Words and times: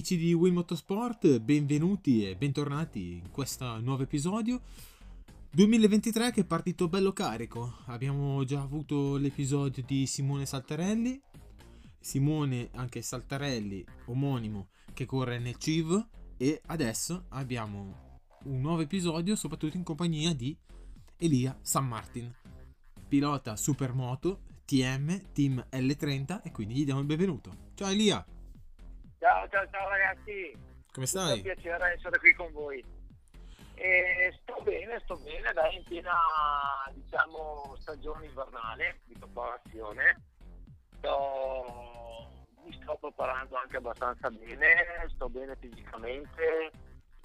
Amici 0.00 0.16
di 0.16 0.32
Wii 0.32 0.52
Motorsport, 0.52 1.40
benvenuti 1.40 2.26
e 2.26 2.34
bentornati 2.34 3.20
in 3.22 3.30
questo 3.30 3.78
nuovo 3.80 4.04
episodio. 4.04 4.62
2023 5.50 6.30
che 6.30 6.40
è 6.40 6.44
partito 6.46 6.88
bello 6.88 7.12
carico. 7.12 7.80
Abbiamo 7.84 8.42
già 8.44 8.62
avuto 8.62 9.18
l'episodio 9.18 9.84
di 9.86 10.06
Simone 10.06 10.46
Saltarelli, 10.46 11.20
Simone 12.00 12.70
anche 12.76 13.02
Saltarelli, 13.02 13.84
omonimo, 14.06 14.68
che 14.94 15.04
corre 15.04 15.38
nel 15.38 15.58
CIV 15.58 16.06
e 16.38 16.62
adesso 16.68 17.26
abbiamo 17.28 18.20
un 18.44 18.58
nuovo 18.58 18.80
episodio 18.80 19.36
soprattutto 19.36 19.76
in 19.76 19.82
compagnia 19.82 20.32
di 20.32 20.56
Elia 21.18 21.58
San 21.60 21.86
Martin, 21.86 22.34
pilota 23.06 23.54
supermoto 23.54 24.44
TM 24.64 25.32
Team 25.34 25.62
L30 25.70 26.40
e 26.42 26.52
quindi 26.52 26.72
gli 26.72 26.84
diamo 26.84 27.00
il 27.00 27.06
benvenuto. 27.06 27.72
Ciao 27.74 27.90
Elia! 27.90 28.24
Ciao, 29.20 29.46
ciao, 29.50 29.68
ciao 29.70 29.86
ragazzi. 29.86 30.50
Come 30.94 31.04
stai? 31.04 31.32
È 31.32 31.34
un 31.34 31.42
piacere 31.42 31.92
essere 31.92 32.18
qui 32.18 32.32
con 32.32 32.50
voi. 32.52 32.82
E 33.74 34.34
sto 34.40 34.62
bene, 34.62 34.98
sto 35.04 35.14
bene, 35.18 35.52
dai, 35.52 35.76
in 35.76 35.84
piena, 35.84 36.14
diciamo, 36.92 37.76
stagione 37.80 38.24
invernale 38.24 39.00
di 39.04 39.14
preparazione. 39.18 40.22
Sto, 40.96 42.30
mi 42.64 42.72
sto 42.80 42.96
preparando 42.98 43.56
anche 43.56 43.76
abbastanza 43.76 44.30
bene, 44.30 45.06
sto 45.14 45.28
bene 45.28 45.54
fisicamente. 45.56 46.70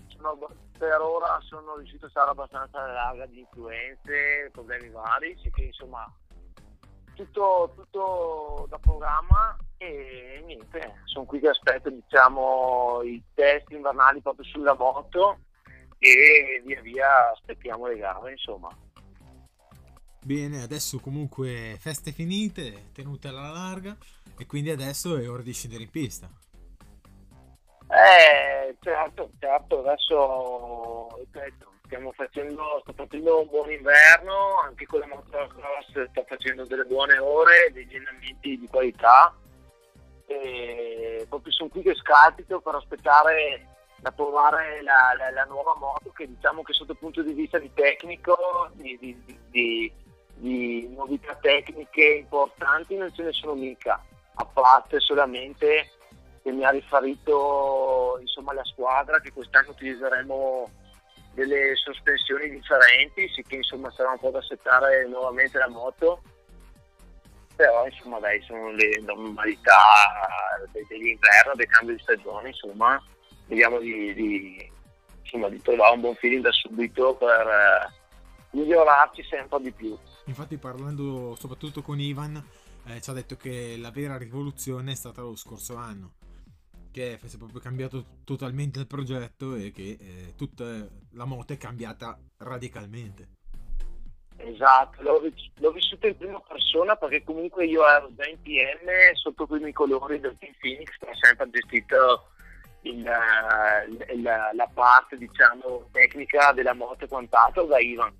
Sono, 0.08 0.38
per 0.78 1.00
ora 1.00 1.40
sono 1.44 1.78
riuscito 1.78 2.08
a 2.08 2.10
stare 2.10 2.32
abbastanza 2.32 2.86
larga 2.88 3.26
di 3.26 3.40
influenze, 3.40 4.50
problemi 4.52 4.90
vari, 4.90 5.40
sì 5.42 5.50
che 5.50 5.64
insomma 5.64 6.14
tutto, 7.14 7.72
tutto 7.74 8.66
da 8.68 8.80
programma 8.80 9.56
e 9.78 10.42
niente, 10.46 11.02
sono 11.06 11.26
qui 11.26 11.40
che 11.40 11.50
aspetto 11.50 11.90
diciamo, 11.90 13.02
i 13.04 13.22
test 13.34 13.70
invernali 13.72 14.22
proprio 14.22 14.46
sulla 14.46 14.74
moto 14.74 15.40
e 16.00 16.62
via 16.66 16.82
via 16.82 17.32
aspettiamo 17.32 17.88
le 17.88 17.98
gare 17.98 18.32
insomma. 18.32 18.70
Bene, 20.24 20.64
adesso 20.64 21.00
comunque 21.00 21.78
feste 21.80 22.12
finite, 22.12 22.92
tenute 22.94 23.28
alla 23.28 23.50
larga 23.50 23.96
e 24.38 24.46
quindi 24.48 24.72
adesso 24.72 25.18
è 25.18 25.30
ora 25.30 25.44
di 25.44 25.54
scendere 25.54 25.84
in 25.84 25.92
pista. 25.92 26.28
Eh, 27.88 28.76
certo, 28.80 29.30
certo, 29.40 29.80
adesso 29.86 31.16
ripeto, 31.20 31.74
stiamo 31.84 32.12
facendo, 32.14 32.80
sto 32.82 32.94
facendo 32.94 33.42
un 33.42 33.48
buon 33.48 33.70
inverno, 33.70 34.60
anche 34.64 34.88
con 34.88 35.02
la 35.02 35.08
motocross 35.08 36.10
sto 36.10 36.26
facendo 36.28 36.66
delle 36.66 36.86
buone 36.86 37.20
ore, 37.20 37.70
degli 37.72 37.96
allenamenti 37.96 38.58
di 38.58 38.68
qualità 38.68 39.36
e 40.26 41.26
proprio 41.30 41.52
sono 41.52 41.70
qui 41.70 41.82
che 41.82 41.96
scalpito 41.96 42.60
per 42.62 42.76
aspettare 42.76 43.68
da 43.98 44.12
provare 44.12 44.82
la, 44.84 45.16
la, 45.18 45.32
la, 45.32 45.46
nuova 45.46 45.76
moto 45.76 46.12
che 46.12 46.28
diciamo 46.28 46.62
che 46.62 46.74
sotto 46.74 46.92
il 46.92 46.98
punto 46.98 47.24
di 47.24 47.34
vista 47.34 47.58
di 47.58 47.72
tecnico, 47.74 48.70
di, 48.74 48.98
di, 49.00 49.40
di, 49.50 49.94
di 50.36 50.94
novità 50.96 51.36
tecniche 51.36 52.04
importanti 52.04 52.96
non 52.96 53.14
ce 53.14 53.24
ne 53.24 53.32
sono 53.32 53.56
mica, 53.56 54.04
a 54.36 54.46
parte 54.46 55.00
solamente 55.00 55.90
che 56.44 56.52
mi 56.52 56.64
ha 56.64 56.70
riferito 56.70 58.18
insomma 58.22 58.54
la 58.54 58.64
squadra 58.66 59.20
che 59.20 59.32
quest'anno 59.32 59.72
utilizzeremo 59.72 60.70
delle 61.34 61.76
sospensioni 61.76 62.50
differenti, 62.50 63.28
sì 63.30 63.42
che 63.44 63.56
insomma 63.56 63.92
sarà 63.92 64.12
un 64.12 64.20
po' 64.20 64.30
da 64.30 64.42
settare 64.42 65.08
nuovamente 65.08 65.58
la 65.58 65.68
moto, 65.68 66.22
però 67.56 67.86
insomma 67.86 68.20
dai 68.20 68.42
sono 68.42 68.72
le 68.72 69.02
normalità 69.02 69.78
dell'inverno, 70.72 71.54
dei 71.56 71.68
cambi 71.68 71.94
di 71.94 72.02
stagione, 72.02 72.50
insomma 72.50 73.02
vediamo 73.48 73.80
di, 73.80 74.14
di, 74.14 74.72
insomma, 75.22 75.50
di 75.50 75.62
trovare 75.62 75.96
un 75.96 76.02
buon 76.02 76.16
feeling 76.16 76.44
da 76.44 76.52
subito 76.52 77.16
per 77.16 77.48
eh, 77.48 77.94
migliorarci 78.52 79.24
sempre 79.24 79.62
di 79.62 79.72
più. 79.72 79.98
Infatti 80.26 80.58
parlando 80.58 81.36
soprattutto 81.38 81.82
con 81.82 82.00
Ivan 82.00 82.44
eh, 82.88 83.02
ci 83.02 83.10
ha 83.10 83.14
detto 83.14 83.36
che 83.36 83.78
la 83.78 83.92
vera 83.92 84.18
rivoluzione 84.18 84.92
è 84.92 84.96
stata 84.96 85.22
lo 85.22 85.36
scorso 85.36 85.76
anno 85.76 86.14
che 86.96 87.20
si 87.26 87.36
è 87.36 87.38
proprio 87.38 87.60
cambiato 87.60 88.06
totalmente 88.24 88.80
il 88.80 88.88
progetto 88.88 89.54
e 89.56 89.72
che 89.72 89.98
eh, 90.00 90.34
tutta 90.38 90.88
la 91.12 91.26
moto 91.26 91.52
è 91.52 91.58
cambiata 91.58 92.18
radicalmente. 92.38 93.28
Esatto, 94.38 95.02
l'ho, 95.02 95.22
l'ho, 95.60 95.72
vissuto 95.72 96.08
in 96.08 96.18
prima 96.18 96.42
persona 96.42 96.96
perché 96.96 97.24
comunque 97.24 97.66
io 97.66 97.88
ero 97.88 98.10
già 98.16 98.28
in 98.28 98.42
PM 98.42 99.14
sotto 99.14 99.44
i 99.44 99.48
primi 99.48 99.72
colori 99.72 100.20
del 100.20 100.38
Team 100.38 100.54
Phoenix 100.60 100.90
che 101.00 101.10
ha 101.10 101.16
sempre 101.16 101.50
gestito 101.52 102.28
il, 102.82 103.10
il, 104.14 104.22
la 104.22 104.70
parte 104.74 105.18
diciamo, 105.18 105.88
tecnica 105.92 106.52
della 106.52 106.74
moto 106.74 107.06
e 107.06 107.08
quant'altro 107.08 107.64
da 107.64 107.80
Ivan. 107.80 108.14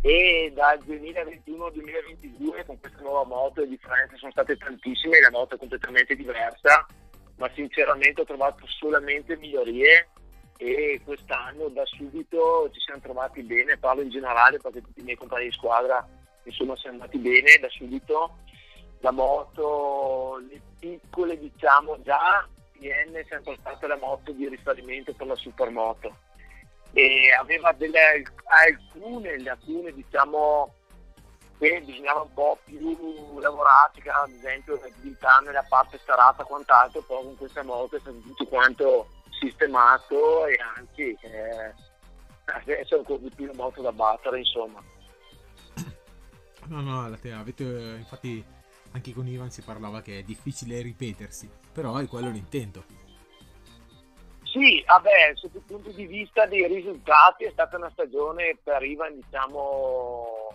E 0.00 0.52
dal 0.54 0.78
2021 0.84 1.64
al 1.64 1.72
2022 1.72 2.64
con 2.66 2.80
questa 2.80 3.00
nuova 3.00 3.24
moto 3.24 3.60
le 3.60 3.68
differenze 3.68 4.16
sono 4.16 4.32
state 4.32 4.56
tantissime, 4.56 5.20
la 5.20 5.30
moto 5.30 5.54
è 5.54 5.58
completamente 5.58 6.14
diversa 6.14 6.86
ma 7.36 7.50
sinceramente 7.54 8.20
ho 8.20 8.24
trovato 8.24 8.66
solamente 8.66 9.36
migliorie 9.36 10.08
e 10.56 11.00
quest'anno 11.04 11.68
da 11.68 11.84
subito 11.84 12.70
ci 12.72 12.80
siamo 12.80 13.00
trovati 13.00 13.42
bene, 13.42 13.76
parlo 13.76 14.02
in 14.02 14.10
generale 14.10 14.58
perché 14.58 14.82
tutti 14.82 15.00
i 15.00 15.04
miei 15.04 15.16
compagni 15.16 15.46
di 15.46 15.52
squadra 15.52 16.06
insomma 16.44 16.76
siamo 16.76 17.00
andati 17.00 17.18
bene 17.18 17.58
da 17.60 17.68
subito, 17.68 18.38
la 19.00 19.10
moto, 19.10 20.40
le 20.48 20.60
piccole 20.78 21.38
diciamo 21.38 22.00
già, 22.02 22.46
PN 22.72 23.12
è 23.14 23.24
sempre 23.28 23.56
stata 23.58 23.86
la 23.86 23.96
moto 23.96 24.32
di 24.32 24.48
riferimento 24.48 25.12
per 25.12 25.26
la 25.26 25.36
supermoto. 25.36 26.16
E 26.92 27.32
aveva 27.38 27.72
delle 27.72 28.22
alcune, 28.44 29.34
alcune 29.48 29.92
diciamo 29.92 30.72
che 31.58 31.80
bisognava 31.80 32.22
un 32.22 32.32
po' 32.34 32.58
più 32.64 33.38
lavorare, 33.40 34.00
che 34.00 34.10
ad 34.10 34.30
esempio 34.30 34.78
l'abilità 34.80 35.38
nella 35.38 35.64
parte 35.68 35.98
starata 35.98 36.44
quant'altro, 36.44 37.02
poi 37.02 37.24
con 37.24 37.36
questa 37.36 37.62
moto 37.62 37.96
è 37.96 38.00
stato 38.00 38.18
tutto 38.18 38.46
quanto 38.46 39.08
sistemato 39.40 40.46
e 40.46 40.56
anzi 40.76 41.16
eh, 41.20 41.74
adesso 42.44 42.94
è 42.94 42.98
ancora 42.98 43.20
di 43.20 43.30
più 43.34 43.44
una 43.44 43.54
moto 43.54 43.82
da 43.82 43.92
battere 43.92 44.38
insomma. 44.38 44.82
No, 46.66 46.80
no, 46.80 47.04
avete, 47.04 47.64
infatti 47.98 48.42
anche 48.92 49.12
con 49.12 49.26
Ivan 49.26 49.50
si 49.50 49.62
parlava 49.62 50.00
che 50.00 50.20
è 50.20 50.22
difficile 50.22 50.80
ripetersi, 50.80 51.50
però 51.72 51.96
è 51.98 52.06
quello 52.06 52.30
l'intento. 52.30 52.84
Sì, 54.42 54.82
vabbè, 54.86 55.32
sotto 55.34 55.56
il 55.58 55.64
punto 55.64 55.90
di 55.90 56.06
vista 56.06 56.46
dei 56.46 56.66
risultati 56.68 57.44
è 57.44 57.50
stata 57.50 57.76
una 57.76 57.90
stagione 57.90 58.56
per 58.62 58.82
Ivan, 58.84 59.16
diciamo, 59.16 60.48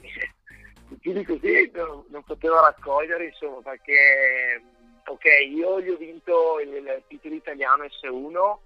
più 0.98 1.12
di 1.12 1.24
così 1.24 1.70
non, 1.72 2.04
non 2.08 2.24
potevo 2.24 2.60
raccogliere, 2.60 3.26
insomma, 3.26 3.60
perché 3.62 4.60
ok, 5.06 5.24
io 5.48 5.80
gli 5.80 5.90
ho 5.90 5.96
vinto 5.96 6.60
il, 6.60 6.72
il 6.74 7.02
titolo 7.08 7.34
italiano 7.34 7.84
S1, 7.84 8.56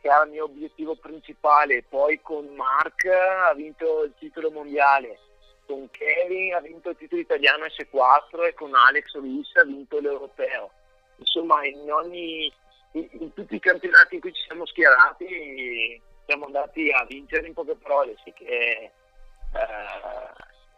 che 0.00 0.08
era 0.08 0.24
il 0.24 0.30
mio 0.30 0.44
obiettivo 0.44 0.96
principale, 0.96 1.84
poi 1.88 2.20
con 2.22 2.46
Mark 2.54 3.04
ha 3.04 3.52
vinto 3.54 4.04
il 4.04 4.14
titolo 4.18 4.50
mondiale, 4.50 5.18
con 5.66 5.88
Kevin 5.90 6.54
ha 6.54 6.60
vinto 6.60 6.90
il 6.90 6.96
titolo 6.96 7.20
italiano 7.20 7.64
S4 7.64 8.46
e 8.46 8.54
con 8.54 8.74
Alex 8.74 9.14
Ruiz 9.14 9.54
ha 9.56 9.64
vinto 9.64 10.00
l'europeo. 10.00 10.70
Insomma, 11.16 11.64
in, 11.64 11.90
ogni, 11.90 12.52
in, 12.92 13.08
in 13.12 13.32
tutti 13.32 13.54
i 13.54 13.60
campionati 13.60 14.16
in 14.16 14.20
cui 14.20 14.32
ci 14.32 14.42
siamo 14.42 14.66
schierati 14.66 16.00
siamo 16.26 16.46
andati 16.46 16.90
a 16.90 17.04
vincere 17.08 17.46
in 17.46 17.54
poche 17.54 17.76
parole, 17.76 18.16
sì 18.24 18.32
che 18.32 18.44
eh, 18.44 18.90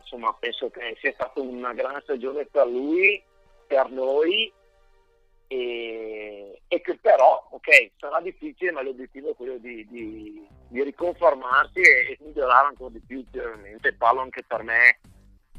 insomma 0.00 0.32
penso 0.38 0.70
che 0.70 0.96
sia 1.00 1.12
stata 1.12 1.40
una 1.40 1.72
grande 1.72 2.02
stagione 2.02 2.44
per 2.44 2.66
lui, 2.66 3.22
per 3.66 3.88
noi 3.90 4.52
e, 5.48 6.60
e, 6.68 6.80
che 6.80 6.98
però 6.98 7.48
ok 7.50 7.92
sarà 7.96 8.20
difficile 8.20 8.70
ma 8.70 8.82
l'obiettivo 8.82 9.30
è 9.30 9.34
quello 9.34 9.56
di, 9.56 9.86
di, 9.88 10.46
di 10.68 10.82
riconformarsi 10.82 11.80
e, 11.80 12.12
e, 12.12 12.18
migliorare 12.20 12.68
ancora 12.68 12.92
di 12.92 13.00
più 13.04 13.18
ulteriormente 13.18 13.94
parlo 13.94 14.20
anche 14.20 14.44
per 14.46 14.62
me 14.62 15.00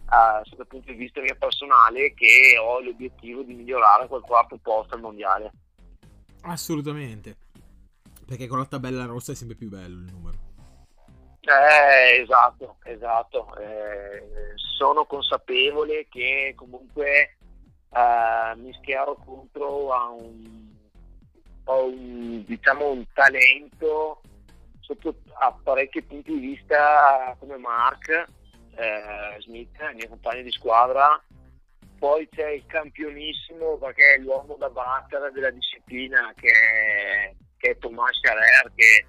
uh, 0.09 0.55
dal 0.55 0.67
punto 0.67 0.91
di 0.91 0.97
vista 0.97 1.21
mio 1.21 1.35
personale 1.37 2.13
che 2.13 2.55
ho 2.59 2.79
l'obiettivo 2.81 3.41
di 3.41 3.53
migliorare 3.53 4.07
quel 4.07 4.21
quarto 4.21 4.57
posto 4.61 4.95
al 4.95 5.01
mondiale. 5.01 5.51
Assolutamente. 6.41 7.35
Perché 8.25 8.47
con 8.47 8.59
la 8.59 8.65
tabella 8.65 9.05
rossa 9.05 9.31
è 9.31 9.35
sempre 9.35 9.55
più 9.55 9.69
bello 9.69 10.01
il 10.01 10.11
numero. 10.11 10.37
Eh, 11.41 12.21
esatto, 12.21 12.77
esatto. 12.83 13.57
Eh, 13.57 14.53
sono 14.55 15.05
consapevole 15.05 16.07
che 16.09 16.53
comunque 16.55 17.37
eh, 17.91 18.55
mi 18.57 18.73
schiero 18.73 19.15
contro 19.25 19.91
a 19.93 20.09
un, 20.09 20.67
a 21.65 21.73
un, 21.73 22.43
diciamo, 22.45 22.91
un 22.91 23.05
talento 23.13 24.21
sotto 24.79 25.15
a 25.39 25.55
parecchi 25.63 26.01
punti 26.01 26.31
di 26.31 26.39
vista 26.39 27.35
come 27.39 27.57
Mark 27.57 28.09
eh, 28.75 29.41
Smith, 29.41 29.77
il 29.91 29.95
mio 29.95 30.07
compagno 30.07 30.41
di 30.41 30.51
squadra, 30.51 31.21
poi 31.99 32.27
c'è 32.29 32.51
il 32.51 32.65
campionissimo 32.65 33.77
perché 33.77 34.15
è 34.15 34.17
l'uomo 34.19 34.55
da 34.55 34.69
battere 34.69 35.31
della 35.31 35.51
disciplina 35.51 36.33
che 36.35 36.49
è, 36.49 37.35
che 37.57 37.71
è 37.71 37.77
Thomas 37.77 38.17
Charer 38.21 38.71
che 38.73 39.05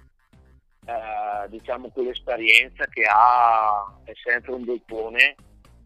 eh, 0.85 1.49
diciamo 1.49 1.89
quell'esperienza 1.89 2.85
che 2.87 3.03
ha 3.09 3.99
è 4.03 4.11
sempre 4.21 4.51
un 4.51 4.65
dolpone 4.65 5.35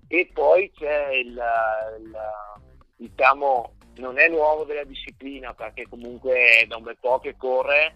e 0.08 0.30
poi 0.34 0.72
c'è 0.72 1.10
il, 1.10 1.40
il 2.00 2.18
diciamo 2.96 3.74
non 3.98 4.20
è 4.20 4.28
nuovo 4.28 4.64
della 4.64 4.84
disciplina 4.84 5.54
perché 5.54 5.88
comunque 5.88 6.60
è 6.60 6.66
da 6.66 6.78
un 6.78 6.84
bel 6.84 6.98
po' 7.00 7.20
che 7.20 7.36
corre 7.38 7.96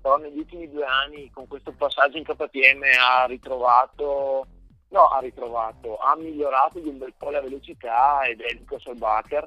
però 0.00 0.16
negli 0.16 0.38
ultimi 0.38 0.70
due 0.70 0.84
anni 0.84 1.30
con 1.30 1.46
questo 1.46 1.72
passaggio 1.72 2.18
in 2.18 2.24
KTM 2.24 2.82
ha 3.00 3.26
ritrovato 3.26 4.46
no 4.88 5.08
ha 5.08 5.18
ritrovato 5.18 5.96
ha 5.98 6.16
migliorato 6.16 6.80
di 6.80 6.88
un 6.88 6.98
bel 6.98 7.14
po' 7.16 7.30
la 7.30 7.40
velocità 7.40 8.22
ed 8.22 8.40
è 8.40 8.52
Luca 8.54 8.78
Solbacher 8.78 9.46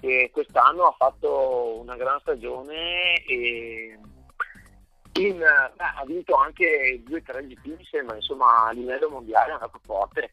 che 0.00 0.30
quest'anno 0.32 0.86
ha 0.86 0.94
fatto 0.96 1.78
una 1.78 1.96
gran 1.96 2.18
stagione 2.20 3.22
e 3.24 3.98
in, 5.14 5.38
beh, 5.38 5.84
ha 5.96 6.04
vinto 6.06 6.34
anche 6.34 7.02
due 7.04 7.18
o 7.18 7.22
tre 7.22 7.46
GP 7.46 8.02
ma 8.04 8.14
insomma 8.14 8.66
a 8.66 8.72
livello 8.72 9.10
mondiale 9.10 9.50
è 9.50 9.52
andato 9.54 9.78
forte. 9.84 10.30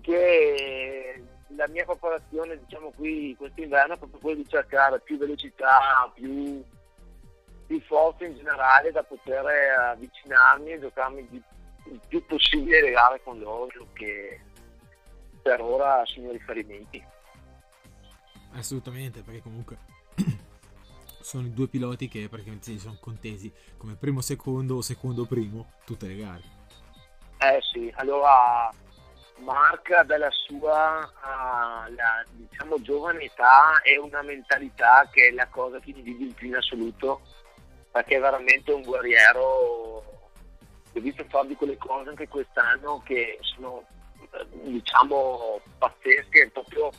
Che 0.00 1.22
la 1.56 1.68
mia 1.68 1.84
preparazione 1.84 2.58
diciamo 2.58 2.90
qui 2.94 3.34
quest'inverno 3.36 3.94
è 3.94 3.98
proprio 3.98 4.20
quella 4.20 4.36
di 4.36 4.48
cercare 4.48 5.00
più 5.00 5.18
velocità 5.18 6.10
più, 6.14 6.62
più 7.66 7.80
forza 7.82 8.24
in 8.24 8.36
generale 8.36 8.90
da 8.90 9.02
poter 9.02 9.44
avvicinarmi 9.90 10.72
e 10.72 10.80
giocarmi 10.80 11.26
di, 11.28 11.42
il 11.90 12.00
più 12.08 12.24
possibile 12.26 12.82
le 12.82 12.90
gare 12.90 13.20
con 13.22 13.38
loro 13.38 13.86
che 13.92 14.40
per 15.42 15.60
ora 15.60 16.02
sono 16.06 16.30
riferimenti 16.30 17.12
assolutamente 18.54 19.22
perché 19.22 19.42
comunque 19.42 19.78
sono 21.20 21.46
i 21.46 21.52
due 21.52 21.68
piloti 21.68 22.08
che 22.08 22.28
praticamente 22.28 22.70
si 22.70 22.78
sono 22.78 22.96
contesi 23.00 23.52
come 23.76 23.94
primo 23.94 24.20
secondo 24.20 24.76
o 24.76 24.82
secondo 24.82 25.24
primo 25.24 25.72
tutte 25.84 26.06
le 26.06 26.16
gare. 26.16 26.42
Eh 27.38 27.60
sì, 27.72 27.92
allora 27.96 28.70
Mark 29.38 30.02
dalla 30.02 30.30
sua 30.30 31.00
uh, 31.00 31.92
la, 31.94 32.24
diciamo, 32.30 32.80
giovane 32.80 33.24
età 33.24 33.80
e 33.82 33.98
una 33.98 34.22
mentalità 34.22 35.08
che 35.12 35.28
è 35.28 35.30
la 35.32 35.48
cosa 35.48 35.78
che 35.80 35.92
dico 35.92 36.34
più 36.34 36.48
in 36.48 36.56
assoluto 36.56 37.20
perché 37.90 38.16
è 38.16 38.20
veramente 38.20 38.72
un 38.72 38.82
guerriero 38.82 39.42
ho 39.42 41.00
visto 41.00 41.24
fare 41.28 41.48
di 41.48 41.56
quelle 41.56 41.76
cose 41.76 42.10
anche 42.10 42.28
quest'anno 42.28 43.02
che 43.04 43.38
sono 43.40 43.84
diciamo 44.62 45.60
pazzesche 45.78 46.50
proprio 46.52 46.90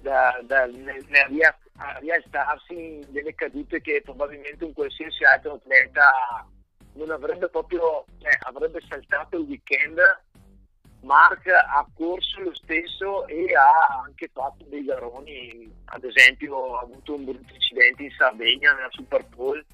da, 0.00 0.38
da, 0.42 0.66
nel, 0.66 1.04
nel, 1.08 1.54
rialzarsi 2.00 3.04
delle 3.08 3.34
cadute 3.34 3.80
che 3.80 4.02
probabilmente 4.04 4.64
un 4.64 4.72
qualsiasi 4.72 5.24
altro 5.24 5.54
atleta 5.54 6.46
non 6.94 7.10
avrebbe 7.10 7.48
proprio, 7.48 8.04
cioè, 8.20 8.36
avrebbe 8.40 8.80
saltato 8.88 9.36
il 9.36 9.46
weekend. 9.46 9.98
Mark 11.02 11.46
ha 11.46 11.86
corso 11.94 12.40
lo 12.40 12.54
stesso 12.54 13.26
e 13.26 13.54
ha 13.54 14.02
anche 14.04 14.28
fatto 14.32 14.64
dei 14.68 14.84
garoni, 14.84 15.72
ad 15.86 16.04
esempio 16.04 16.76
ha 16.76 16.82
avuto 16.82 17.14
un 17.14 17.24
brutto 17.24 17.54
incidente 17.54 18.02
in 18.02 18.10
Sardegna 18.10 18.74
nella 18.74 18.90
Super 18.90 19.24
Bowl 19.26 19.64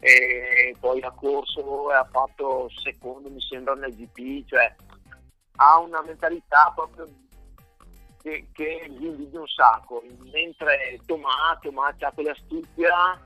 e 0.00 0.74
poi 0.80 1.00
ha 1.02 1.10
corso 1.12 1.92
e 1.92 1.94
ha 1.94 2.08
fatto 2.10 2.68
secondo 2.82 3.30
mi 3.30 3.40
sembra 3.40 3.74
nel 3.74 3.94
GP, 3.94 4.48
cioè 4.48 4.74
ha 5.56 5.78
una 5.78 6.02
mentalità 6.02 6.72
proprio 6.74 7.06
che, 8.22 8.48
che 8.52 8.86
gli 8.88 9.04
invidio 9.04 9.40
un 9.40 9.46
sacco, 9.46 10.02
mentre 10.32 10.98
Tomà, 11.06 11.58
Tomà 11.60 11.94
ha 11.98 12.12
quell'astuzia 12.12 13.20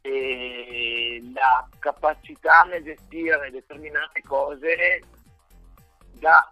e 0.00 1.20
la 1.34 1.68
capacità 1.78 2.62
nel 2.62 2.84
gestire 2.84 3.50
determinate 3.50 4.22
cose 4.22 5.00
da, 6.18 6.50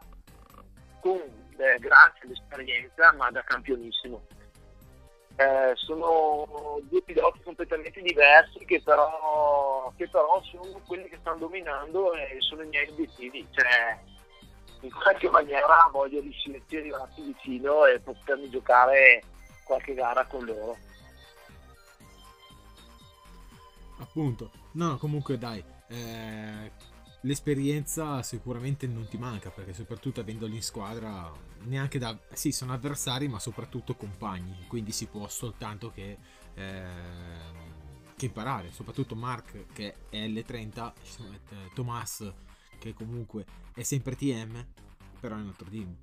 con, 1.00 1.16
eh, 1.16 1.78
grazie 1.78 2.22
all'esperienza, 2.24 3.12
ma 3.12 3.30
da 3.30 3.42
campionissimo. 3.42 4.22
Eh, 5.36 5.72
sono 5.74 6.78
due 6.82 7.02
piloti 7.02 7.42
completamente 7.42 8.00
diversi 8.00 8.64
che 8.64 8.80
però, 8.82 9.92
che 9.96 10.08
però, 10.08 10.40
sono 10.44 10.80
quelli 10.86 11.08
che 11.08 11.18
stanno 11.20 11.38
dominando 11.38 12.12
e 12.14 12.36
sono 12.40 12.62
i 12.62 12.68
miei 12.68 12.88
obiettivi. 12.88 13.46
Cioè, 13.50 13.98
in 14.80 14.92
qualche 14.92 15.28
maniera 15.30 15.88
voglio 15.90 16.20
riuscire 16.20 16.58
a 16.58 16.76
arrivare 16.78 17.10
più 17.14 17.24
vicino 17.24 17.86
e 17.86 17.98
potermi 18.00 18.48
giocare 18.50 19.22
qualche 19.64 19.94
gara 19.94 20.24
con 20.26 20.44
loro. 20.44 20.76
Appunto, 23.98 24.50
no, 24.72 24.98
comunque 24.98 25.38
dai, 25.38 25.64
eh, 25.88 26.70
l'esperienza 27.24 28.22
sicuramente 28.22 28.86
non 28.86 29.08
ti 29.08 29.18
manca 29.18 29.50
perché 29.50 29.72
soprattutto 29.72 30.20
avendoli 30.20 30.54
in 30.54 30.62
squadra, 30.62 31.30
neanche 31.64 31.98
da... 31.98 32.16
sì, 32.32 32.52
sono 32.52 32.72
avversari 32.72 33.28
ma 33.28 33.38
soprattutto 33.38 33.94
compagni, 33.94 34.64
quindi 34.68 34.92
si 34.92 35.06
può 35.06 35.28
soltanto 35.28 35.90
che, 35.90 36.16
eh, 36.54 36.86
che 38.16 38.26
imparare, 38.26 38.70
soprattutto 38.70 39.14
Mark 39.14 39.72
che 39.72 39.94
è 40.08 40.26
L30, 40.26 40.92
Thomas 41.74 42.32
che 42.78 42.92
comunque 42.92 43.44
è 43.74 43.82
sempre 43.82 44.14
TM, 44.14 44.64
però 45.20 45.36
è 45.36 45.40
un 45.40 45.48
altro 45.48 45.68
team. 45.70 45.96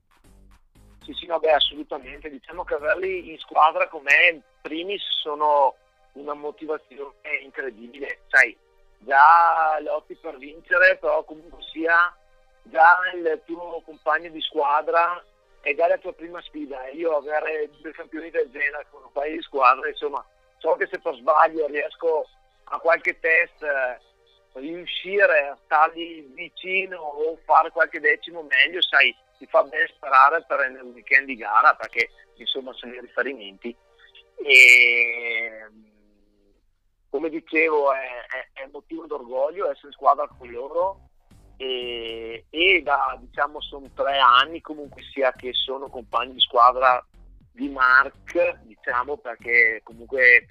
Sì, 1.04 1.14
sì, 1.14 1.26
vabbè, 1.26 1.52
assolutamente. 1.52 2.30
Diciamo 2.30 2.64
che 2.64 2.76
averli 2.76 3.32
in 3.32 3.38
squadra 3.40 3.88
con 3.88 4.04
me, 4.04 4.42
primis, 4.62 5.02
sono 5.22 5.76
una 6.14 6.34
motivazione 6.34 7.14
incredibile. 7.44 8.22
Sai, 8.28 8.56
già 9.04 9.78
lotti 9.82 10.16
per 10.16 10.38
vincere, 10.38 10.98
però 10.98 11.24
comunque 11.24 11.62
sia 11.72 12.16
già 12.64 12.98
il 13.14 13.42
tuo 13.46 13.82
compagno 13.84 14.30
di 14.30 14.42
squadra 14.42 15.24
è 15.62 15.76
già 15.76 15.88
la 15.88 15.98
tua 15.98 16.14
prima 16.14 16.42
sfida. 16.42 16.88
Io 16.90 17.16
avere 17.16 17.70
due 17.82 17.92
campioni 17.92 18.30
del 18.30 18.50
genere 18.52 18.88
con 18.90 19.04
un 19.04 19.12
paio 19.12 19.36
di 19.36 19.42
squadre, 19.42 19.90
insomma, 19.90 20.26
so 20.58 20.76
che 20.76 20.88
se 20.92 21.00
per 21.00 21.16
sbaglio 21.16 21.68
riesco 21.68 22.28
a 22.66 22.80
qualche 22.80 23.20
test 23.20 23.66
riuscire 24.54 25.48
a 25.48 25.58
stargli 25.64 26.24
vicino 26.34 26.98
o 26.98 27.38
fare 27.46 27.72
qualche 27.72 28.00
decimo 28.00 28.42
meglio, 28.44 28.82
sai, 28.82 29.16
ti 29.38 29.46
fa 29.48 29.64
ben 29.64 29.88
sperare 29.88 30.44
per 30.48 30.70
il 30.70 30.82
weekend 30.94 31.26
di 31.26 31.36
gara 31.36 31.74
perché 31.76 32.10
insomma 32.36 32.74
sono 32.74 32.94
i 32.94 33.00
riferimenti. 33.00 33.76
E 34.44 35.68
come 37.12 37.30
dicevo 37.30 37.94
è, 37.94 38.00
è, 38.00 38.64
è 38.64 38.70
motivo 38.72 39.06
d'orgoglio 39.06 39.70
essere 39.70 39.88
in 39.88 39.94
squadra 39.94 40.28
con 40.28 40.50
loro 40.50 41.10
e, 41.58 42.46
e 42.50 42.82
da 42.82 43.16
diciamo 43.20 43.62
sono 43.62 43.88
tre 43.94 44.18
anni 44.18 44.62
comunque 44.62 45.04
sia 45.14 45.32
che 45.34 45.52
sono 45.54 45.90
compagni 45.90 46.34
di 46.34 46.40
squadra 46.40 47.06
di 47.52 47.70
Mark 47.70 48.62
diciamo 48.64 49.18
perché 49.18 49.82
comunque 49.84 50.48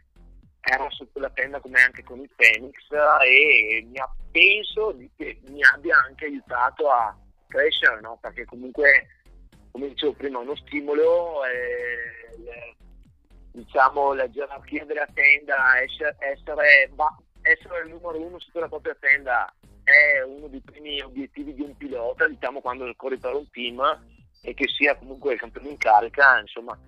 era 0.60 0.88
sotto 0.90 1.18
la 1.18 1.30
tenda 1.30 1.58
come 1.60 1.80
anche 1.80 2.04
con 2.04 2.20
il 2.20 2.30
Phoenix 2.36 2.74
e 3.24 3.84
mi 3.88 3.98
ha, 3.98 4.08
penso 4.30 4.94
che 5.16 5.40
mi 5.46 5.62
abbia 5.64 5.96
anche 6.06 6.26
aiutato 6.26 6.90
a 6.90 7.16
crescere, 7.48 8.00
no? 8.00 8.18
perché 8.20 8.44
comunque, 8.44 9.06
come 9.70 9.88
dicevo 9.88 10.12
prima, 10.12 10.38
uno 10.38 10.54
stimolo, 10.56 11.44
eh, 11.46 12.38
le, 12.38 12.76
diciamo, 13.52 14.12
la 14.14 14.30
gerarchia 14.30 14.84
della 14.84 15.06
tenda, 15.12 15.80
essere, 15.80 16.16
essere, 16.18 16.90
essere, 17.42 17.82
il 17.84 17.90
numero 17.90 18.20
uno 18.20 18.38
sotto 18.38 18.60
la 18.60 18.68
propria 18.68 18.96
tenda 18.98 19.52
è 19.82 20.22
uno 20.22 20.46
dei 20.48 20.60
primi 20.60 21.00
obiettivi 21.00 21.54
di 21.54 21.62
un 21.62 21.76
pilota, 21.76 22.28
diciamo 22.28 22.60
quando 22.60 22.92
corri 22.96 23.18
per 23.18 23.34
un 23.34 23.48
team 23.50 23.80
e 24.42 24.54
che 24.54 24.68
sia 24.68 24.96
comunque 24.96 25.34
il 25.34 25.38
campione 25.38 25.68
in 25.68 25.76
carica, 25.76 26.38
insomma, 26.38 26.78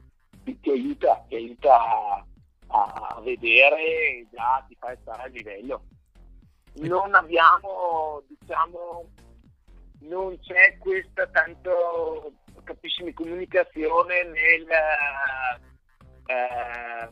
ti, 0.44 0.58
ti 0.60 0.70
aiuta, 0.70 1.24
ti 1.28 1.36
aiuta 1.36 1.74
a 1.74 2.24
a, 2.72 3.20
vedere 3.22 4.26
già 4.30 4.64
ti 4.66 4.76
fa 4.78 4.96
stare 5.00 5.22
a 5.22 5.26
livello. 5.26 5.84
Non 6.74 7.14
abbiamo, 7.14 8.22
diciamo, 8.26 9.10
non 10.00 10.38
c'è 10.40 10.78
questa 10.78 11.26
tanto, 11.26 12.32
capisci, 12.64 13.12
comunicazione 13.12 14.24
nel, 14.24 14.66
eh, 16.32 17.08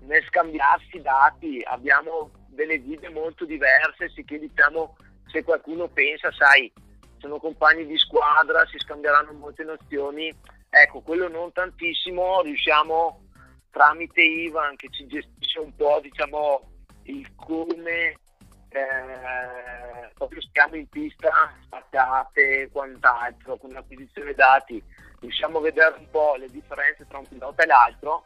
nel 0.00 0.24
scambiarsi 0.26 1.00
dati, 1.00 1.62
abbiamo 1.64 2.30
delle 2.48 2.80
guide 2.80 3.08
molto 3.10 3.44
diverse, 3.44 4.08
sicché 4.10 4.38
diciamo 4.38 4.96
se 5.26 5.42
qualcuno 5.42 5.88
pensa, 5.88 6.30
sai, 6.32 6.72
sono 7.18 7.38
compagni 7.38 7.86
di 7.86 7.98
squadra, 7.98 8.64
si 8.66 8.78
scambieranno 8.78 9.32
molte 9.32 9.64
nozioni, 9.64 10.32
ecco, 10.70 11.00
quello 11.00 11.28
non 11.28 11.52
tantissimo, 11.52 12.42
riusciamo 12.42 13.26
tramite 13.70 14.22
Ivan 14.22 14.76
che 14.76 14.88
ci 14.90 15.06
gestisce 15.06 15.60
un 15.60 15.74
po' 15.76 16.00
diciamo 16.02 16.62
il 17.04 17.34
come 17.36 18.16
eh, 18.70 20.10
proprio 20.14 20.40
stiamo 20.40 20.76
in 20.76 20.88
pista, 20.88 21.30
spaccate 21.64 22.62
e 22.62 22.68
quant'altro 22.70 23.56
con 23.56 23.70
l'acquisizione 23.70 24.34
dati 24.34 24.82
riusciamo 25.20 25.58
a 25.58 25.62
vedere 25.62 25.96
un 25.98 26.10
po' 26.10 26.36
le 26.36 26.48
differenze 26.48 27.06
tra 27.08 27.18
un 27.18 27.26
pilota 27.26 27.62
e 27.62 27.66
l'altro, 27.66 28.24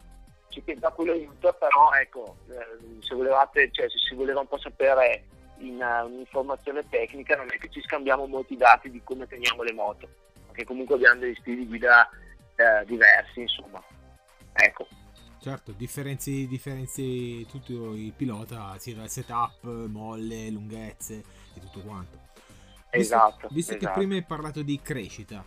ci 0.49 0.63
chiede 0.63 0.87
quello 0.95 1.13
aiuta, 1.13 1.53
però 1.53 1.93
ecco, 1.93 2.37
eh, 2.49 3.03
se, 3.03 3.15
volevate, 3.15 3.71
cioè, 3.73 3.89
se 3.89 3.99
si 3.99 4.15
voleva 4.15 4.41
un 4.41 4.49
po' 4.49 4.59
sapere 4.59 5.25
in 5.59 5.81
uh, 5.81 6.07
un'informazione 6.07 6.87
tecnica 6.89 7.37
non 7.37 7.47
è 7.51 7.57
che 7.57 7.71
ci 7.71 7.81
scambiamo 7.83 8.27
molti 8.27 8.57
dati 8.57 8.91
di 8.91 9.01
come 9.03 9.27
teniamo 9.27 9.63
le 9.63 9.73
moto, 9.73 10.09
perché 10.47 10.65
comunque 10.65 10.97
abbiamo 10.97 11.21
degli 11.21 11.37
stili 11.37 11.59
di 11.59 11.67
guida 11.67 12.09
eh, 12.57 12.85
diversi, 12.85 13.41
insomma. 13.41 13.83
Ecco. 14.53 14.87
Certo, 15.41 15.73
differenzi, 15.73 16.47
differenzi 16.47 17.47
tutto 17.47 17.95
il 17.95 18.13
pilota, 18.13 18.77
sia 18.79 18.95
dal 18.95 19.09
setup, 19.09 19.65
molle, 19.65 20.51
lunghezze 20.51 21.23
e 21.55 21.61
tutto 21.61 21.81
quanto. 21.81 22.19
Visto, 22.91 23.15
esatto. 23.15 23.49
Visto 23.51 23.75
esatto. 23.75 23.93
che 23.93 23.99
prima 23.99 24.15
hai 24.15 24.23
parlato 24.23 24.63
di 24.63 24.81
crescita, 24.81 25.45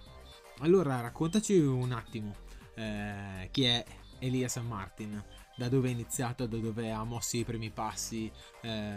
allora 0.60 1.02
raccontaci 1.02 1.58
un 1.58 1.92
attimo 1.92 2.36
eh, 2.76 3.50
chi 3.52 3.66
è 3.66 3.84
Elia 4.20 4.48
San 4.48 4.68
Martin, 4.68 5.24
da 5.56 5.68
dove 5.70 5.90
è 5.90 5.92
iniziato, 5.92 6.46
da 6.46 6.58
dove 6.58 6.92
ha 6.92 7.04
mosso 7.04 7.38
i 7.38 7.44
primi 7.44 7.70
passi 7.70 8.32
eh, 8.62 8.96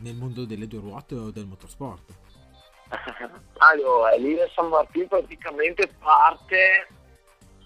nel 0.00 0.14
mondo 0.14 0.44
delle 0.44 0.66
due 0.66 0.80
ruote 0.80 1.14
o 1.14 1.30
del 1.30 1.46
motorsport. 1.46 2.14
allora, 3.58 4.12
Elia 4.12 4.48
San 4.54 4.68
Martin 4.68 5.08
praticamente 5.08 5.88
parte 5.98 6.86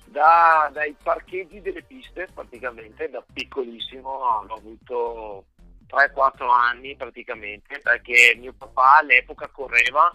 da, 0.07 0.71
dai 0.73 0.95
parcheggi 1.03 1.61
delle 1.61 1.83
piste, 1.83 2.29
praticamente 2.33 3.09
da 3.09 3.25
piccolissimo, 3.33 4.09
ho 4.09 4.47
avuto 4.49 5.47
3-4 5.89 6.49
anni 6.49 6.97
praticamente, 6.97 7.81
perché 7.83 8.37
mio 8.39 8.53
papà 8.53 8.99
all'epoca 8.99 9.49
correva, 9.49 10.15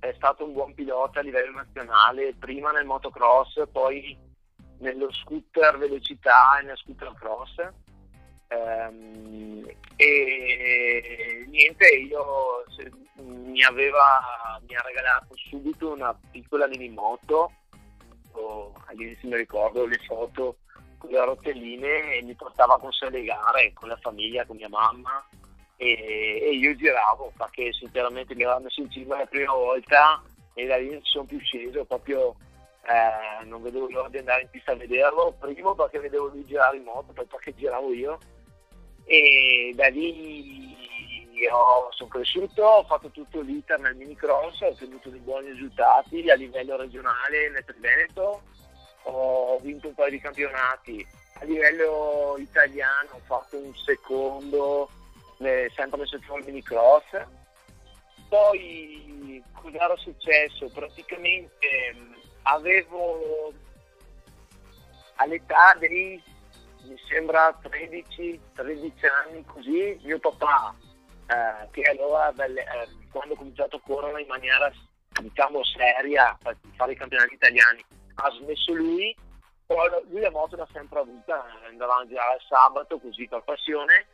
è 0.00 0.12
stato 0.16 0.44
un 0.44 0.54
buon 0.54 0.74
pilota 0.74 1.20
a 1.20 1.22
livello 1.22 1.52
nazionale, 1.52 2.34
prima 2.38 2.70
nel 2.72 2.86
motocross, 2.86 3.68
poi 3.70 4.16
nello 4.78 5.12
scooter 5.12 5.76
velocità 5.76 6.58
e 6.58 6.62
nel 6.64 6.76
scooter 6.78 7.12
cross. 7.14 7.54
Ehm, 8.48 9.70
e 9.96 11.44
niente, 11.48 11.86
io 11.88 12.64
se, 12.68 12.90
mi, 13.22 13.62
aveva, 13.62 14.58
mi 14.66 14.74
ha 14.74 14.82
regalato 14.82 15.36
subito 15.36 15.92
una 15.92 16.18
piccola 16.30 16.66
mini 16.66 16.88
moto, 16.88 17.52
all'inizio 18.86 19.28
mi 19.28 19.36
ricordo 19.36 19.84
le 19.84 19.98
foto 20.06 20.56
con 20.96 21.10
le 21.10 21.24
rotelline 21.24 22.14
e 22.14 22.22
mi 22.22 22.34
portava 22.34 22.78
con 22.78 22.90
sé 22.92 23.10
le 23.10 23.24
gare 23.24 23.72
con 23.74 23.88
la 23.88 23.96
famiglia, 23.96 24.46
con 24.46 24.56
mia 24.56 24.68
mamma 24.68 25.24
e, 25.82 26.40
e 26.42 26.50
io 26.56 26.76
giravo 26.76 27.32
perché 27.34 27.72
sinceramente 27.72 28.34
mi 28.34 28.44
aveva 28.44 28.58
messo 28.58 28.82
in 28.82 28.90
cima 28.90 29.16
la 29.16 29.24
prima 29.24 29.54
volta 29.54 30.22
e 30.52 30.66
da 30.66 30.76
lì 30.76 30.90
non 30.90 31.00
sono 31.04 31.24
più 31.24 31.40
sceso, 31.40 31.86
proprio 31.86 32.36
eh, 32.82 33.44
non 33.46 33.62
vedevo 33.62 33.88
l'ora 33.88 34.10
di 34.10 34.18
andare 34.18 34.42
in 34.42 34.50
pista 34.50 34.72
a 34.72 34.76
vederlo, 34.76 35.34
primo 35.40 35.74
perché 35.74 35.98
vedevo 35.98 36.26
lui 36.26 36.44
girare 36.44 36.76
in 36.76 36.82
moto, 36.82 37.12
poi 37.14 37.24
perché 37.24 37.54
giravo 37.54 37.94
io. 37.94 38.18
E 39.04 39.72
da 39.74 39.88
lì 39.88 40.76
sono 41.92 42.10
cresciuto, 42.10 42.62
ho 42.62 42.84
fatto 42.84 43.08
tutto 43.08 43.40
l'iter 43.40 43.80
nel 43.80 43.96
minicross, 43.96 44.60
ho 44.60 44.66
ottenuto 44.66 45.08
dei 45.08 45.20
buoni 45.20 45.50
risultati 45.52 46.28
a 46.28 46.34
livello 46.34 46.76
regionale 46.76 47.48
nel 47.48 47.64
Veneto, 47.78 48.42
ho 49.04 49.58
vinto 49.60 49.88
un 49.88 49.94
paio 49.94 50.10
di 50.10 50.20
campionati, 50.20 51.06
a 51.40 51.44
livello 51.44 52.34
italiano 52.36 53.08
ho 53.12 53.20
fatto 53.24 53.56
un 53.56 53.74
secondo 53.74 54.90
sempre 55.74 55.98
nel 55.98 56.08
settore 56.08 56.44
minicross. 56.44 57.04
Poi 58.28 59.42
cosa 59.52 59.78
era 59.78 59.96
successo? 59.96 60.68
Praticamente 60.68 61.96
avevo 62.42 63.52
all'età 65.16 65.74
dei 65.78 66.22
mi 66.82 66.96
sembra 67.08 67.52
13, 67.60 68.40
13 68.54 68.94
anni 69.06 69.44
così, 69.44 69.98
mio 70.02 70.18
papà 70.18 70.74
eh, 71.26 71.68
che 71.70 71.82
allora 71.82 72.32
belle, 72.32 72.62
eh, 72.62 72.88
quando 73.10 73.34
ho 73.34 73.36
cominciato 73.36 73.76
a 73.76 73.80
correre 73.84 74.22
in 74.22 74.28
maniera 74.28 74.72
diciamo 75.20 75.62
seria 75.64 76.36
per 76.42 76.56
fare 76.76 76.92
i 76.92 76.96
campionati 76.96 77.34
italiani 77.34 77.84
ha 78.14 78.30
smesso 78.30 78.72
lui 78.72 79.14
però 79.66 79.84
lui 80.08 80.20
la 80.20 80.30
moto 80.30 80.56
l'ha 80.56 80.66
sempre 80.72 81.00
avuta 81.00 81.44
andava 81.66 81.96
a 81.96 82.06
girare 82.06 82.36
il 82.36 82.42
sabato 82.48 82.98
così 82.98 83.26
per 83.28 83.42
passione 83.44 84.06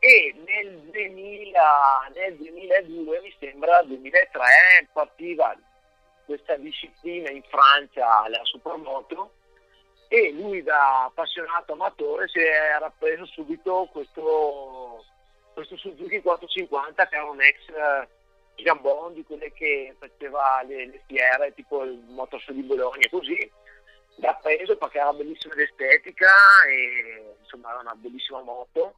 e 0.00 0.34
nel, 0.46 0.78
2000, 0.90 2.10
nel 2.14 2.36
2002 2.36 3.20
mi 3.20 3.34
sembra 3.38 3.82
2003 3.82 4.88
partiva 4.92 5.56
questa 6.24 6.56
disciplina 6.56 7.30
in 7.30 7.42
Francia 7.48 8.28
la 8.28 8.44
supermoto 8.44 9.32
e 10.08 10.30
lui 10.32 10.62
da 10.62 11.04
appassionato 11.04 11.72
amatore 11.72 12.28
si 12.28 12.38
era 12.38 12.92
preso 12.96 13.26
subito 13.26 13.88
questo, 13.90 15.04
questo 15.52 15.76
Suzuki 15.76 16.20
450 16.20 17.08
che 17.08 17.14
era 17.16 17.24
un 17.24 17.42
ex 17.42 17.56
Jambon 18.54 19.14
di 19.14 19.24
quelle 19.24 19.52
che 19.52 19.94
faceva 19.98 20.62
le, 20.62 20.86
le 20.86 21.02
fiere 21.06 21.54
tipo 21.54 21.82
il 21.82 21.98
Motorshow 22.08 22.54
di 22.54 22.62
Bologna 22.62 23.08
così 23.10 23.50
l'ha 24.16 24.34
preso 24.34 24.76
perché 24.76 24.98
era 24.98 25.12
bellissima 25.12 25.54
l'estetica 25.54 26.30
e 26.68 27.34
insomma 27.40 27.70
era 27.70 27.80
una 27.80 27.94
bellissima 27.94 28.40
moto 28.42 28.94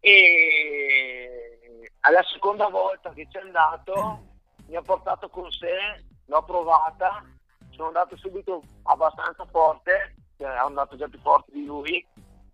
e 0.00 1.92
alla 2.00 2.22
seconda 2.32 2.68
volta 2.68 3.12
che 3.12 3.28
c'è 3.28 3.40
andato 3.40 4.28
mi 4.66 4.76
ha 4.76 4.82
portato 4.82 5.28
con 5.28 5.50
sé, 5.50 6.04
l'ho 6.26 6.42
provata, 6.44 7.24
sono 7.70 7.88
andato 7.88 8.16
subito 8.16 8.62
abbastanza 8.84 9.44
forte, 9.46 10.14
cioè, 10.38 10.48
ero 10.48 10.66
andato 10.66 10.96
già 10.96 11.08
più 11.08 11.18
forte 11.20 11.52
di 11.52 11.64
lui, 11.64 12.06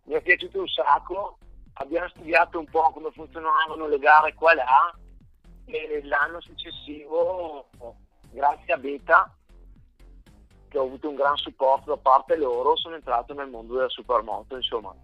mi 0.05 0.15
è 0.15 0.23
piaciuto 0.23 0.61
un 0.61 0.69
sacco, 0.69 1.39
abbiamo 1.75 2.09
studiato 2.09 2.59
un 2.59 2.67
po' 2.67 2.91
come 2.93 3.11
funzionavano 3.13 3.87
le 3.87 3.99
gare 3.99 4.35
qua 4.35 4.53
e 4.53 4.55
là 4.55 4.99
e 5.67 6.01
l'anno 6.05 6.41
successivo, 6.41 7.69
grazie 8.31 8.73
a 8.73 8.79
Beta, 8.79 9.37
che 10.69 10.79
ho 10.79 10.85
avuto 10.85 11.09
un 11.09 11.17
gran 11.17 11.37
supporto 11.37 11.95
da 11.95 12.01
parte 12.01 12.37
loro, 12.37 12.77
sono 12.77 12.95
entrato 12.95 13.35
nel 13.35 13.49
mondo 13.49 13.75
della 13.75 13.89
supermoto, 13.89 14.57
insomma. 14.57 14.95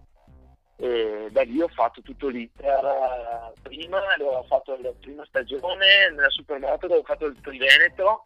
E 0.83 1.29
da 1.31 1.43
lì 1.43 1.61
ho 1.61 1.69
fatto 1.69 2.01
tutto 2.01 2.27
l'iter 2.27 2.83
eh, 2.83 3.53
prima, 3.61 4.01
ho 4.19 4.43
fatto 4.43 4.77
la 4.81 4.91
prima 4.99 5.23
stagione 5.23 6.09
nella 6.11 6.29
Supermoto 6.29 6.87
dove 6.87 6.99
ho 6.99 7.03
fatto 7.03 7.25
il 7.25 7.39
Triveneto 7.39 8.25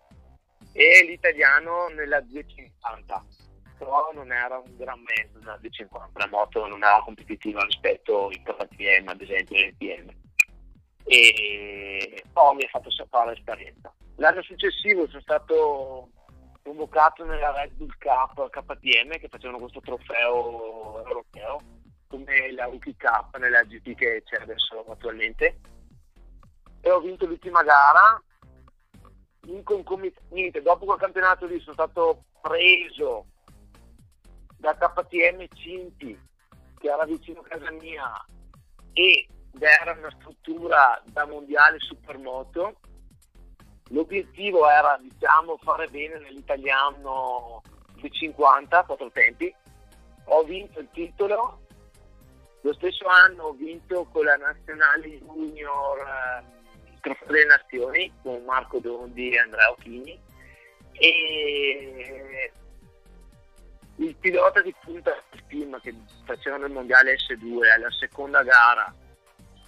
e 0.73 1.05
l'italiano 1.05 1.87
nella 1.89 2.19
250 2.21 3.25
però 3.77 4.09
non 4.11 4.31
era 4.31 4.57
un 4.57 4.75
gran 4.75 4.99
mezzo 5.01 5.37
nella 5.37 5.57
250 5.57 6.19
la 6.19 6.27
moto 6.29 6.65
non 6.65 6.83
era 6.83 6.99
competitiva 7.03 7.63
rispetto 7.63 8.29
ai 8.29 8.41
KTM 8.41 9.07
ad 9.07 9.21
esempio 9.21 9.55
l'NPM 9.55 10.09
e 11.03 12.23
poi 12.33 12.55
mi 12.55 12.63
ha 12.63 12.69
fatto 12.69 12.89
fare 13.09 13.29
l'esperienza. 13.29 13.93
L'anno 14.15 14.41
successivo 14.41 15.07
sono 15.07 15.21
stato 15.21 16.09
convocato 16.63 17.23
nella 17.23 17.51
Red 17.51 17.73
Bull 17.73 17.93
Cup 17.99 18.49
KTM 18.49 19.17
che 19.19 19.29
facevano 19.29 19.59
questo 19.59 19.79
trofeo 19.79 21.05
europeo 21.05 21.76
come 22.07 22.51
la 22.53 22.65
Rookie 22.65 22.95
Cup 22.97 23.37
nella 23.37 23.63
GP 23.63 23.95
che 23.95 24.23
c'è 24.25 24.41
adesso 24.41 24.83
attualmente. 24.89 25.59
E 26.81 26.91
ho 26.91 26.99
vinto 26.99 27.25
l'ultima 27.25 27.63
gara. 27.63 28.21
In 29.47 29.63
concomitanza 29.63 30.59
dopo 30.61 30.85
quel 30.85 30.99
campionato 30.99 31.45
lì 31.45 31.59
sono 31.59 31.73
stato 31.73 32.25
preso 32.41 33.27
da 34.57 34.75
KTM 34.75 35.45
Cinti 35.53 36.19
che 36.77 36.87
era 36.87 37.05
vicino 37.05 37.39
a 37.39 37.43
casa 37.43 37.71
mia 37.71 38.25
ed 38.93 39.27
era 39.59 39.93
una 39.93 40.11
struttura 40.19 41.01
da 41.05 41.25
mondiale 41.25 41.79
supermoto. 41.79 42.79
L'obiettivo 43.89 44.69
era 44.69 44.97
diciamo 44.99 45.57
fare 45.57 45.87
bene 45.87 46.19
nell'italiano 46.19 47.61
di 47.95 48.11
50 48.11 48.83
quattro 48.83 49.09
tempi. 49.11 49.53
Ho 50.25 50.43
vinto 50.43 50.79
il 50.79 50.89
titolo 50.91 51.66
lo 52.67 52.73
stesso 52.73 53.07
anno 53.07 53.43
ho 53.43 53.53
vinto 53.53 54.05
con 54.11 54.25
la 54.25 54.35
nazionale 54.35 55.07
junior 55.19 55.99
eh, 55.99 56.91
il 56.91 56.99
trofeo 56.99 57.27
delle 57.27 57.45
nazioni 57.45 58.13
con 58.21 58.43
Marco 58.43 58.79
Dondi 58.79 59.29
e 59.31 59.39
Andrea 59.39 59.71
Occhini. 59.71 60.19
E 60.91 62.51
il 63.95 64.15
pilota 64.17 64.61
di 64.61 64.75
punta 64.83 65.15
del 65.29 65.43
team 65.47 65.79
che 65.79 65.95
facevano 66.25 66.65
il 66.65 66.73
mondiale 66.73 67.15
S2 67.15 67.71
alla 67.71 67.91
seconda 67.91 68.43
gara 68.43 68.93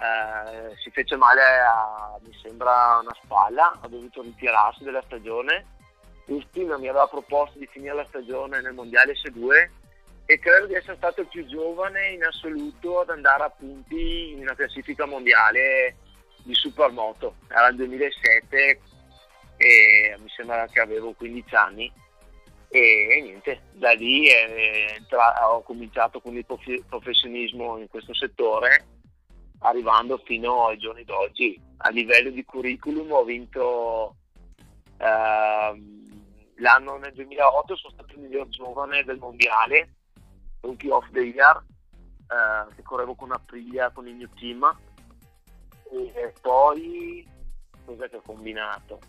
eh, 0.01 0.75
si 0.77 0.91
fece 0.91 1.15
male 1.15 1.41
a 1.41 2.18
mi 2.22 2.34
sembra 2.41 3.00
una 3.01 3.15
spalla 3.24 3.79
ha 3.82 3.88
dovuto 3.88 4.22
ritirarsi 4.22 4.84
dalla 4.84 5.03
stagione. 5.03 5.77
Il 6.25 6.46
team 6.51 6.68
mi 6.77 6.89
aveva 6.89 7.08
proposto 7.08 7.58
di 7.58 7.65
finire 7.68 7.96
la 7.96 8.06
stagione 8.06 8.60
nel 8.60 8.74
mondiale 8.74 9.13
S2 9.13 9.78
e 10.31 10.38
credo 10.38 10.67
di 10.67 10.75
essere 10.75 10.95
stato 10.95 11.21
il 11.21 11.27
più 11.27 11.43
giovane 11.48 12.12
in 12.12 12.24
assoluto 12.24 13.00
ad 13.00 13.09
andare 13.09 13.45
a 13.45 13.50
punti 13.50 14.29
in 14.33 14.41
una 14.41 14.53
classifica 14.53 15.07
mondiale 15.07 15.95
di 16.43 16.53
supermoto. 16.53 17.38
Era 17.48 17.69
il 17.69 17.77
2007 17.77 18.81
e 19.57 20.15
mi 20.19 20.29
sembra 20.29 20.67
che 20.67 20.81
avevo 20.81 21.13
15 21.13 21.55
anni 21.55 21.91
e 22.67 23.19
niente, 23.24 23.62
da 23.71 23.93
lì 23.93 24.29
entra- 24.29 25.50
ho 25.50 25.63
cominciato 25.63 26.21
con 26.21 26.38
il 26.38 26.45
prof- 26.45 26.86
professionismo 26.88 27.79
in 27.79 27.88
questo 27.89 28.13
settore, 28.13 28.86
arrivando 29.62 30.21
fino 30.24 30.67
ai 30.67 30.77
giorni 30.77 31.05
d'oggi. 31.05 31.59
A 31.77 31.89
livello 31.89 32.29
di 32.29 32.45
curriculum 32.45 33.12
ho 33.13 33.24
vinto 33.24 34.15
ehm, 35.00 36.53
l'anno 36.57 36.98
nel 36.98 37.13
2008, 37.13 37.75
sono 37.75 37.93
stato 37.93 38.13
il 38.13 38.19
miglior 38.19 38.48
giovane 38.50 39.03
del 39.03 39.17
mondiale, 39.17 39.93
Rookie 40.62 40.89
of 40.89 41.10
the 41.12 41.22
Year, 41.22 41.63
eh, 42.28 42.75
che 42.75 42.82
correvo 42.84 43.16
con 43.16 43.32
Aprilia 43.32 43.92
con 43.92 44.08
il 44.08 44.16
mio 44.16 44.30
team. 44.36 44.63
E 45.92 46.34
poi, 46.42 47.28
cos'è 47.86 48.10
che 48.10 48.18
ho 48.18 48.22
combinato? 48.22 49.00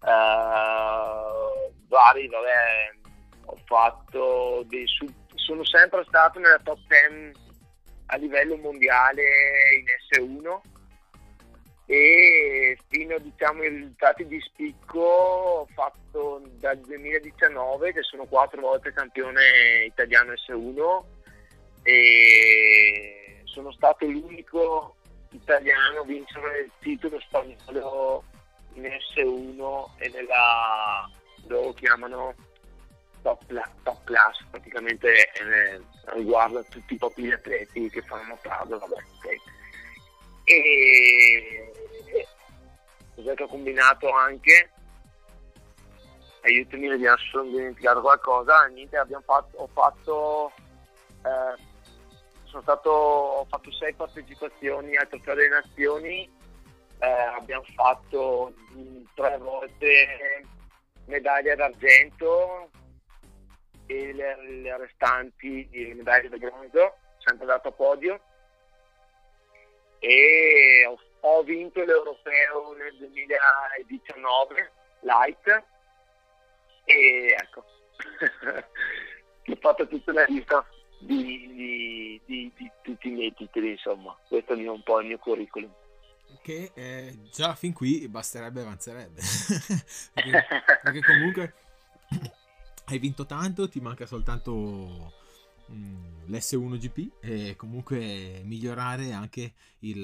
Uh, 0.00 1.72
vari, 1.88 2.28
vabbè, 2.28 2.92
ho 3.46 3.56
fatto 3.64 4.62
dei 4.66 4.86
sub, 4.86 5.10
sono 5.34 5.64
sempre 5.64 6.04
stato 6.06 6.38
nella 6.38 6.60
top 6.62 6.78
10 6.86 7.32
a 8.06 8.16
livello 8.16 8.56
mondiale 8.58 9.22
in 9.78 10.26
S1 10.28 10.73
e 11.86 12.78
fino 12.88 13.18
diciamo 13.18 13.62
ai 13.62 13.68
risultati 13.68 14.26
di 14.26 14.40
spicco 14.40 15.68
fatto 15.74 16.42
dal 16.58 16.78
2019 16.78 17.92
che 17.92 18.02
sono 18.02 18.24
quattro 18.24 18.62
volte 18.62 18.92
campione 18.92 19.84
italiano 19.86 20.32
S1 20.32 21.02
e 21.82 23.42
sono 23.44 23.70
stato 23.72 24.06
l'unico 24.06 24.96
italiano 25.30 26.00
a 26.00 26.04
vincere 26.04 26.60
il 26.60 26.70
titolo 26.80 27.20
spagnolo 27.20 28.24
in 28.74 28.84
S1 28.84 29.84
e 29.98 30.08
nella 30.08 31.10
loro 31.48 31.72
chiamano 31.74 32.34
top, 33.20 33.44
top 33.82 34.04
class 34.04 34.38
praticamente 34.50 35.08
eh, 35.32 35.80
riguarda 36.14 36.62
tutti 36.62 36.94
i 36.94 36.98
propri 36.98 37.30
atleti 37.30 37.90
che 37.90 38.00
fanno 38.00 38.24
nuotato 38.24 38.78
vabbè. 38.78 39.02
E 40.44 41.72
cos'è 43.14 43.34
che 43.34 43.42
ho 43.42 43.48
combinato 43.48 44.10
anche. 44.10 44.70
Aiutami 46.42 46.88
vediamo 46.88 47.16
se 47.16 47.24
sono 47.30 47.50
dimenticato 47.50 48.00
qualcosa. 48.00 48.66
Niente 48.66 48.96
fatto 49.24 49.56
ho 49.56 49.66
fatto 49.72 50.52
eh, 51.22 51.62
sono 52.44 52.62
stato 52.62 52.90
ho 52.90 53.44
fatto 53.46 53.72
sei 53.72 53.94
partecipazioni 53.94 54.96
al 54.96 55.08
trofeo 55.08 55.34
delle 55.34 55.48
nazioni. 55.48 56.30
Eh, 56.98 57.06
abbiamo 57.06 57.64
fatto 57.74 58.52
tre 59.14 59.38
volte 59.38 60.46
medaglia 61.06 61.54
d'argento 61.54 62.70
e 63.86 64.12
le, 64.12 64.60
le 64.60 64.76
restanti 64.78 65.68
medaglie 65.94 66.28
di 66.28 66.38
bronzo, 66.38 66.94
sempre 67.18 67.46
dato 67.46 67.68
a 67.68 67.72
podio. 67.72 68.20
E 69.98 70.84
ho, 70.86 70.98
ho 71.20 71.42
vinto 71.42 71.84
l'europeo 71.84 72.74
nel 72.74 72.96
2019, 72.98 74.72
light, 75.00 75.64
e 76.84 77.36
ecco, 77.38 77.64
ho 79.46 79.56
fatto 79.60 79.86
tutta 79.88 80.12
la 80.12 80.24
lista 80.24 80.66
di, 81.00 81.48
di, 81.54 82.20
di, 82.24 82.52
di, 82.56 82.70
tutti 82.82 83.08
i 83.08 83.12
miei 83.12 83.34
titoli, 83.34 83.70
insomma, 83.70 84.16
questo 84.28 84.52
è 84.52 84.68
un 84.68 84.82
po' 84.82 85.00
il 85.00 85.06
mio 85.06 85.18
curriculum. 85.18 85.72
Che 86.42 86.72
eh, 86.74 87.18
già 87.32 87.54
fin 87.54 87.72
qui 87.72 88.08
basterebbe 88.08 88.60
e 88.60 88.62
avanzerebbe. 88.62 89.20
perché, 90.12 90.46
perché, 90.82 91.00
comunque 91.00 91.54
hai 92.86 92.98
vinto 92.98 93.24
tanto, 93.24 93.68
ti 93.68 93.80
manca 93.80 94.06
soltanto 94.06 95.12
mm, 95.70 96.28
l'S1 96.28 96.76
GP 96.78 97.12
e 97.20 97.56
comunque 97.56 98.40
migliorare 98.44 99.12
anche 99.12 99.52
il, 99.80 100.02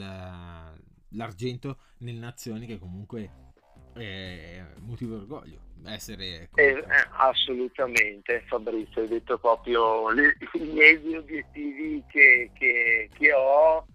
l'argento 1.11 1.79
nelle 1.99 2.19
nazioni 2.19 2.67
che 2.67 2.79
comunque 2.79 3.49
è 3.93 4.65
motivo 4.81 5.17
di 5.17 5.21
orgoglio 5.23 5.69
essere 5.87 6.49
eh, 6.55 6.65
eh, 6.65 6.85
assolutamente 7.17 8.45
Fabrizio 8.47 9.03
hai 9.03 9.09
detto 9.09 9.39
proprio 9.39 10.11
le, 10.11 10.37
i 10.53 10.61
miei 10.61 11.17
obiettivi 11.17 12.03
che, 12.07 12.51
che, 12.55 13.09
che 13.13 13.33
ho 13.33 13.87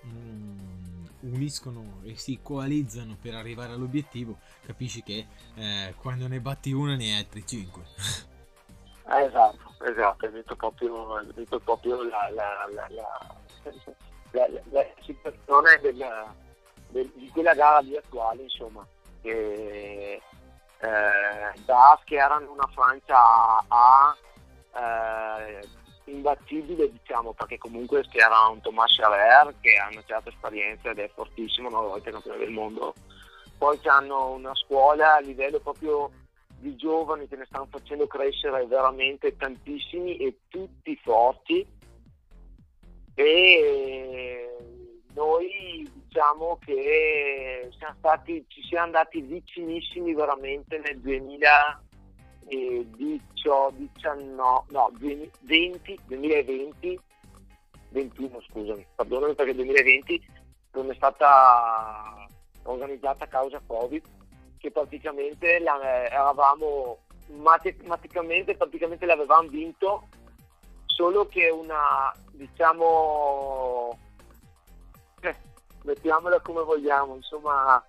Mm 0.05 0.99
uniscono 1.21 1.99
e 2.03 2.15
si 2.15 2.39
coalizzano 2.41 3.17
per 3.19 3.33
arrivare 3.33 3.73
all'obiettivo, 3.73 4.39
capisci 4.65 5.03
che 5.03 5.27
eh, 5.55 5.93
quando 5.97 6.27
ne 6.27 6.39
batti 6.39 6.71
uno 6.71 6.95
ne 6.95 7.11
hai 7.11 7.17
altri 7.17 7.45
cinque. 7.45 7.83
Eh, 9.11 9.23
esatto, 9.23 9.83
esatto, 9.85 10.25
hai 10.25 10.31
detto 10.31 10.55
proprio, 10.55 11.15
hai 11.15 11.25
detto 11.33 11.59
proprio 11.59 12.03
la, 12.03 12.29
la, 12.29 12.67
la, 12.69 12.87
la, 14.31 14.85
situazione 15.01 15.79
della, 15.81 16.31
del, 16.89 17.11
di 17.15 17.27
quella 17.29 17.55
gara 17.55 17.79
lì 17.79 17.97
attuale, 17.97 18.43
insomma, 18.43 18.85
che 19.21 20.21
eh, 20.79 21.59
da 21.65 21.99
schierano 22.01 22.51
una 22.51 22.69
Francia 22.71 23.63
a, 23.67 24.15
eh, 24.75 25.67
imbattibile 26.05 26.91
diciamo 26.91 27.33
perché 27.33 27.57
comunque 27.57 28.05
era 28.11 28.47
un 28.47 28.61
Thomas 28.61 28.95
Chaver 28.95 29.55
che 29.59 29.75
ha 29.77 29.89
una 29.91 30.03
certa 30.05 30.29
esperienza 30.29 30.89
ed 30.89 30.99
è 30.99 31.09
fortissimo, 31.13 31.67
una 31.67 31.79
volta 31.79 32.11
campione 32.11 32.37
del 32.37 32.51
mondo. 32.51 32.93
Poi 33.57 33.79
hanno 33.85 34.29
una 34.31 34.55
scuola 34.55 35.15
a 35.15 35.19
livello 35.19 35.59
proprio 35.59 36.11
di 36.59 36.75
giovani 36.75 37.27
che 37.27 37.35
ne 37.35 37.45
stanno 37.45 37.67
facendo 37.69 38.07
crescere 38.07 38.65
veramente 38.65 39.35
tantissimi 39.35 40.17
e 40.17 40.39
tutti 40.47 40.95
forti. 41.01 41.65
E 43.15 44.57
noi 45.13 45.89
diciamo 45.93 46.57
che 46.63 47.69
siamo 47.77 47.95
stati, 47.97 48.45
ci 48.47 48.61
siamo 48.63 48.85
andati 48.85 49.21
vicinissimi 49.21 50.13
veramente 50.13 50.79
nel 50.79 50.99
2000 50.99 51.83
eh, 52.49 52.85
19, 52.89 53.89
no, 54.69 54.91
20, 55.41 55.99
2020, 56.05 56.99
21 57.89 58.41
scusami, 58.41 58.85
perdonami 58.95 59.35
perché 59.35 59.53
2020 59.53 60.27
non 60.73 60.89
è 60.89 60.95
stata 60.95 62.27
organizzata 62.63 63.25
a 63.25 63.27
causa 63.27 63.61
Covid, 63.65 64.03
che 64.59 64.71
praticamente 64.71 65.59
la, 65.59 66.05
eravamo 66.05 66.99
matematicamente 67.27 68.55
praticamente 68.55 69.05
l'avevamo 69.05 69.47
vinto, 69.47 70.07
solo 70.85 71.25
che 71.25 71.49
una 71.49 72.11
diciamo 72.31 73.97
eh, 75.21 75.35
mettiamola 75.83 76.39
come 76.41 76.63
vogliamo, 76.63 77.15
insomma 77.15 77.83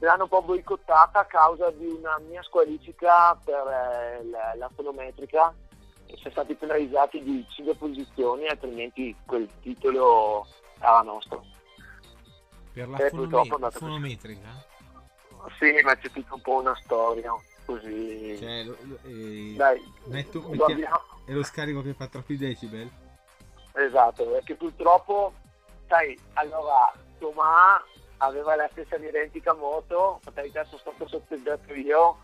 l'hanno 0.00 0.24
un 0.24 0.28
po' 0.28 0.42
boicottata 0.42 1.20
a 1.20 1.24
causa 1.24 1.70
di 1.70 1.86
una 1.86 2.18
mia 2.18 2.42
squalifica 2.42 3.38
per 3.42 3.66
eh, 3.66 4.24
la, 4.24 4.54
la 4.56 4.70
fonometrica 4.74 5.54
e 6.06 6.16
siamo 6.16 6.30
stati 6.30 6.54
penalizzati 6.54 7.22
di 7.22 7.44
5 7.48 7.74
posizioni, 7.76 8.46
altrimenti 8.46 9.14
quel 9.24 9.48
titolo 9.60 10.46
era 10.78 11.02
nostro. 11.02 11.44
Per 12.72 12.88
la 12.88 12.98
fonome- 13.08 13.70
fonometrica? 13.70 14.74
Sì, 15.58 15.80
ma 15.82 15.96
c'è 15.96 16.10
tutta 16.10 16.34
un 16.34 16.40
po' 16.40 16.60
una 16.60 16.76
storia 16.82 17.32
così. 17.64 18.38
Cioè, 18.38 18.62
lo, 18.64 18.76
eh, 19.04 19.54
Dai, 19.56 19.92
metto, 20.06 20.42
mettiamo, 20.48 21.00
è 21.26 21.32
lo 21.32 21.42
scarico 21.42 21.82
che 21.82 21.92
fa 21.92 22.06
troppi 22.06 22.36
decibel? 22.36 22.90
Esatto, 23.74 24.24
perché 24.24 24.54
purtroppo, 24.54 25.34
sai, 25.88 26.18
allora 26.34 26.92
Tomà 27.18 27.82
aveva 28.18 28.54
la 28.56 28.68
stessa 28.70 28.96
identica 28.96 29.52
moto, 29.52 30.20
fatalità 30.22 30.64
sono 30.64 30.78
stato 30.78 31.06
sorteggiato 31.06 31.74
io, 31.74 32.18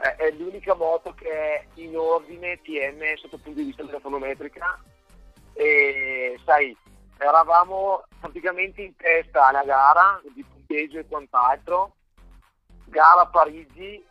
eh, 0.00 0.16
è 0.16 0.30
l'unica 0.32 0.74
moto 0.74 1.12
che 1.12 1.28
è 1.30 1.66
in 1.74 1.96
ordine 1.96 2.60
TM 2.62 3.16
sotto 3.16 3.36
il 3.36 3.42
punto 3.42 3.60
di 3.60 3.66
vista 3.66 3.82
della 3.82 4.00
fonometrica 4.00 4.82
e 5.52 6.38
sai, 6.44 6.76
eravamo 7.18 8.04
praticamente 8.18 8.82
in 8.82 8.96
testa 8.96 9.48
alla 9.48 9.64
gara 9.64 10.20
di 10.32 10.42
punteggio 10.42 10.98
e 10.98 11.06
quant'altro, 11.06 11.94
gara 12.86 13.26
Parigi, 13.26 14.04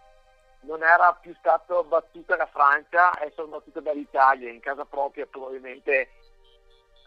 non 0.62 0.84
era 0.84 1.14
più 1.14 1.34
stata 1.38 1.82
battuta 1.84 2.36
la 2.36 2.48
Francia, 2.48 3.12
è 3.12 3.30
stata 3.32 3.50
battuta 3.50 3.80
dall'Italia 3.82 4.50
in 4.50 4.60
casa 4.60 4.86
propria 4.86 5.26
probabilmente 5.26 6.10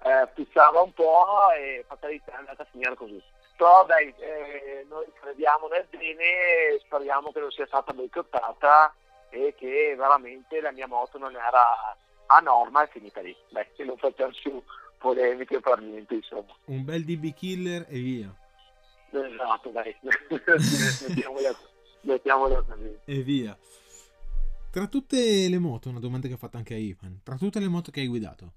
eh, 0.03 0.29
puzzava 0.35 0.81
un 0.83 0.93
po' 0.93 1.51
e 1.57 1.85
fatalità 1.87 2.33
è 2.33 2.37
andata 2.37 2.63
a 2.63 2.67
finire 2.71 2.95
così. 2.95 3.23
Però 3.57 3.87
dai, 3.87 4.13
eh, 4.19 4.85
noi 4.89 5.07
crediamo 5.19 5.67
nel 5.69 5.87
bene 5.89 6.23
e 6.23 6.81
speriamo 6.85 7.33
che 7.33 7.41
non 7.41 7.51
sia 7.51 7.67
stata 7.67 7.93
boicottata 7.93 8.95
e 9.31 9.55
che 9.57 9.95
veramente 9.97 10.61
la 10.61 10.73
mia 10.73 10.87
moto 10.87 11.19
non 11.19 11.35
era 11.35 11.97
a 12.27 12.39
norma 12.41 12.85
e 12.85 12.89
finita 12.89 13.21
lì. 13.21 13.35
Beh, 13.51 13.73
non 13.79 13.97
facciamo 13.97 14.33
su 14.33 14.63
polemiche 14.99 15.61
per 15.61 15.81
niente, 15.81 16.15
insomma. 16.15 16.55
Un 16.67 16.85
bel 16.85 17.05
DB 17.05 17.33
killer 17.33 17.87
e 17.89 17.99
via. 17.99 18.35
Esatto, 19.25 19.71
dai. 19.71 19.95
mettiamola 22.07 22.63
così. 22.63 22.99
E 23.05 23.23
via. 23.23 23.57
Tra 24.71 24.87
tutte 24.87 25.49
le 25.49 25.59
moto, 25.59 25.89
una 25.89 26.01
domanda 26.01 26.29
che 26.29 26.35
ho 26.35 26.39
fatto 26.39 26.57
anche 26.57 26.75
a 26.75 26.79
Ivan, 26.79 27.21
tra 27.23 27.37
tutte 27.37 27.61
le 27.61 27.69
moto 27.69 27.91
che 27.91 28.01
hai 28.01 28.07
guidato, 28.07 28.53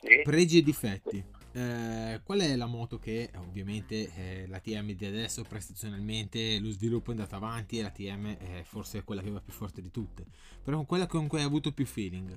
sì. 0.00 0.20
pregi 0.22 0.58
e 0.58 0.62
difetti, 0.62 1.24
eh, 1.52 2.20
qual 2.22 2.40
è 2.40 2.54
la 2.56 2.66
moto 2.66 2.98
che 2.98 3.30
ovviamente 3.36 4.12
eh, 4.14 4.46
la 4.48 4.60
TM 4.60 4.92
di 4.92 5.06
adesso 5.06 5.44
prestazionalmente 5.44 6.58
lo 6.60 6.70
sviluppo 6.70 7.10
è 7.10 7.14
andato 7.14 7.36
avanti 7.36 7.78
e 7.78 7.82
la 7.82 7.90
TM 7.90 8.36
è 8.36 8.62
forse 8.62 9.02
quella 9.02 9.22
che 9.22 9.30
va 9.30 9.40
più 9.40 9.52
forte 9.52 9.80
di 9.80 9.90
tutte, 9.90 10.26
però 10.62 10.84
quella 10.84 11.06
con 11.06 11.26
cui 11.26 11.38
hai 11.38 11.44
avuto 11.44 11.72
più 11.72 11.86
feeling? 11.86 12.36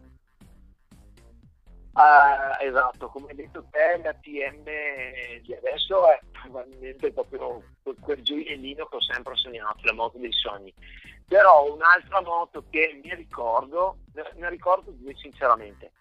Uh, 1.94 2.58
esatto, 2.60 3.08
come 3.10 3.28
hai 3.30 3.36
detto 3.36 3.68
te, 3.70 4.02
la 4.02 4.14
TM 4.14 4.64
di 5.44 5.54
adesso 5.54 6.10
è 6.10 6.20
probabilmente 6.32 7.12
proprio 7.12 7.62
quel 8.00 8.24
gioiellino 8.24 8.88
che 8.88 8.96
ho 8.96 9.02
sempre 9.02 9.36
sognato, 9.36 9.80
la 9.84 9.94
moto 9.94 10.18
dei 10.18 10.32
sogni. 10.32 10.74
Però 11.28 11.72
un'altra 11.72 12.22
moto 12.22 12.64
che 12.72 13.00
mi 13.04 13.14
ricordo, 13.14 13.98
ne 14.14 14.50
ricordo 14.50 14.90
due 14.90 15.14
sinceramente. 15.16 15.92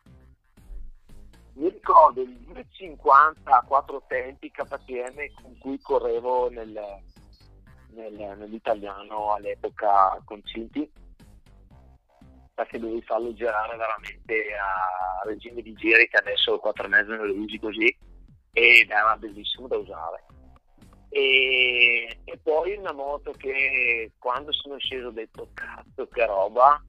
Mi 1.54 1.68
ricordo 1.68 2.22
il 2.22 2.38
250 2.38 3.54
a 3.54 3.62
quattro 3.62 4.02
tempi 4.06 4.50
KTM 4.50 5.34
con 5.42 5.58
cui 5.58 5.78
correvo 5.78 6.48
nel, 6.48 6.72
nel, 7.88 8.34
nell'italiano 8.38 9.34
all'epoca 9.34 10.18
con 10.24 10.42
Cinti 10.42 10.90
perché 12.62 12.78
dovevi 12.78 13.02
farlo 13.02 13.32
girare 13.34 13.76
veramente 13.76 14.54
a 14.54 15.26
regime 15.26 15.62
di 15.62 15.72
giri 15.74 16.08
che 16.08 16.16
adesso 16.16 16.58
4 16.58 16.88
mezzo 16.88 17.14
non 17.14 17.26
lo 17.26 17.34
usi 17.34 17.58
così. 17.58 17.96
Ed 18.52 18.90
era 18.90 19.16
bellissimo 19.16 19.66
da 19.66 19.76
usare. 19.76 20.24
E, 21.08 22.18
e, 22.24 22.38
poi 22.42 22.76
una 22.76 22.92
moto 22.92 23.32
che 23.32 24.12
quando 24.18 24.52
sono 24.52 24.78
sceso 24.78 25.08
ho 25.08 25.12
detto 25.12 25.48
cazzo 25.54 26.06
che 26.08 26.26
roba. 26.26 26.82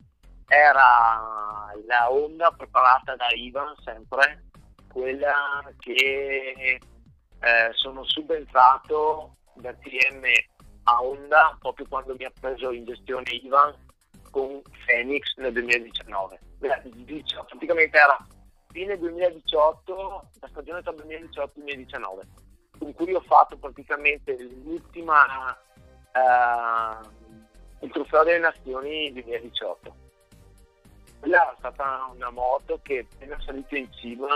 Era 0.47 1.71
la 1.87 2.11
Honda 2.11 2.51
preparata 2.51 3.15
da 3.15 3.27
Ivan 3.33 3.73
sempre. 3.83 4.45
Quella 4.91 5.63
che 5.79 6.79
eh, 7.39 7.69
sono 7.73 8.03
subentrato 8.03 9.37
da 9.55 9.73
TM 9.73 10.23
a 10.83 11.01
Honda 11.01 11.57
proprio 11.59 11.87
quando 11.87 12.15
mi 12.17 12.25
ha 12.25 12.31
preso 12.39 12.71
in 12.71 12.85
gestione 12.85 13.31
Ivan 13.31 13.73
con 14.33 14.61
Phoenix 14.87 15.35
nel 15.35 15.53
2019. 15.53 16.39
Praticamente 16.57 17.97
era 17.97 18.17
fine 18.71 18.97
2018, 18.97 20.29
la 20.39 20.47
stagione 20.47 20.81
tra 20.81 20.91
2018 20.91 21.59
e 21.59 21.61
2019, 21.61 22.27
con 22.79 22.93
cui 22.93 23.13
ho 23.13 23.21
fatto 23.21 23.57
praticamente 23.57 24.35
l'ultima 24.63 25.55
eh, 26.11 27.85
il 27.85 27.91
trofeo 27.91 28.23
delle 28.23 28.39
nazioni 28.39 29.13
2018. 29.13 29.95
Quella 31.19 31.51
è 31.51 31.55
stata 31.59 32.09
una 32.13 32.31
moto 32.31 32.79
che 32.81 33.07
appena 33.09 33.39
salito 33.41 33.75
in 33.75 33.89
cima 33.93 34.27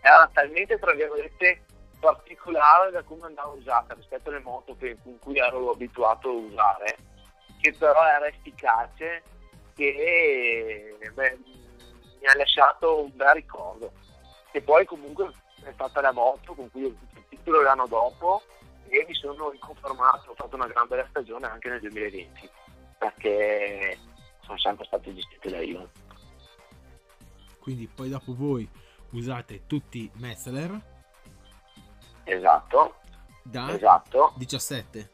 era 0.00 0.30
talmente 0.32 0.78
tra 0.78 0.92
virgolette 0.92 1.64
particolare 1.98 2.92
da 2.92 3.02
come 3.02 3.26
andava 3.26 3.48
usata 3.48 3.94
rispetto 3.94 4.30
alle 4.30 4.38
moto 4.38 4.76
che, 4.76 4.96
con 5.02 5.18
cui 5.18 5.38
ero 5.38 5.72
abituato 5.72 6.28
a 6.28 6.32
usare 6.32 6.96
che 7.66 7.72
però 7.72 8.06
era 8.06 8.26
efficace 8.26 9.22
che 9.74 10.96
beh, 11.12 11.38
mi 12.20 12.26
ha 12.26 12.36
lasciato 12.36 13.02
un 13.02 13.10
bel 13.14 13.34
ricordo. 13.34 13.92
E 14.52 14.60
poi 14.62 14.86
comunque 14.86 15.32
è 15.64 15.72
stata 15.72 16.00
la 16.00 16.12
moto 16.12 16.54
con 16.54 16.70
cui 16.70 16.84
ho 16.84 16.88
vinto 16.88 17.18
il 17.18 17.24
titolo 17.28 17.62
l'anno 17.62 17.86
dopo 17.86 18.42
e 18.88 19.04
mi 19.06 19.14
sono 19.14 19.50
riconfermato, 19.50 20.30
ho 20.30 20.34
fatto 20.34 20.54
una 20.54 20.68
gran 20.68 20.86
bella 20.86 21.06
stagione 21.08 21.46
anche 21.46 21.68
nel 21.68 21.80
2020 21.80 22.50
perché 22.98 23.98
sono 24.42 24.58
sempre 24.58 24.84
stati 24.86 25.14
gestiti 25.14 25.50
da 25.50 25.60
io. 25.60 25.90
Quindi 27.58 27.88
poi 27.88 28.08
dopo 28.08 28.34
voi 28.34 28.68
usate 29.10 29.66
tutti 29.66 30.08
Metzler? 30.14 30.80
Esatto. 32.22 33.00
Da 33.42 33.72
esatto. 33.74 34.32
17? 34.36 35.10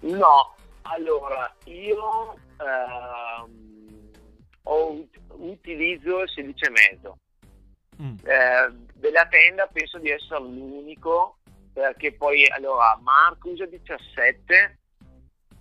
No, 0.00 0.54
allora, 0.90 1.54
io 1.64 2.34
ehm, 2.58 4.10
ho, 4.64 5.06
utilizzo 5.28 6.22
il 6.22 6.30
16,5. 6.34 7.12
Mm. 8.00 8.16
Eh, 8.22 8.72
della 8.94 9.26
tenda 9.26 9.66
penso 9.66 9.98
di 9.98 10.10
essere 10.10 10.40
l'unico 10.40 11.38
perché 11.72 12.12
poi 12.12 12.46
allora 12.48 12.96
Marco 13.02 13.50
usa 13.50 13.66
17 13.66 14.78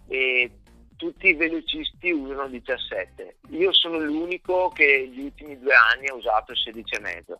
e 0.08 0.52
tutti 0.96 1.28
i 1.28 1.34
velocisti 1.34 2.12
usano 2.12 2.48
17. 2.48 3.38
Io 3.50 3.72
sono 3.74 3.98
l'unico 3.98 4.70
che 4.70 5.08
negli 5.08 5.26
ultimi 5.26 5.60
due 5.60 5.74
anni 5.74 6.08
ha 6.08 6.14
usato 6.14 6.52
il 6.52 6.60
16,5. 6.64 7.36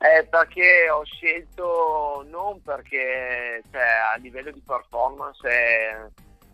Eh, 0.00 0.26
perché 0.26 0.88
ho 0.90 1.04
scelto 1.04 2.24
non 2.28 2.62
perché 2.62 3.62
cioè, 3.70 3.82
a 4.14 4.16
livello 4.18 4.52
di 4.52 4.62
performance 4.64 5.48
è 5.48 5.96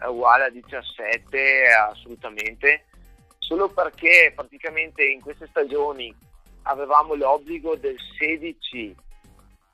è 0.05 0.09
uguale 0.09 0.45
a 0.45 0.51
17 0.51 1.67
assolutamente, 1.91 2.85
solo 3.39 3.69
perché 3.69 4.33
praticamente 4.35 5.03
in 5.05 5.21
queste 5.21 5.47
stagioni 5.49 6.15
avevamo 6.63 7.15
l'obbligo 7.15 7.75
del 7.77 7.97
16 8.19 8.95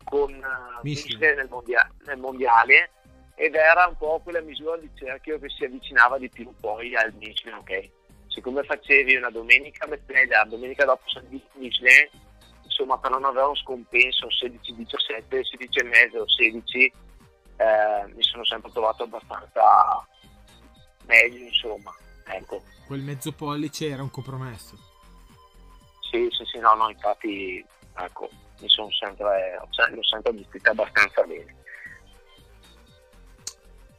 con 0.04 0.32
uh, 0.32 0.86
nel, 1.18 1.48
mondia- 1.48 1.90
nel, 2.06 2.18
mondiale 2.18 2.90
ed 3.34 3.54
era 3.54 3.86
un 3.86 3.96
po' 3.96 4.20
quella 4.22 4.40
misura 4.40 4.76
di 4.76 4.90
cerchio 4.94 5.38
che 5.38 5.48
si 5.48 5.64
avvicinava 5.64 6.18
di 6.18 6.28
più 6.28 6.52
poi 6.60 6.94
al 6.96 7.12
Michelin, 7.14 7.58
ok? 7.58 7.90
Siccome 8.28 8.62
facevi 8.62 9.16
una 9.16 9.30
domenica 9.30 9.86
la 9.86 10.44
domenica 10.44 10.84
dopo 10.84 11.02
Michelin, 11.54 12.08
insomma 12.62 12.98
per 12.98 13.10
non 13.10 13.24
avere 13.24 13.46
un 13.46 13.56
scompenso 13.56 14.26
16-17, 14.26 15.24
16,5 15.28 16.18
o 16.18 16.28
16, 16.28 16.92
eh, 17.56 18.06
mi 18.14 18.22
sono 18.22 18.44
sempre 18.44 18.70
trovato 18.72 19.02
abbastanza 19.04 20.06
meglio, 21.10 21.44
insomma. 21.44 21.92
Ecco. 22.24 22.62
Quel 22.86 23.02
mezzo 23.02 23.32
pollice 23.32 23.88
era 23.88 24.02
un 24.02 24.10
compromesso. 24.10 24.76
Sì, 26.10 26.28
sì, 26.30 26.44
sì, 26.44 26.58
no, 26.58 26.74
no, 26.74 26.88
infatti, 26.88 27.64
ecco, 27.96 28.30
mi 28.60 28.68
sono 28.68 28.90
sempre, 28.92 29.58
l'ho 29.58 30.02
sempre 30.02 30.34
gestita 30.36 30.70
abbastanza 30.70 31.22
bene. 31.22 31.56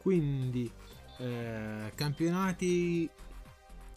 Quindi, 0.02 0.71
eh, 1.19 1.91
campionati 1.95 3.10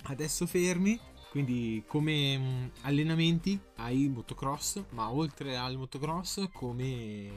adesso 0.05 0.47
fermi, 0.47 0.99
quindi 1.31 1.83
come 1.87 2.39
mm, 2.39 2.67
allenamenti 2.83 3.59
hai 3.77 4.09
motocross, 4.09 4.85
ma 4.91 5.11
oltre 5.11 5.57
al 5.57 5.77
motocross 5.77 6.49
come 6.53 7.31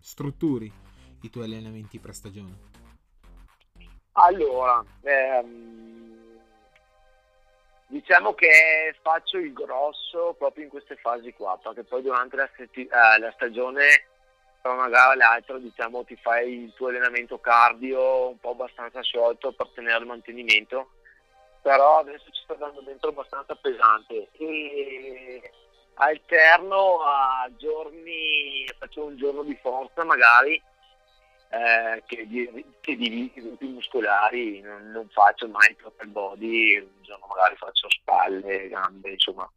strutturi 0.00 0.72
i 1.20 1.30
tuoi 1.30 1.44
allenamenti 1.44 1.98
per 1.98 2.14
stagione? 2.14 2.71
Allora, 4.14 4.84
ehm, 5.02 6.38
diciamo 7.86 8.34
che 8.34 8.94
faccio 9.00 9.38
il 9.38 9.52
grosso 9.52 10.34
proprio 10.36 10.64
in 10.64 10.70
queste 10.70 10.96
fasi 10.96 11.32
qua, 11.32 11.58
perché 11.62 11.84
poi 11.84 12.02
durante 12.02 12.36
la, 12.36 12.48
setti- 12.54 12.86
eh, 12.86 13.18
la 13.18 13.32
stagione 13.32 14.06
tra 14.60 14.72
una 14.72 14.88
gara 14.88 15.14
e 15.14 15.16
l'altra 15.16 15.58
diciamo 15.58 16.04
ti 16.04 16.16
fai 16.16 16.64
il 16.64 16.72
tuo 16.74 16.88
allenamento 16.88 17.38
cardio 17.38 18.28
un 18.28 18.38
po' 18.38 18.50
abbastanza 18.50 19.02
sciolto 19.02 19.52
per 19.52 19.68
tenere 19.74 20.00
il 20.00 20.06
mantenimento, 20.06 20.90
però 21.62 21.98
adesso 22.00 22.26
ci 22.30 22.42
sto 22.44 22.54
dando 22.54 22.82
dentro 22.82 23.08
abbastanza 23.10 23.54
pesante. 23.54 24.28
E 24.32 25.50
alterno 25.94 27.02
a 27.02 27.50
giorni, 27.56 28.66
faccio 28.78 29.04
un 29.04 29.16
giorno 29.16 29.42
di 29.42 29.56
forza 29.62 30.04
magari 30.04 30.62
eh, 31.52 32.02
che, 32.06 32.26
di, 32.26 32.64
che 32.80 32.96
di 32.96 33.30
gruppi 33.34 33.66
muscolari 33.66 34.62
non, 34.62 34.90
non, 34.90 35.06
faccio 35.10 35.46
mai 35.48 35.76
total 35.76 36.08
body, 36.08 36.78
un 36.78 37.02
giorno 37.02 37.26
magari 37.26 37.56
faccio 37.56 37.90
spalle, 37.90 38.68
gambe, 38.68 39.10
insomma 39.10 39.50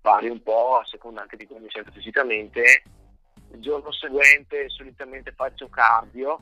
vario 0.00 0.30
un 0.30 0.42
po' 0.44 0.78
a 0.78 0.86
seconda 0.86 1.22
anche 1.22 1.36
di 1.36 1.46
come 1.48 1.60
mi 1.60 1.70
sento 1.70 1.90
fisicamente. 1.90 2.84
Il 3.50 3.60
giorno 3.60 3.90
seguente 3.90 4.68
solitamente 4.68 5.32
faccio 5.32 5.68
cardio, 5.68 6.38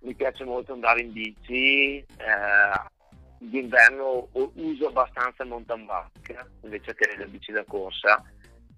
mi 0.00 0.14
piace 0.14 0.42
molto 0.42 0.72
andare 0.72 1.02
in 1.02 1.12
bici, 1.12 1.98
eh, 1.98 2.06
d'inverno 3.38 4.30
uso 4.32 4.88
abbastanza 4.88 5.44
il 5.44 5.48
mountain 5.48 5.86
bike 5.86 6.50
invece 6.62 6.94
che 6.94 7.16
la 7.16 7.26
bici 7.26 7.52
da 7.52 7.64
corsa 7.64 8.20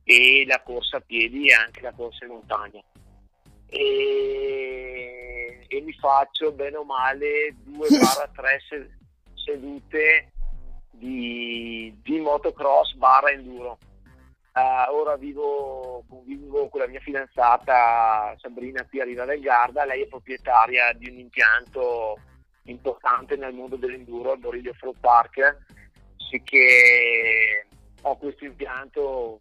e 0.02 0.44
la 0.46 0.60
corsa 0.60 0.98
a 0.98 1.00
piedi 1.00 1.48
e 1.48 1.54
anche 1.54 1.80
la 1.80 1.92
corsa 1.92 2.26
in 2.26 2.32
montagna 2.32 2.82
e, 3.74 5.64
e 5.66 5.80
mi 5.80 5.92
faccio 5.94 6.52
bene 6.52 6.76
o 6.76 6.84
male 6.84 7.56
2-3 7.68 8.88
sedute 9.34 10.32
di, 10.90 11.92
di 12.02 12.20
motocross 12.20 12.94
barra 12.94 13.30
enduro. 13.30 13.78
Uh, 14.54 14.94
ora 14.94 15.16
vivo, 15.16 16.04
vivo, 16.24 16.68
con 16.68 16.80
la 16.80 16.86
mia 16.86 17.00
fidanzata 17.00 18.36
Sabrina 18.38 18.86
qui 18.88 19.00
a 19.00 19.04
Riva 19.04 19.24
del 19.24 19.40
Garda, 19.40 19.84
lei 19.84 20.02
è 20.02 20.06
proprietaria 20.06 20.92
di 20.92 21.08
un 21.08 21.18
impianto 21.18 22.16
importante 22.66 23.34
nel 23.34 23.52
mondo 23.52 23.74
dell'enduro, 23.74 24.34
il 24.34 24.38
Borilio 24.38 24.72
Flow 24.74 24.94
Park, 25.00 25.58
sì 26.16 26.40
che 26.44 27.66
ho 28.02 28.16
questo 28.16 28.44
impianto 28.44 29.40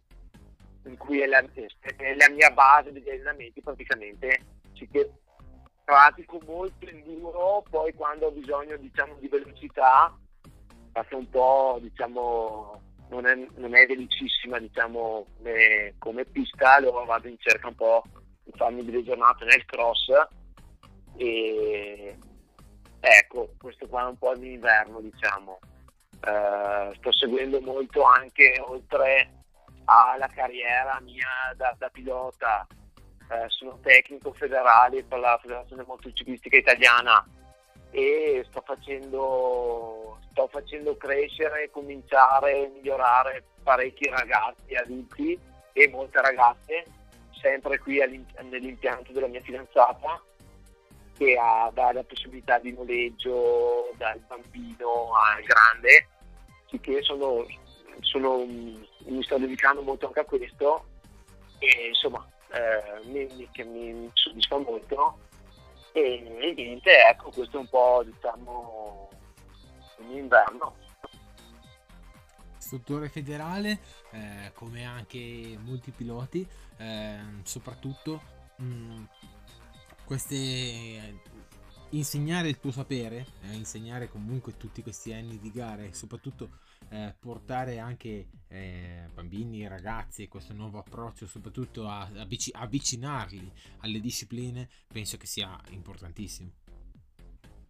in 0.84 0.96
cui 0.96 1.20
è 1.20 1.26
la, 1.26 1.38
è 1.40 2.14
la 2.14 2.30
mia 2.30 2.50
base 2.50 2.92
degli 2.92 3.08
allenamenti 3.08 3.60
praticamente 3.60 4.40
sì 4.74 4.88
che 4.88 5.10
pratico 5.84 6.40
molto 6.46 6.86
enduro 6.86 7.64
poi 7.70 7.92
quando 7.94 8.26
ho 8.26 8.30
bisogno 8.30 8.76
diciamo 8.76 9.14
di 9.18 9.28
velocità 9.28 10.16
faccio 10.92 11.16
un 11.16 11.28
po' 11.28 11.78
diciamo 11.80 12.80
non 13.08 13.26
è, 13.26 13.34
non 13.56 13.74
è 13.74 13.86
velocissima 13.86 14.58
diciamo 14.58 15.26
come, 15.36 15.94
come 15.98 16.24
pista 16.24 16.74
allora 16.74 17.04
vado 17.04 17.28
in 17.28 17.36
cerca 17.38 17.68
un 17.68 17.74
po' 17.74 18.02
di 18.42 18.52
farmi 18.56 18.84
delle 18.84 19.04
giornate 19.04 19.44
nel 19.44 19.64
cross 19.64 20.08
e 21.16 22.16
ecco 23.00 23.54
questo 23.58 23.86
qua 23.86 24.02
è 24.02 24.08
un 24.08 24.18
po' 24.18 24.32
l'inverno 24.32 25.00
diciamo. 25.00 25.58
Uh, 26.24 26.94
sto 26.94 27.12
seguendo 27.12 27.60
molto 27.60 28.02
anche 28.02 28.58
oltre 28.66 29.33
alla 29.84 30.28
carriera 30.28 30.98
mia 31.00 31.52
da, 31.56 31.74
da 31.78 31.88
pilota. 31.88 32.66
Eh, 33.30 33.46
sono 33.48 33.78
tecnico 33.82 34.32
federale 34.32 35.02
per 35.02 35.18
la 35.18 35.38
Federazione 35.40 35.84
Motociclistica 35.86 36.56
Italiana 36.56 37.26
e 37.90 38.44
sto 38.50 38.62
facendo, 38.66 40.18
sto 40.30 40.48
facendo 40.48 40.96
crescere, 40.96 41.70
cominciare 41.70 42.64
e 42.64 42.68
migliorare 42.68 43.44
parecchi 43.62 44.08
ragazzi 44.08 44.74
adulti 44.74 45.38
e 45.72 45.88
molte 45.88 46.20
ragazze, 46.20 46.84
sempre 47.40 47.78
qui 47.78 47.98
nell'impianto 48.42 49.12
della 49.12 49.26
mia 49.26 49.40
fidanzata 49.40 50.22
che 51.16 51.36
ha, 51.36 51.70
la 51.72 52.04
possibilità 52.04 52.58
di 52.58 52.72
noleggio 52.72 53.92
dal 53.96 54.18
bambino 54.26 55.12
al 55.14 55.42
grande, 55.44 56.08
che 56.80 57.02
sono, 57.02 57.46
sono 58.00 58.44
mi 59.06 59.22
sto 59.22 59.38
dedicando 59.38 59.82
molto 59.82 60.06
anche 60.06 60.20
a 60.20 60.24
questo 60.24 60.86
e 61.58 61.88
insomma 61.88 62.26
eh, 62.52 63.06
mi, 63.06 63.48
che 63.52 63.64
mi 63.64 64.10
soddisfa 64.12 64.58
molto 64.58 65.18
e, 65.92 66.24
e, 66.40 66.54
niente, 66.54 66.90
ecco 67.08 67.30
questo 67.30 67.58
è 67.58 67.60
un 67.60 67.68
po' 67.68 68.02
diciamo 68.04 69.08
l'inverno. 70.08 70.76
Istruttore 72.58 73.08
federale, 73.08 73.78
eh, 74.10 74.50
come 74.54 74.84
anche 74.84 75.56
molti 75.62 75.92
piloti, 75.92 76.46
eh, 76.78 77.18
soprattutto 77.44 78.20
mh, 78.56 78.64
mm, 78.64 79.04
queste 80.04 81.20
insegnare 81.90 82.48
il 82.48 82.58
tuo 82.58 82.72
sapere, 82.72 83.26
eh, 83.42 83.54
insegnare 83.54 84.08
comunque 84.08 84.56
tutti 84.56 84.82
questi 84.82 85.12
anni 85.12 85.38
di 85.38 85.52
gare, 85.52 85.92
soprattutto 85.92 86.58
eh, 86.94 87.14
portare 87.18 87.78
anche 87.78 88.28
eh, 88.48 89.08
bambini 89.12 89.64
e 89.64 89.68
ragazzi 89.68 90.28
questo 90.28 90.52
nuovo 90.52 90.78
approccio, 90.78 91.26
soprattutto 91.26 91.88
a, 91.88 92.02
a 92.02 92.26
avvicinarli 92.52 93.52
alle 93.80 93.98
discipline, 93.98 94.68
penso 94.92 95.16
che 95.16 95.26
sia 95.26 95.58
importantissimo. 95.70 96.50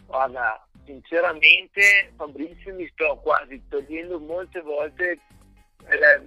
Guarda, 0.04 0.66
sinceramente 0.84 2.12
Fabrizio 2.14 2.74
mi 2.74 2.86
sto 2.92 3.18
quasi 3.22 3.62
togliendo 3.66 4.20
molte 4.20 4.60
volte 4.60 5.18
eh, 5.86 6.26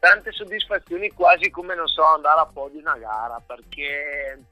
tante 0.00 0.32
soddisfazioni 0.32 1.10
quasi 1.12 1.48
come 1.50 1.76
non 1.76 1.86
so 1.86 2.02
andare 2.02 2.40
a 2.40 2.46
po' 2.46 2.68
di 2.68 2.78
una 2.78 2.98
gara 2.98 3.40
perché 3.46 4.44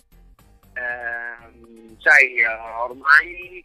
eh, 0.74 1.96
sai 1.98 2.44
ormai 2.78 3.64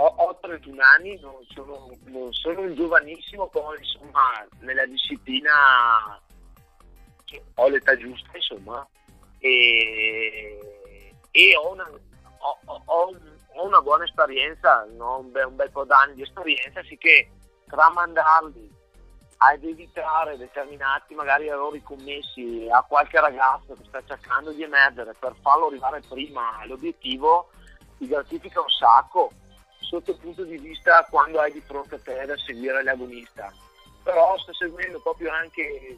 ho, 0.00 0.14
ho 0.16 0.38
31 0.40 0.82
anni, 0.82 1.20
non 1.20 1.34
sono, 1.54 1.90
non 2.04 2.32
sono, 2.32 2.60
un 2.62 2.74
giovanissimo, 2.74 3.48
poi 3.48 3.76
insomma 3.78 4.46
nella 4.60 4.86
disciplina 4.86 6.20
ho 7.54 7.68
l'età 7.68 7.96
giusta 7.96 8.30
insomma 8.34 8.86
e, 9.38 11.14
e 11.30 11.56
ho, 11.56 11.72
una, 11.72 11.88
ho, 12.38 12.58
ho, 12.64 12.82
ho, 12.86 13.66
una, 13.66 13.80
buona 13.82 14.04
esperienza, 14.04 14.86
no? 14.96 15.18
un, 15.18 15.30
bel, 15.30 15.46
un, 15.46 15.56
bel, 15.56 15.70
po' 15.70 15.84
d'anni 15.84 16.14
di 16.14 16.22
esperienza, 16.22 16.82
sì 16.84 16.96
che 16.96 17.30
tramandarli 17.66 18.78
ad 19.42 19.62
evitare 19.64 20.36
determinati 20.36 21.14
magari 21.14 21.46
errori 21.46 21.82
commessi 21.82 22.66
a 22.70 22.82
qualche 22.82 23.20
ragazzo 23.20 23.74
che 23.74 23.84
sta 23.86 24.02
cercando 24.04 24.50
di 24.50 24.62
emergere 24.62 25.14
per 25.18 25.34
farlo 25.40 25.68
arrivare 25.68 26.02
prima 26.06 26.58
all'obiettivo 26.58 27.48
ti 27.96 28.06
gratifica 28.06 28.60
un 28.60 28.68
sacco 28.68 29.30
sotto 29.80 30.12
il 30.12 30.18
punto 30.18 30.44
di 30.44 30.58
vista 30.58 31.06
quando 31.10 31.40
hai 31.40 31.52
di 31.52 31.60
fronte 31.60 31.96
a 31.96 32.00
te 32.00 32.24
da 32.26 32.36
seguire 32.36 32.82
l'agonista. 32.82 33.52
Però 34.02 34.38
sto 34.38 34.52
seguendo 34.54 35.00
proprio 35.00 35.30
anche, 35.30 35.96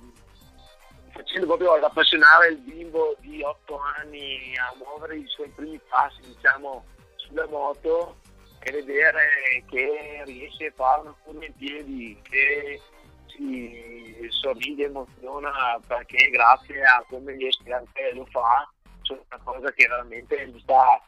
facendo 1.10 1.46
proprio 1.46 1.74
ad 1.74 1.84
appassionare 1.84 2.48
il 2.48 2.58
bimbo 2.58 3.16
di 3.20 3.42
8 3.42 3.80
anni 3.98 4.56
a 4.56 4.74
muovere 4.76 5.16
i 5.16 5.26
suoi 5.26 5.48
primi 5.50 5.80
passi, 5.88 6.20
diciamo, 6.22 6.84
sulla 7.16 7.46
moto 7.46 8.16
e 8.60 8.70
vedere 8.70 9.64
che 9.68 10.22
riesce 10.24 10.66
a 10.66 10.72
fare 10.74 11.00
una 11.02 11.14
curva 11.22 11.44
in 11.44 11.54
piedi, 11.56 12.20
che 12.22 12.80
si 13.26 14.28
sorride, 14.30 14.84
emoziona 14.84 15.80
perché 15.86 16.28
grazie 16.30 16.82
a 16.84 17.04
come 17.08 17.36
gli 17.36 17.46
esperti 17.46 18.00
lo 18.14 18.26
fa, 18.26 18.68
è 19.02 19.12
una 19.12 19.42
cosa 19.42 19.72
che 19.72 19.86
veramente 19.88 20.46
mi 20.46 20.60
sta 20.60 21.02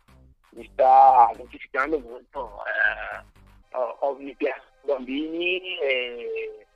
mi 0.55 0.69
sta 0.73 1.31
identificando 1.35 1.99
molto. 1.99 2.63
Eh, 2.67 3.77
ho, 3.77 3.97
ho, 4.01 4.15
mi 4.17 4.35
piacciono 4.35 4.71
i 4.83 4.87
bambini 4.87 5.79
e 5.79 6.67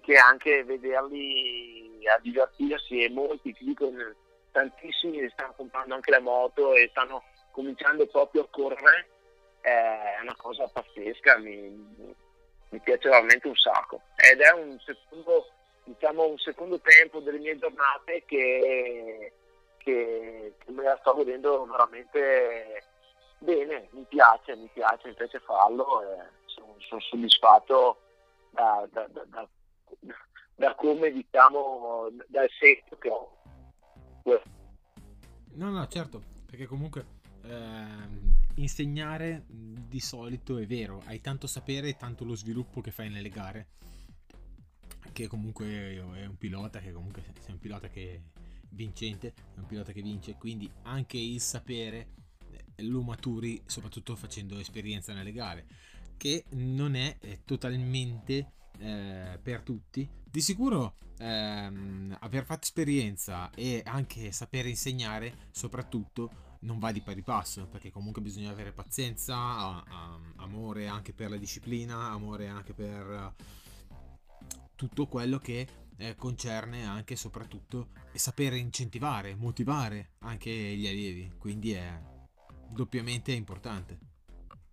che 0.00 0.16
anche 0.16 0.62
vederli 0.64 2.06
a 2.06 2.18
divertirsi 2.20 3.02
e 3.02 3.10
molti, 3.10 3.52
ti 3.54 3.64
dico, 3.64 3.90
tantissimi 4.52 5.28
stanno 5.30 5.54
comprando 5.56 5.94
anche 5.94 6.10
la 6.10 6.20
moto 6.20 6.74
e 6.74 6.88
stanno 6.90 7.22
cominciando 7.50 8.06
proprio 8.06 8.42
a 8.42 8.48
correre, 8.50 9.08
è 9.60 10.18
una 10.20 10.36
cosa 10.36 10.68
pazzesca, 10.68 11.38
mi, 11.38 12.14
mi 12.68 12.78
piace 12.80 13.08
veramente 13.08 13.48
un 13.48 13.56
sacco. 13.56 14.02
Ed 14.16 14.40
è 14.40 14.52
un 14.52 14.78
secondo, 14.80 15.48
diciamo, 15.84 16.26
un 16.26 16.38
secondo 16.38 16.78
tempo 16.80 17.20
delle 17.20 17.38
mie 17.38 17.58
giornate 17.58 18.24
che, 18.26 19.32
che, 19.78 20.54
che 20.58 20.70
me 20.70 20.82
la 20.82 20.96
sto 21.00 21.14
vedendo 21.14 21.64
veramente 21.64 22.82
Bene, 23.38 23.88
mi 23.92 24.04
piace, 24.08 24.56
mi 24.56 24.68
piace, 24.72 25.08
mi 25.08 25.14
piace 25.14 25.40
farlo 25.40 26.02
e 26.02 26.28
sono, 26.46 26.74
sono 26.78 27.00
soddisfatto 27.00 28.00
da, 28.50 28.88
da, 28.90 29.06
da, 29.08 29.48
da, 30.54 30.74
come 30.74 31.10
diciamo 31.10 32.08
dal 32.28 32.48
senso 32.58 32.96
che 32.98 33.08
ho. 33.10 33.36
No, 35.52 35.70
no, 35.70 35.86
certo, 35.86 36.20
perché 36.46 36.66
comunque 36.66 37.06
eh, 37.42 38.34
insegnare 38.56 39.44
di 39.46 40.00
solito 40.00 40.58
è 40.58 40.66
vero, 40.66 41.02
hai 41.06 41.20
tanto 41.20 41.46
sapere 41.46 41.88
e 41.88 41.96
tanto 41.96 42.24
lo 42.24 42.34
sviluppo 42.34 42.80
che 42.80 42.90
fai 42.90 43.10
nelle 43.10 43.28
gare. 43.28 43.68
Che 45.12 45.28
comunque 45.28 45.66
è 46.14 46.26
un 46.26 46.36
pilota, 46.36 46.78
che 46.80 46.92
comunque 46.92 47.22
sei 47.40 47.52
un 47.52 47.58
pilota 47.58 47.88
che 47.88 48.22
vincente, 48.70 49.28
è 49.54 49.58
un 49.58 49.66
pilota 49.66 49.92
che 49.92 50.02
vince, 50.02 50.36
quindi 50.36 50.70
anche 50.82 51.16
il 51.16 51.40
sapere 51.40 51.98
eh, 51.98 52.25
lo 52.78 53.02
maturi 53.02 53.60
soprattutto 53.66 54.16
facendo 54.16 54.58
esperienza 54.58 55.12
nelle 55.12 55.32
gare, 55.32 55.66
che 56.16 56.44
non 56.50 56.94
è, 56.94 57.16
totalmente 57.44 58.52
eh, 58.78 59.38
per 59.42 59.62
tutti. 59.62 60.08
Di 60.24 60.40
sicuro 60.40 60.96
ehm, 61.18 62.16
aver 62.20 62.44
fatto 62.44 62.64
esperienza 62.64 63.50
e 63.50 63.82
anche 63.84 64.32
sapere 64.32 64.68
insegnare, 64.68 65.48
soprattutto, 65.50 66.44
non 66.60 66.78
va 66.78 66.92
di 66.92 67.00
pari 67.00 67.22
passo, 67.22 67.66
perché 67.66 67.90
comunque 67.90 68.22
bisogna 68.22 68.50
avere 68.50 68.72
pazienza, 68.72 69.36
a, 69.36 69.84
a, 69.86 70.20
amore 70.36 70.88
anche 70.88 71.12
per 71.12 71.30
la 71.30 71.36
disciplina, 71.36 72.10
amore 72.10 72.48
anche 72.48 72.72
per 72.72 73.34
tutto 74.74 75.06
quello 75.06 75.38
che 75.38 75.66
eh, 75.96 76.14
concerne 76.16 76.86
anche 76.86 77.14
e 77.14 77.16
soprattutto 77.16 77.88
sapere 78.12 78.58
incentivare, 78.58 79.34
motivare 79.34 80.12
anche 80.20 80.50
gli 80.50 80.86
allievi, 80.86 81.32
quindi 81.38 81.72
è 81.72 81.98
doppiamente 82.68 83.32
importante. 83.32 83.98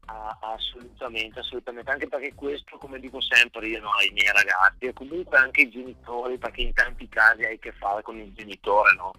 Ah, 0.06 0.38
assolutamente, 0.42 1.40
assolutamente, 1.40 1.90
anche 1.90 2.08
perché 2.08 2.34
questo, 2.34 2.78
come 2.78 3.00
dico 3.00 3.22
sempre 3.22 3.68
io 3.68 3.88
ai 3.90 4.12
miei 4.12 4.32
ragazzi, 4.34 4.86
e 4.86 4.94
comunque 4.94 5.38
anche 5.38 5.62
i 5.62 5.70
genitori, 5.70 6.38
perché 6.38 6.62
in 6.62 6.74
tanti 6.74 7.08
casi 7.08 7.44
hai 7.44 7.56
a 7.56 7.58
che 7.60 7.72
fare 7.72 8.02
con 8.02 8.18
il 8.18 8.34
genitore, 8.34 8.94
no? 8.96 9.14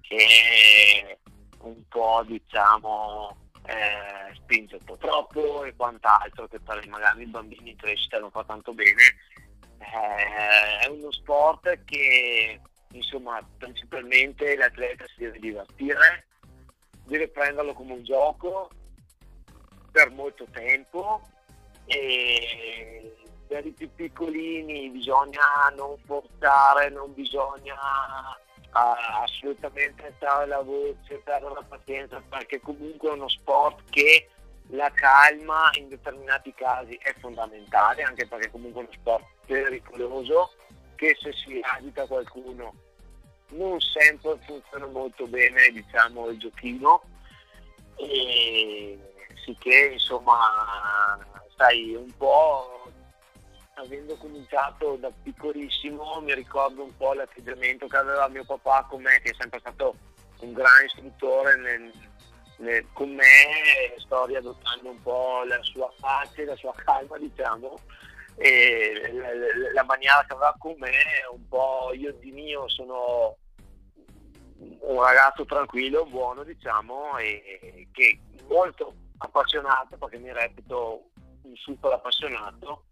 Che 0.00 1.18
un 1.60 1.82
po' 1.88 2.22
diciamo 2.24 3.36
eh, 3.64 4.34
spinge 4.36 4.76
un 4.76 4.84
po' 4.84 4.96
troppo 4.96 5.64
e 5.64 5.74
quant'altro, 5.74 6.46
che 6.46 6.60
per 6.60 6.86
magari 6.88 7.22
i 7.22 7.26
bambini 7.26 7.70
in 7.70 7.76
crescita 7.76 8.18
non 8.18 8.30
fa 8.30 8.44
tanto 8.44 8.72
bene. 8.72 9.02
Eh, 9.78 10.78
è 10.84 10.86
uno 10.86 11.10
sport 11.10 11.84
che 11.84 12.60
insomma 12.92 13.44
principalmente 13.58 14.56
l'atleta 14.56 15.04
si 15.08 15.20
deve 15.20 15.38
divertire, 15.38 16.27
deve 17.08 17.28
prenderlo 17.28 17.72
come 17.72 17.94
un 17.94 18.04
gioco 18.04 18.70
per 19.90 20.10
molto 20.10 20.46
tempo 20.52 21.22
e 21.86 23.16
per 23.46 23.64
i 23.64 23.72
più 23.72 23.90
piccolini 23.94 24.90
bisogna 24.90 25.72
non 25.74 25.96
forzare, 26.04 26.90
non 26.90 27.14
bisogna 27.14 27.74
uh, 27.74 29.22
assolutamente 29.22 30.06
alzare 30.06 30.46
la 30.46 30.60
voce, 30.60 31.22
perdere 31.24 31.54
la 31.54 31.64
pazienza 31.66 32.22
perché 32.28 32.60
comunque 32.60 33.08
è 33.08 33.12
uno 33.12 33.28
sport 33.28 33.88
che 33.88 34.28
la 34.72 34.90
calma 34.90 35.70
in 35.78 35.88
determinati 35.88 36.52
casi 36.52 36.94
è 37.02 37.14
fondamentale 37.18 38.02
anche 38.02 38.26
perché 38.26 38.50
comunque 38.50 38.82
è 38.82 38.84
uno 38.84 38.92
sport 38.92 39.24
pericoloso 39.46 40.52
che 40.94 41.16
se 41.18 41.32
si 41.32 41.58
agita 41.62 42.06
qualcuno 42.06 42.74
non 43.50 43.80
sempre 43.80 44.38
funziona 44.44 44.86
molto 44.86 45.26
bene 45.26 45.70
diciamo 45.70 46.28
il 46.28 46.38
giochino. 46.38 47.02
E 47.96 48.98
sicché 49.44 49.90
insomma 49.92 51.18
sai 51.56 51.94
un 51.94 52.10
po' 52.16 52.90
avendo 53.74 54.16
cominciato 54.16 54.96
da 54.96 55.10
piccolissimo 55.22 56.20
mi 56.20 56.34
ricordo 56.34 56.82
un 56.82 56.96
po' 56.96 57.14
l'atteggiamento 57.14 57.86
che 57.86 57.96
aveva 57.96 58.28
mio 58.28 58.44
papà 58.44 58.86
con 58.88 59.02
me 59.02 59.20
che 59.20 59.30
è 59.30 59.34
sempre 59.38 59.60
stato 59.60 59.96
un 60.40 60.52
gran 60.52 60.84
istruttore 60.84 61.56
nel, 61.56 61.92
nel, 62.58 62.86
con 62.92 63.10
me 63.10 63.94
sto 63.96 64.26
riadottando 64.26 64.90
un 64.90 65.02
po' 65.02 65.42
la 65.44 65.62
sua 65.62 65.92
pace, 65.98 66.44
la 66.44 66.56
sua 66.56 66.74
calma 66.76 67.18
diciamo 67.18 67.78
e 68.38 69.10
la, 69.12 69.28
la, 69.74 69.84
maniera 69.84 70.24
che 70.24 70.32
aveva 70.32 70.54
con 70.58 70.74
me 70.78 70.92
un 71.32 71.48
po' 71.48 71.90
io 71.92 72.12
di 72.14 72.30
mio 72.30 72.68
sono 72.68 73.36
un 74.58 75.02
ragazzo 75.02 75.44
tranquillo, 75.44 76.06
buono 76.06 76.44
diciamo 76.44 77.18
e 77.18 77.88
che 77.92 78.20
molto 78.48 78.94
appassionato 79.18 79.96
perché 79.96 80.18
mi 80.18 80.32
reputo 80.32 81.10
un 81.42 81.56
super 81.56 81.92
appassionato 81.92 82.84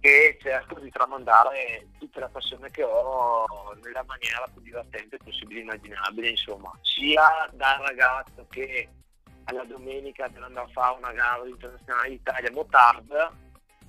e 0.00 0.36
cerco 0.40 0.80
di 0.80 0.90
tramandare 0.90 1.86
tutta 1.98 2.20
la 2.20 2.28
passione 2.28 2.70
che 2.70 2.82
ho 2.82 3.46
nella 3.82 4.04
maniera 4.04 4.46
più 4.52 4.60
divertente 4.62 5.16
possibile 5.16 5.60
immaginabile 5.60 6.28
insomma. 6.28 6.76
Sia 6.82 7.48
dal 7.52 7.78
ragazzo 7.78 8.46
che 8.50 8.88
alla 9.44 9.64
domenica 9.64 10.28
per 10.28 10.42
andare 10.42 10.66
a 10.66 10.72
fare 10.72 10.98
una 10.98 11.12
gara 11.12 11.46
internazionale 11.46 12.08
d'Italia 12.10 12.50
motard 12.50 13.42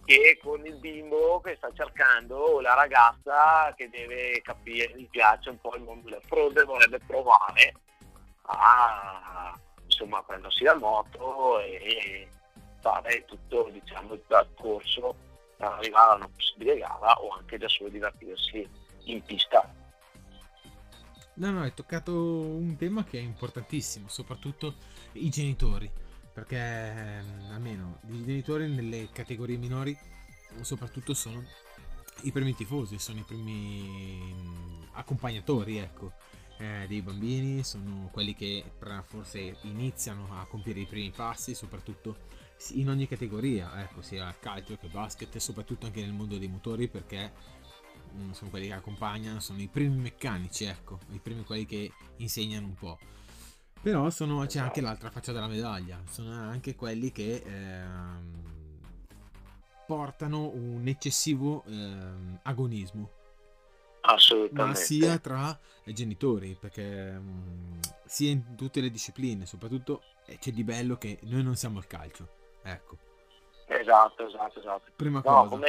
che 0.05 0.39
con 0.41 0.65
il 0.65 0.75
bimbo 0.75 1.41
che 1.41 1.55
sta 1.57 1.71
cercando 1.73 2.37
o 2.37 2.61
la 2.61 2.75
ragazza 2.75 3.73
che 3.75 3.89
deve 3.89 4.39
capire, 4.41 4.93
gli 4.95 5.09
piace 5.09 5.49
un 5.49 5.59
po' 5.59 5.75
il 5.75 5.81
mondo 5.81 6.09
del 6.09 6.21
frode, 6.25 6.63
vorrebbe 6.63 6.99
provare 7.05 7.73
a 8.43 9.59
insomma 9.83 10.21
prendersi 10.23 10.63
la 10.63 10.75
moto 10.75 11.59
e 11.59 12.27
fare 12.79 13.25
tutto 13.25 13.69
diciamo, 13.71 14.13
il 14.13 14.19
percorso 14.19 15.15
per 15.57 15.67
arrivare 15.67 16.11
a 16.11 16.15
una 16.15 16.29
possibile 16.29 16.77
gara 16.77 17.13
o 17.21 17.29
anche 17.29 17.57
da 17.57 17.67
solo 17.67 17.89
divertirsi 17.89 18.67
in 19.05 19.23
pista. 19.23 19.73
No, 21.37 21.51
no, 21.51 21.61
hai 21.61 21.73
toccato 21.73 22.13
un 22.13 22.77
tema 22.77 23.03
che 23.03 23.17
è 23.17 23.21
importantissimo, 23.21 24.07
soprattutto 24.07 24.75
i 25.13 25.29
genitori, 25.29 25.91
perché 26.35 26.57
ehm, 26.57 27.51
almeno 27.53 27.99
i 28.09 28.25
genitori 28.25 28.67
nelle 28.67 29.07
categorie 29.13 29.55
minori 29.55 29.97
soprattutto 30.59 31.13
sono 31.13 31.41
i 32.23 32.31
primi 32.33 32.53
tifosi, 32.53 32.99
sono 32.99 33.19
i 33.19 33.23
primi 33.23 34.33
mm, 34.33 34.81
accompagnatori, 34.91 35.77
ecco 35.77 36.11
eh, 36.57 36.85
dei 36.89 37.01
bambini, 37.01 37.63
sono 37.63 38.09
quelli 38.11 38.33
che 38.33 38.63
forse 39.05 39.57
iniziano 39.61 40.27
a 40.31 40.45
compiere 40.45 40.81
i 40.81 40.85
primi 40.85 41.11
passi, 41.11 41.55
soprattutto 41.55 42.33
in 42.71 42.89
ogni 42.89 43.07
categoria, 43.07 43.81
ecco, 43.81 44.01
sia 44.01 44.33
calcio 44.37 44.77
che 44.77 44.87
basket, 44.87 45.33
e 45.35 45.39
soprattutto 45.39 45.85
anche 45.85 46.01
nel 46.01 46.13
mondo 46.13 46.37
dei 46.37 46.47
motori, 46.49 46.89
perché 46.89 47.31
mh, 48.11 48.31
sono 48.31 48.49
quelli 48.49 48.67
che 48.67 48.73
accompagnano, 48.73 49.39
sono 49.39 49.61
i 49.61 49.67
primi 49.67 50.01
meccanici, 50.01 50.65
ecco, 50.65 50.99
i 51.11 51.19
primi 51.19 51.43
quelli 51.43 51.65
che 51.65 51.91
insegnano 52.17 52.67
un 52.67 52.75
po'. 52.75 52.97
Però 53.85 54.09
sono, 54.09 54.43
c'è 54.47 54.57
anche 54.57 54.81
l'altra 54.81 55.11
faccia 55.11 55.31
della 55.31 55.45
medaglia, 55.45 56.01
sono 56.09 56.31
anche 56.31 56.73
quelli 56.73 57.11
che 57.11 57.43
ehm, 57.45 58.43
portano 59.85 60.47
un 60.47 60.87
eccessivo 60.87 61.63
ehm, 61.67 62.39
agonismo 62.41 63.11
Assolutamente. 64.01 64.63
ma 64.63 64.73
sia 64.73 65.19
tra 65.19 65.55
i 65.83 65.93
genitori, 65.93 66.57
perché 66.59 67.11
mh, 67.11 67.79
sia 68.05 68.31
in 68.31 68.55
tutte 68.55 68.81
le 68.81 68.89
discipline, 68.89 69.45
soprattutto 69.45 70.01
eh, 70.25 70.39
c'è 70.39 70.49
di 70.49 70.63
bello 70.63 70.97
che 70.97 71.19
noi 71.25 71.43
non 71.43 71.55
siamo 71.55 71.77
al 71.77 71.85
calcio. 71.85 72.27
Ecco. 72.63 72.97
Esatto, 73.67 74.27
esatto, 74.27 74.59
esatto. 74.61 74.91
Prima 74.95 75.21
no, 75.23 75.31
cosa. 75.31 75.47
Come... 75.47 75.67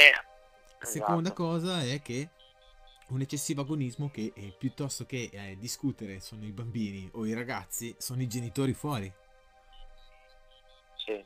Seconda 0.80 1.28
esatto. 1.28 1.43
cosa 1.43 1.82
è 1.82 2.01
che 2.01 2.30
un 3.09 3.20
eccessivo 3.20 3.61
agonismo 3.61 4.11
che 4.11 4.32
eh, 4.34 4.54
piuttosto 4.59 5.07
che 5.07 5.30
eh, 5.32 5.57
discutere 5.59 6.20
sono 6.20 6.44
i 6.44 6.50
bambini 6.50 7.09
o 7.12 7.24
i 7.24 7.34
ragazzi, 7.34 7.94
sono 7.98 8.22
i 8.22 8.26
genitori 8.26 8.72
fuori. 8.72 9.12
Sì. 10.96 11.24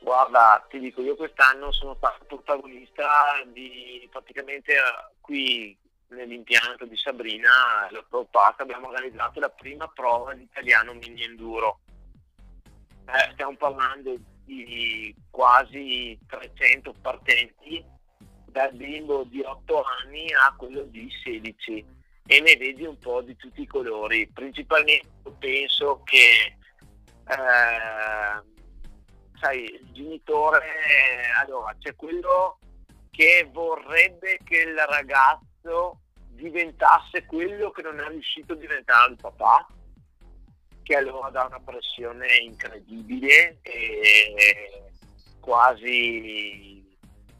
Guarda, 0.00 0.66
ti 0.68 0.78
dico, 0.78 1.00
io 1.00 1.16
quest'anno 1.16 1.72
sono 1.72 1.94
stato 1.94 2.24
protagonista 2.26 3.42
di 3.52 4.06
praticamente 4.10 4.74
uh, 4.74 5.14
qui 5.20 5.76
nell'impianto 6.08 6.84
di 6.84 6.96
Sabrina, 6.96 7.88
la 7.90 8.04
Propac, 8.06 8.60
abbiamo 8.60 8.88
organizzato 8.88 9.40
la 9.40 9.48
prima 9.48 9.88
prova 9.88 10.34
di 10.34 10.42
italiano 10.42 10.92
mini 10.92 11.22
enduro. 11.22 11.80
Eh, 13.06 13.32
stiamo 13.32 13.56
parlando 13.56 14.16
di 14.44 15.14
quasi 15.30 16.18
300 16.26 16.94
partenti 17.00 17.92
dal 18.54 18.72
bimbo 18.72 19.24
di 19.24 19.40
8 19.40 19.82
anni 19.82 20.32
a 20.32 20.54
quello 20.56 20.82
di 20.82 21.10
16 21.24 21.84
e 22.24 22.40
ne 22.40 22.56
vedi 22.56 22.84
un 22.84 22.96
po' 22.98 23.20
di 23.20 23.34
tutti 23.34 23.62
i 23.62 23.66
colori. 23.66 24.28
Principalmente 24.28 25.08
penso 25.40 26.02
che 26.04 26.56
eh, 27.26 28.42
sai, 29.40 29.64
il 29.64 29.90
genitore, 29.90 30.62
allora 31.42 31.74
c'è 31.80 31.96
quello 31.96 32.60
che 33.10 33.48
vorrebbe 33.52 34.38
che 34.44 34.58
il 34.58 34.78
ragazzo 34.78 35.98
diventasse 36.28 37.26
quello 37.26 37.72
che 37.72 37.82
non 37.82 37.98
è 37.98 38.06
riuscito 38.06 38.52
a 38.52 38.56
diventare 38.56 39.10
il 39.10 39.18
papà, 39.20 39.66
che 40.84 40.94
allora 40.94 41.28
dà 41.30 41.44
una 41.46 41.60
pressione 41.60 42.36
incredibile 42.36 43.58
e 43.62 44.92
quasi 45.40 46.83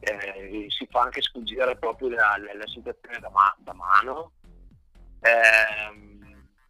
eh, 0.05 0.67
si 0.69 0.87
fa 0.91 1.03
anche 1.03 1.23
sfuggire 1.23 1.77
proprio 1.77 2.11
la, 2.11 2.37
la, 2.39 2.55
la 2.55 2.67
situazione 2.67 3.19
da, 3.19 3.31
ma- 3.31 3.55
da 3.59 3.73
mano. 3.73 4.33
Eh, 5.21 6.13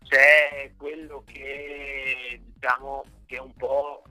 c'è 0.04 0.72
quello 0.76 1.24
che 1.26 2.40
diciamo 2.44 3.04
che 3.26 3.36
è 3.36 3.40
un 3.40 3.54
po' 3.54 4.02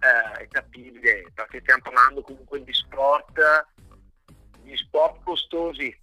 eh, 0.00 0.48
capibile, 0.48 1.30
perché 1.32 1.60
stiamo 1.60 1.82
parlando 1.82 2.22
comunque 2.22 2.62
di 2.62 2.72
sport, 2.72 3.66
di 4.58 4.76
sport 4.76 5.22
costosi, 5.22 5.96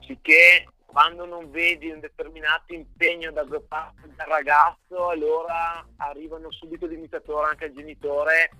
sicché 0.00 0.66
quando 0.86 1.24
non 1.24 1.50
vedi 1.50 1.90
un 1.90 2.00
determinato 2.00 2.74
impegno 2.74 3.30
da 3.32 3.46
parte 3.66 4.02
del 4.02 4.26
ragazzo, 4.26 5.08
allora 5.08 5.86
arrivano 5.96 6.50
subito 6.50 6.86
l'imitatore 6.86 7.48
anche 7.48 7.66
al 7.66 7.72
genitore. 7.72 8.50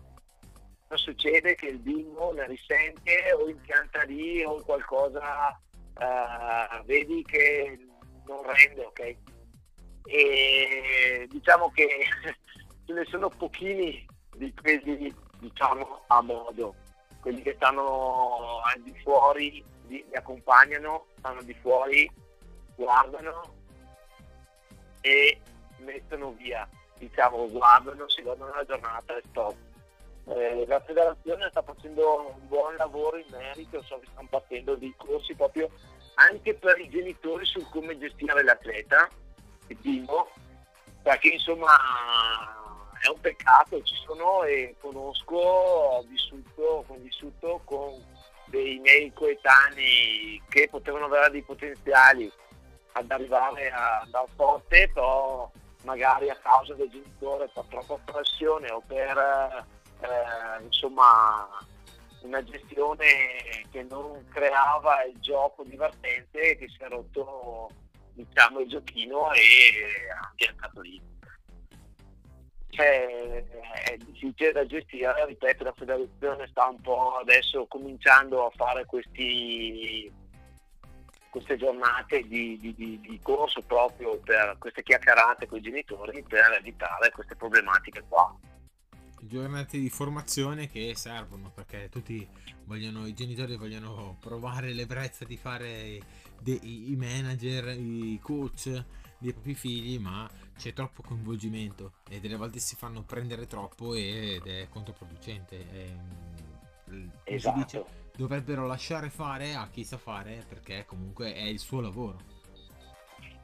Succede 0.97 1.55
che 1.55 1.66
il 1.66 1.78
bimbo 1.78 2.32
ne 2.32 2.47
risente 2.47 3.32
o 3.32 3.49
impianta 3.49 4.03
lì 4.03 4.43
o 4.45 4.62
qualcosa, 4.62 5.51
eh, 5.99 6.82
vedi 6.84 7.22
che 7.24 7.78
non 8.26 8.43
rende, 8.43 8.84
ok? 8.84 9.16
E 10.05 11.26
diciamo 11.30 11.70
che 11.70 11.88
ce 12.86 12.93
ne 12.93 13.05
sono 13.07 13.28
pochini 13.28 14.07
di 14.36 14.53
quelli 14.55 15.14
diciamo 15.38 16.05
a 16.07 16.22
modo, 16.22 16.74
quelli 17.20 17.43
che 17.43 17.55
stanno 17.55 18.61
al 18.62 18.80
di 18.82 18.95
fuori, 19.03 19.64
li 19.88 20.05
accompagnano, 20.12 21.07
stanno 21.18 21.43
di 21.43 21.55
fuori 21.55 22.11
guardano 22.74 23.43
e 25.01 25.40
mettono 25.78 26.32
via, 26.32 26.68
diciamo 26.97 27.49
guardano, 27.51 28.09
si 28.09 28.22
guardano 28.22 28.55
la 28.55 28.64
giornata 28.64 29.16
e 29.16 29.22
stop. 29.28 29.55
Eh, 30.25 30.64
la 30.66 30.81
federazione 30.81 31.49
sta 31.51 31.62
facendo 31.62 32.33
un 32.35 32.47
buon 32.47 32.77
lavoro 32.77 33.16
in 33.16 33.27
merito, 33.31 33.83
so 33.83 33.99
che 33.99 34.07
stanno 34.12 34.29
partendo 34.31 34.77
dei 34.77 34.95
corsi 34.97 35.35
proprio 35.35 35.68
anche 36.14 36.55
per 36.55 36.79
i 36.79 36.89
genitori 36.89 37.45
su 37.45 37.68
come 37.70 37.99
gestire 37.99 38.43
l'atleta, 38.45 39.09
il 39.68 39.77
bimbo, 39.79 40.31
perché 41.03 41.29
insomma 41.29 41.77
è 43.01 43.09
un 43.09 43.20
peccato, 43.20 43.83
ci 43.83 43.97
sono 44.05 44.45
e 44.45 44.77
conosco, 44.81 45.37
ho 45.37 46.03
vissuto, 46.03 46.85
ho 46.87 46.97
vissuto 46.99 47.61
con 47.64 48.01
dei 48.47 48.79
miei 48.79 49.12
coetanei 49.12 50.41
che 50.49 50.68
potevano 50.70 51.07
avere 51.07 51.31
dei 51.31 51.43
potenziali 51.43 52.31
ad 52.93 53.11
arrivare 53.11 53.70
a 53.70 54.01
andare 54.01 54.29
forte, 54.37 54.91
però 54.93 55.51
magari 55.85 56.31
a 56.31 56.37
causa 56.37 56.75
del 56.75 56.91
genitore 56.91 57.49
per 57.53 57.64
troppa 57.68 57.99
pressione 58.12 58.70
o 58.70 58.83
per 58.87 59.66
eh, 60.03 60.63
insomma 60.65 61.49
una 62.23 62.43
gestione 62.45 63.05
che 63.71 63.83
non 63.89 64.25
creava 64.29 65.03
il 65.05 65.19
gioco 65.21 65.65
divertente 65.65 66.57
che 66.57 66.69
si 66.69 66.83
è 66.83 66.89
rotto 66.89 67.71
diciamo 68.13 68.61
il 68.61 68.69
giochino 68.69 69.33
e 69.33 69.41
ha 70.17 70.29
ambientato 70.29 70.81
lì. 70.81 71.01
Cioè, 72.69 73.45
è 73.85 73.97
difficile 73.99 74.53
da 74.53 74.65
gestire, 74.65 75.27
ripeto, 75.27 75.65
la 75.65 75.75
federazione 75.77 76.47
sta 76.47 76.69
un 76.69 76.81
po' 76.81 77.17
adesso 77.17 77.67
cominciando 77.67 78.47
a 78.47 78.51
fare 78.55 78.87
questi 78.87 80.11
queste 81.29 81.57
giornate 81.57 82.21
di, 82.25 82.59
di, 82.59 82.75
di, 82.75 83.01
di, 83.01 83.19
corso 83.23 83.63
proprio 83.63 84.19
per 84.19 84.57
queste 84.59 84.83
chiacchierate 84.83 85.47
con 85.47 85.57
i 85.57 85.63
genitori 85.63 86.23
per 86.23 86.53
evitare 86.59 87.11
queste 87.11 87.35
problematiche 87.37 88.05
qua. 88.07 88.37
Giornate 89.25 89.79
di 89.79 89.89
formazione 89.89 90.68
che 90.68 90.95
servono 90.97 91.53
perché 91.55 91.89
tutti 91.89 92.27
vogliono, 92.64 93.07
i 93.07 93.14
genitori 93.14 93.57
vogliono 93.57 94.16
provare 94.18 94.73
l'ebbrezza 94.73 95.25
di 95.25 95.37
fare 95.37 96.01
dei, 96.41 96.91
i 96.91 96.97
manager, 96.97 97.68
i 97.68 98.18
coach 98.20 98.85
dei 99.18 99.33
propri 99.33 99.55
figli, 99.55 100.01
ma 100.01 100.29
c'è 100.59 100.73
troppo 100.73 101.03
coinvolgimento 101.03 101.93
e 102.11 102.18
delle 102.18 102.35
volte 102.35 102.59
si 102.59 102.75
fanno 102.75 103.05
prendere 103.05 103.47
troppo 103.47 103.95
ed 103.95 104.45
è 104.45 104.66
controproducente. 104.68 105.70
È, 105.70 105.95
esatto. 107.23 107.59
Si 107.59 107.64
dice, 107.64 107.85
dovrebbero 108.16 108.66
lasciare 108.66 109.09
fare 109.09 109.55
a 109.55 109.68
chi 109.68 109.85
sa 109.85 109.99
fare 109.99 110.45
perché 110.49 110.85
comunque 110.85 111.33
è 111.33 111.45
il 111.45 111.61
suo 111.61 111.81
lavoro. 111.81 112.18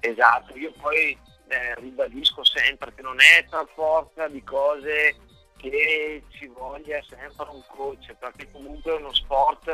Esatto, 0.01 0.57
io 0.57 0.73
poi 0.73 1.17
eh, 1.47 1.75
ribadisco 1.77 2.45
sempre 2.45 2.93
che 2.95 3.03
non 3.03 3.21
è 3.21 3.47
per 3.49 3.69
forza 3.75 4.27
di 4.27 4.43
cose 4.43 5.17
che 5.59 6.23
ci 6.31 6.47
voglia 6.47 7.03
sempre 7.09 7.47
un 7.51 7.63
coach, 7.67 8.15
perché 8.15 8.51
comunque 8.51 8.93
è 8.93 8.97
uno 8.97 9.13
sport 9.13 9.71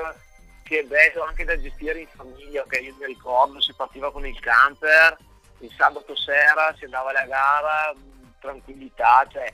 che 0.65 0.81
è 0.81 0.85
bello 0.85 1.23
anche 1.23 1.45
da 1.45 1.61
gestire 1.61 2.01
in 2.01 2.09
famiglia, 2.09 2.63
ok? 2.63 2.81
Io 2.83 2.97
mi 2.99 3.07
ricordo 3.07 3.61
si 3.61 3.73
partiva 3.75 4.11
con 4.11 4.27
il 4.27 4.39
camper, 4.41 5.17
il 5.59 5.73
sabato 5.77 6.17
sera 6.17 6.75
si 6.77 6.85
andava 6.85 7.11
alla 7.11 7.27
gara, 7.27 7.95
tranquillità, 8.41 9.27
cioè, 9.31 9.53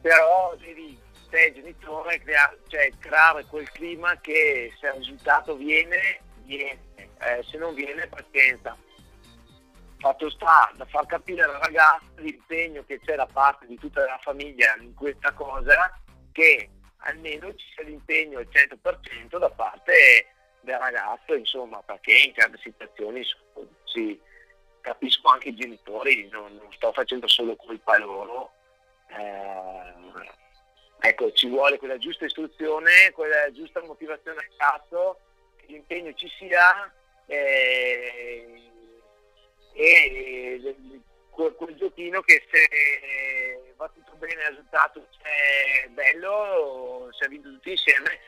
però 0.00 0.54
devi 0.56 0.98
te 1.30 1.52
genitore 1.54 2.20
crea, 2.20 2.54
cioè, 2.68 2.90
creare 2.98 3.44
quel 3.46 3.70
clima 3.70 4.18
che 4.20 4.72
se 4.78 4.86
il 4.86 4.94
risultato 4.94 5.56
viene, 5.56 6.20
viene, 6.44 6.78
eh, 6.96 7.42
se 7.50 7.58
non 7.58 7.74
viene 7.74 8.06
pazienza. 8.06 8.76
Fatto 9.98 10.30
sta 10.30 10.70
da 10.76 10.84
far 10.86 11.06
capire 11.06 11.42
alla 11.42 11.58
ragazza 11.58 12.06
l'impegno 12.16 12.84
che 12.84 13.00
c'è 13.00 13.16
da 13.16 13.26
parte 13.26 13.66
di 13.66 13.76
tutta 13.76 14.04
la 14.04 14.18
famiglia 14.22 14.76
in 14.80 14.94
questa 14.94 15.32
cosa, 15.32 16.00
che 16.32 16.70
almeno 16.98 17.52
ci 17.54 17.66
sia 17.74 17.84
l'impegno 17.84 18.38
al 18.38 18.48
100% 18.50 19.38
da 19.38 19.50
parte 19.50 20.26
del 20.60 20.78
ragazzo, 20.78 21.34
insomma, 21.34 21.82
perché 21.82 22.12
in 22.12 22.34
certe 22.34 22.58
situazioni 22.62 23.22
sì, 23.84 24.20
capisco 24.80 25.28
anche 25.28 25.48
i 25.48 25.56
genitori, 25.56 26.28
non, 26.28 26.54
non 26.54 26.72
sto 26.72 26.92
facendo 26.92 27.26
solo 27.26 27.56
colpa 27.56 27.98
loro. 27.98 28.52
Eh, 29.08 29.98
Ecco, 31.00 31.32
ci 31.32 31.48
vuole 31.48 31.78
quella 31.78 31.96
giusta 31.96 32.24
istruzione, 32.24 33.12
quella 33.12 33.50
giusta 33.52 33.80
motivazione 33.82 34.40
al 34.40 34.56
cazzo, 34.56 35.20
che 35.56 35.66
l'impegno 35.68 36.12
ci 36.14 36.28
sia 36.38 36.92
eh, 37.26 38.70
e, 39.78 40.60
e 40.64 41.00
quel, 41.30 41.54
quel, 41.54 41.76
giochino 41.76 42.20
che 42.22 42.44
se 42.50 43.74
va 43.76 43.88
tutto 43.88 44.16
bene 44.16 44.42
il 44.42 44.48
risultato 44.48 45.06
è 45.22 45.88
bello, 45.90 47.08
si 47.12 47.24
è 47.24 47.28
vinto 47.28 47.48
tutti 47.52 47.70
insieme, 47.70 48.18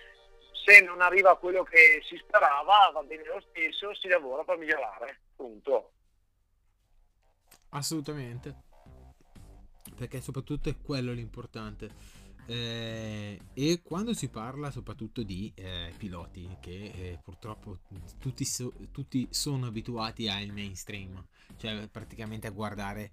se 0.64 0.80
non 0.82 1.00
arriva 1.00 1.32
a 1.32 1.36
quello 1.36 1.64
che 1.64 2.00
si 2.06 2.16
sperava 2.16 2.90
va 2.92 3.02
bene 3.02 3.24
lo 3.24 3.42
stesso, 3.50 3.92
si 3.94 4.06
lavora 4.06 4.44
per 4.44 4.58
migliorare, 4.58 5.18
punto. 5.34 5.90
Assolutamente, 7.70 8.54
perché 9.96 10.20
soprattutto 10.20 10.68
è 10.68 10.76
quello 10.80 11.12
l'importante 11.12 11.88
eh, 12.50 13.38
e 13.54 13.80
quando 13.80 14.12
si 14.12 14.28
parla 14.28 14.72
soprattutto 14.72 15.22
di 15.22 15.52
eh, 15.54 15.92
piloti 15.96 16.56
che 16.58 16.90
eh, 16.92 17.20
purtroppo 17.22 17.78
tutti, 18.18 18.44
so, 18.44 18.72
tutti, 18.90 19.28
sono 19.30 19.66
abituati 19.66 20.28
al 20.28 20.48
mainstream, 20.48 21.24
cioè 21.56 21.86
praticamente 21.86 22.48
a 22.48 22.50
guardare, 22.50 23.12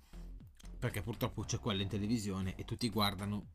perché 0.79 1.03
purtroppo 1.03 1.43
c'è 1.43 1.59
quello 1.59 1.83
in 1.83 1.87
televisione 1.87 2.55
e 2.55 2.65
tutti 2.65 2.89
guardano 2.89 3.45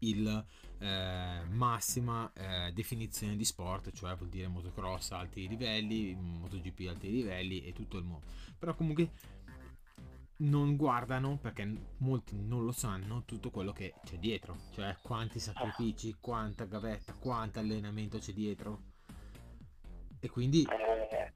il 0.00 0.46
eh, 0.78 1.44
massima 1.48 2.30
eh, 2.34 2.70
definizione 2.72 3.34
di 3.34 3.44
sport, 3.46 3.90
cioè 3.92 4.14
vuol 4.16 4.28
dire 4.28 4.48
motocross 4.48 5.12
a 5.12 5.18
alti 5.18 5.48
livelli, 5.48 6.14
MotoGP 6.14 6.88
a 6.88 6.90
alti 6.90 7.10
livelli 7.10 7.64
e 7.64 7.72
tutto 7.72 7.96
il 7.96 8.04
mondo. 8.04 8.26
Però 8.58 8.74
comunque 8.74 9.12
non 10.42 10.76
guardano 10.76 11.38
perché 11.40 11.70
molti 11.98 12.36
non 12.36 12.64
lo 12.64 12.72
sanno 12.72 13.22
tutto 13.24 13.50
quello 13.50 13.72
che 13.72 13.94
c'è 14.04 14.16
dietro, 14.16 14.56
cioè 14.72 14.96
quanti 15.02 15.38
sacrifici, 15.38 16.16
quanta 16.20 16.64
gavetta, 16.64 17.14
quanto 17.14 17.58
allenamento 17.58 18.18
c'è 18.18 18.32
dietro. 18.32 18.90
E 20.20 20.28
quindi 20.28 20.66
eh, 20.70 21.32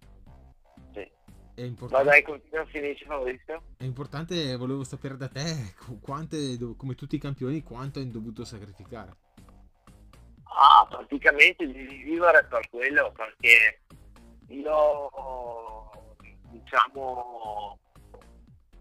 sì. 0.92 1.10
è 1.54 1.62
importante. 1.62 2.04
Dai, 2.04 2.22
continua 2.22 2.66
Maurizio. 3.06 3.62
È 3.76 3.84
importante, 3.84 4.56
volevo 4.56 4.84
sapere 4.84 5.16
da 5.16 5.28
te, 5.28 5.74
quante, 6.00 6.58
come 6.76 6.94
tutti 6.94 7.16
i 7.16 7.20
campioni, 7.20 7.62
quanto 7.62 7.98
hai 7.98 8.10
dovuto 8.10 8.44
sacrificare. 8.44 9.16
Ah, 10.44 10.86
praticamente 10.88 11.66
devi 11.66 12.02
vivere 12.02 12.44
per 12.44 12.68
quello, 12.70 13.12
perché 13.12 13.82
io 14.48 15.10
diciamo 16.50 17.78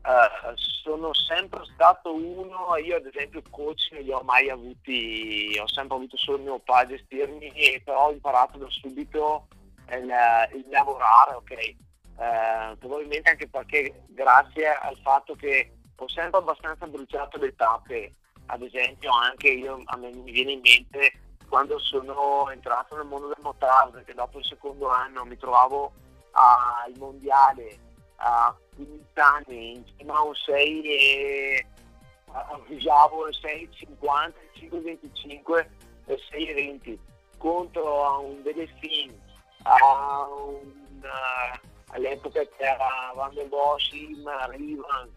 Uh, 0.06 0.53
sono 0.56 1.16
sempre 1.16 1.62
stato 1.74 2.14
uno, 2.14 2.78
io 2.78 2.97
ad 2.97 3.08
esempio 3.08 3.41
coach 3.49 3.89
non 3.91 4.03
li 4.03 4.12
ho 4.12 4.22
mai 4.22 4.51
avuti, 4.51 5.58
ho 5.60 5.68
sempre 5.68 5.95
avuto 5.95 6.16
solo 6.16 6.38
mio 6.38 6.60
padre 6.60 6.93
a 6.93 6.97
gestirmi, 6.97 7.82
però 7.84 8.08
ho 8.08 8.12
imparato 8.12 8.60
da 8.60 8.68
subito 8.70 9.47
il, 9.89 10.14
il 10.53 10.66
lavorare, 10.70 11.34
ok? 11.34 11.76
Uh, 12.18 12.78
probabilmente 12.78 13.32
anche 13.32 13.49
perché 13.49 14.03
grazie 14.10 14.68
al 14.68 14.95
fatto 15.01 15.34
che 15.34 15.74
ho 15.95 16.08
sempre 16.08 16.39
abbastanza 16.39 16.86
bruciato 16.86 17.39
le 17.39 17.56
tappe, 17.56 18.14
ad 18.45 18.62
esempio 18.62 19.12
anche 19.12 19.49
io, 19.49 19.82
a 19.86 19.97
me 19.97 20.14
mi 20.14 20.32
viene 20.32 20.51
in 20.51 20.62
mente 20.62 21.14
quando 21.49 21.80
sono 21.80 22.51
entrato 22.51 22.95
nel 22.95 23.08
mondo 23.08 23.28
del 23.28 23.41
motardo, 23.41 23.93
perché 23.93 24.14
dopo 24.14 24.38
il 24.38 24.45
secondo 24.45 24.88
anno 24.89 25.26
mi 25.26 25.38
trovavo 25.38 25.93
al 26.34 26.93
mondiale 26.97 27.80
a 28.18 28.56
15 28.76 29.03
anni 29.15 29.76
insieme 29.76 30.11
a 30.11 30.21
un 30.21 30.36
6 30.36 30.84
e 30.84 31.65
il 32.67 32.84
6,50, 32.84 34.34
5,25 34.59 35.67
e 36.05 36.19
6,20 36.32 36.97
contro 37.38 38.21
un 38.21 38.41
Delfin, 38.43 39.17
a 39.63 40.28
un, 40.28 41.01
uh, 41.01 41.67
all'epoca 41.91 42.41
c'era 42.57 43.13
Van 43.15 43.34
der 43.34 43.47
Bosch, 43.47 43.91
Rivan, 43.91 45.11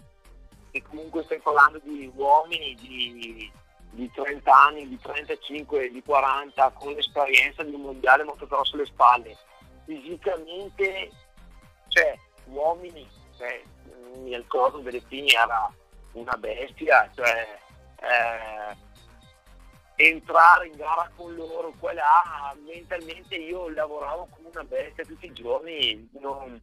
e 0.70 0.82
comunque 0.82 1.24
stai 1.24 1.40
parlando 1.40 1.80
di 1.82 2.11
uomini 2.14 2.74
di, 2.74 3.50
di 3.90 4.11
30 4.11 4.52
anni, 4.52 4.88
di 4.88 4.98
35, 4.98 5.90
di 5.90 6.02
40 6.02 6.70
con 6.78 6.92
l'esperienza 6.92 7.62
di 7.62 7.74
un 7.74 7.82
mondiale 7.82 8.24
motocross 8.24 8.74
alle 8.74 8.86
spalle. 8.86 9.36
Fisicamente, 9.86 11.11
cioè, 11.88 12.18
uomini, 12.46 13.06
cioè, 13.39 13.62
mi 14.16 14.36
ricordo 14.36 14.80
Bellettini 14.80 15.30
era 15.30 15.72
una 16.12 16.36
bestia, 16.36 17.09
cioè 17.14 17.59
eh, 18.01 18.76
entrare 19.95 20.66
in 20.66 20.76
gara 20.76 21.11
con 21.16 21.34
loro, 21.34 21.72
quella 21.78 22.55
mentalmente 22.64 23.36
io 23.36 23.68
lavoravo 23.68 24.28
come 24.30 24.49
una 24.49 24.64
bestia 24.64 25.05
tutti 25.05 25.26
i 25.26 25.32
giorni, 25.32 26.09
non, 26.20 26.61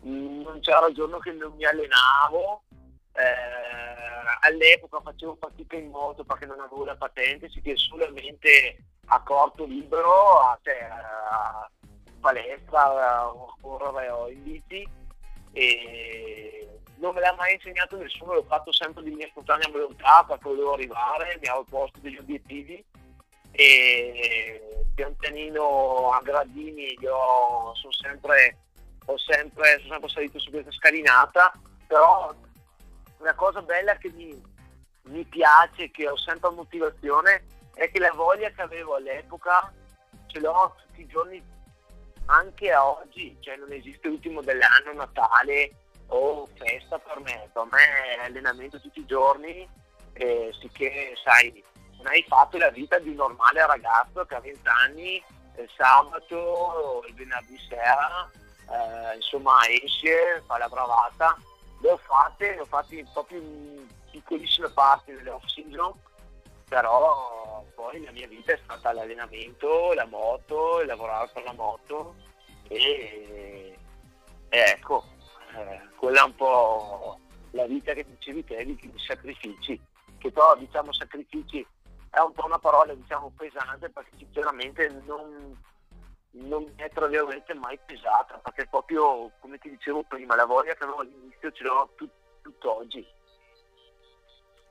non 0.00 0.58
c'era 0.60 0.90
giorno 0.92 1.18
che 1.18 1.30
non 1.32 1.54
mi 1.54 1.64
allenavo, 1.64 2.62
eh, 3.12 4.48
all'epoca 4.48 5.00
facevo 5.00 5.36
fatica 5.40 5.76
in 5.76 5.90
moto 5.90 6.24
perché 6.24 6.46
non 6.46 6.60
avevo 6.60 6.84
la 6.84 6.96
patente, 6.96 7.48
si 7.48 7.60
che 7.60 7.76
solamente 7.76 8.78
a 9.06 9.22
corto 9.22 9.64
libero, 9.64 10.40
a, 10.40 10.58
cioè, 10.62 10.88
a 10.90 11.70
palestra, 12.18 13.20
a 13.20 13.32
correre 13.60 14.08
o 14.10 14.28
in 14.28 14.42
bici 14.42 15.04
e 15.56 16.80
non 16.96 17.14
me 17.14 17.20
l'ha 17.20 17.34
mai 17.34 17.54
insegnato 17.54 17.96
nessuno, 17.96 18.34
l'ho 18.34 18.44
fatto 18.44 18.70
sempre 18.72 19.02
di 19.02 19.10
mia 19.10 19.26
spontanea 19.28 19.70
volontà 19.70 20.22
perché 20.28 20.50
volevo 20.50 20.74
arrivare, 20.74 21.38
mi 21.40 21.48
avevo 21.48 21.64
posto 21.64 21.98
degli 22.00 22.18
obiettivi 22.18 22.84
e 23.52 24.84
pian 24.94 25.16
pianino 25.16 26.10
a 26.10 26.20
gradini 26.20 26.94
io 27.00 27.74
sono 27.74 27.92
sempre, 27.92 28.58
sempre, 29.16 29.78
sono 29.78 29.92
sempre 29.92 30.08
salito 30.10 30.38
su 30.38 30.50
questa 30.50 30.70
scalinata, 30.72 31.58
però 31.86 32.34
una 33.18 33.34
cosa 33.34 33.62
bella 33.62 33.96
che 33.96 34.10
mi, 34.10 34.38
mi 35.04 35.24
piace, 35.24 35.90
che 35.90 36.06
ho 36.06 36.18
sempre 36.18 36.50
motivazione, 36.50 37.46
è 37.72 37.90
che 37.90 37.98
la 37.98 38.12
voglia 38.12 38.50
che 38.50 38.60
avevo 38.60 38.96
all'epoca 38.96 39.72
ce 40.26 40.38
l'ho 40.38 40.74
tutti 40.86 41.00
i 41.00 41.06
giorni 41.06 41.42
anche 42.26 42.72
a 42.72 42.86
oggi, 42.86 43.36
cioè 43.40 43.56
non 43.56 43.72
esiste 43.72 44.08
l'ultimo 44.08 44.40
dell'anno, 44.42 44.92
Natale 44.94 45.72
o 46.08 46.46
festa 46.54 46.98
per 46.98 47.20
me, 47.20 47.48
per 47.52 47.66
me 47.70 48.16
è 48.16 48.24
allenamento 48.24 48.80
tutti 48.80 49.00
i 49.00 49.06
giorni, 49.06 49.68
eh, 50.12 50.54
sicché 50.60 51.14
sai, 51.22 51.62
non 51.96 52.06
hai 52.06 52.24
fatto 52.28 52.58
la 52.58 52.70
vita 52.70 52.98
di 52.98 53.08
un 53.08 53.16
normale 53.16 53.66
ragazzo 53.66 54.24
che 54.24 54.34
ha 54.34 54.40
20 54.40 54.60
anni, 54.68 55.22
il 55.58 55.70
sabato, 55.76 57.04
il 57.08 57.14
venerdì 57.14 57.58
sera, 57.68 58.30
eh, 58.70 59.16
insomma 59.16 59.58
esce, 59.68 60.42
fa 60.46 60.58
la 60.58 60.68
bravata, 60.68 61.36
le 61.80 61.90
ho 61.90 61.96
fatte, 61.96 62.54
le 62.54 62.60
ho 62.60 62.66
fatte 62.66 63.04
proprio 63.12 63.40
in 63.40 63.86
piccolissime 64.10 64.68
parti 64.70 65.12
delle 65.12 65.30
off 65.30 65.44
season, 65.46 65.92
però 66.68 67.64
poi 67.74 68.02
la 68.02 68.10
mia 68.10 68.26
vita 68.26 68.52
è 68.52 68.60
stata 68.62 68.92
l'allenamento, 68.92 69.92
la 69.92 70.06
moto, 70.06 70.80
il 70.80 70.86
lavorare 70.86 71.30
per 71.32 71.44
la 71.44 71.52
moto 71.52 72.16
e, 72.68 73.78
e 74.48 74.58
ecco, 74.58 75.04
eh, 75.54 75.80
quella 75.96 76.22
è 76.22 76.24
un 76.24 76.34
po' 76.34 77.18
la 77.52 77.66
vita 77.66 77.92
che 77.92 78.04
dicevi 78.04 78.44
te 78.44 78.64
di 78.64 78.92
sacrifici, 78.96 79.80
che 80.18 80.32
però 80.32 80.56
diciamo 80.56 80.92
sacrifici 80.92 81.64
è 82.10 82.20
un 82.20 82.32
po' 82.32 82.46
una 82.46 82.58
parola 82.58 82.94
diciamo 82.94 83.32
pesante 83.36 83.90
perché 83.90 84.16
sinceramente 84.16 84.88
non, 85.04 85.56
non 86.30 86.62
mi 86.62 86.72
è 86.76 86.88
tra 86.88 87.06
virgolette 87.06 87.54
mai 87.54 87.78
pesata 87.84 88.38
perché 88.38 88.66
proprio 88.66 89.30
come 89.40 89.58
ti 89.58 89.70
dicevo 89.70 90.02
prima 90.02 90.34
la 90.34 90.46
voglia 90.46 90.74
che 90.74 90.84
avevo 90.84 91.00
all'inizio 91.00 91.52
ce 91.52 91.62
l'ho 91.62 91.92
tut, 91.94 92.10
tutt'oggi 92.42 93.06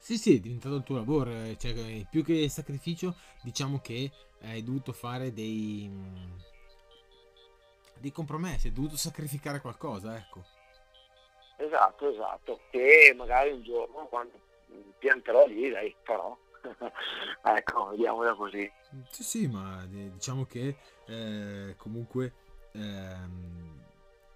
sì, 0.05 0.19
sì, 0.19 0.35
è 0.35 0.39
diventato 0.39 0.75
il 0.75 0.83
tuo 0.83 0.97
lavoro, 0.97 1.31
eh, 1.31 1.57
cioè, 1.57 1.71
eh, 1.71 2.05
più 2.07 2.23
che 2.23 2.47
sacrificio, 2.47 3.15
diciamo 3.41 3.79
che 3.79 4.11
hai 4.41 4.63
dovuto 4.63 4.93
fare 4.93 5.33
dei, 5.33 5.89
mm, 5.89 6.37
dei 7.97 8.11
compromessi, 8.11 8.67
hai 8.67 8.73
dovuto 8.73 8.97
sacrificare 8.97 9.61
qualcosa, 9.61 10.15
ecco. 10.15 10.43
Esatto, 11.57 12.11
esatto, 12.11 12.59
che 12.69 13.15
magari 13.17 13.49
un 13.53 13.63
giorno 13.63 14.05
quando 14.05 14.39
pianterò 14.99 15.47
lì, 15.47 15.71
dai, 15.71 15.95
però, 16.03 16.37
ecco, 17.41 17.87
vediamola 17.87 18.35
così. 18.35 18.71
Sì, 19.09 19.23
sì, 19.23 19.47
ma 19.47 19.81
eh, 19.85 20.11
diciamo 20.11 20.45
che 20.45 20.77
eh, 21.07 21.73
comunque 21.77 22.31
ehm, 22.73 23.83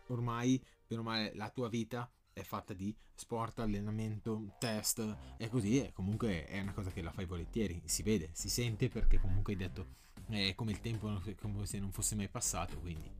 ormai, 0.07 0.59
male, 0.87 1.31
la 1.35 1.49
tua 1.49 1.69
vita 1.69 2.09
è 2.39 2.43
fatta 2.43 2.73
di 2.73 2.95
sport, 3.13 3.59
allenamento, 3.59 4.55
test 4.59 5.17
e 5.37 5.49
così 5.49 5.83
e 5.83 5.91
comunque 5.93 6.45
è 6.45 6.59
una 6.61 6.73
cosa 6.73 6.91
che 6.91 7.01
la 7.01 7.11
fai 7.11 7.25
volentieri, 7.25 7.81
si 7.85 8.03
vede, 8.03 8.29
si 8.33 8.49
sente 8.49 8.89
perché 8.89 9.19
comunque 9.19 9.53
hai 9.53 9.59
detto 9.59 9.97
è 10.29 10.53
come 10.53 10.71
il 10.71 10.79
tempo 10.79 11.11
come 11.41 11.65
se 11.65 11.79
non 11.79 11.91
fosse 11.91 12.15
mai 12.15 12.29
passato, 12.29 12.77
quindi 12.79 13.19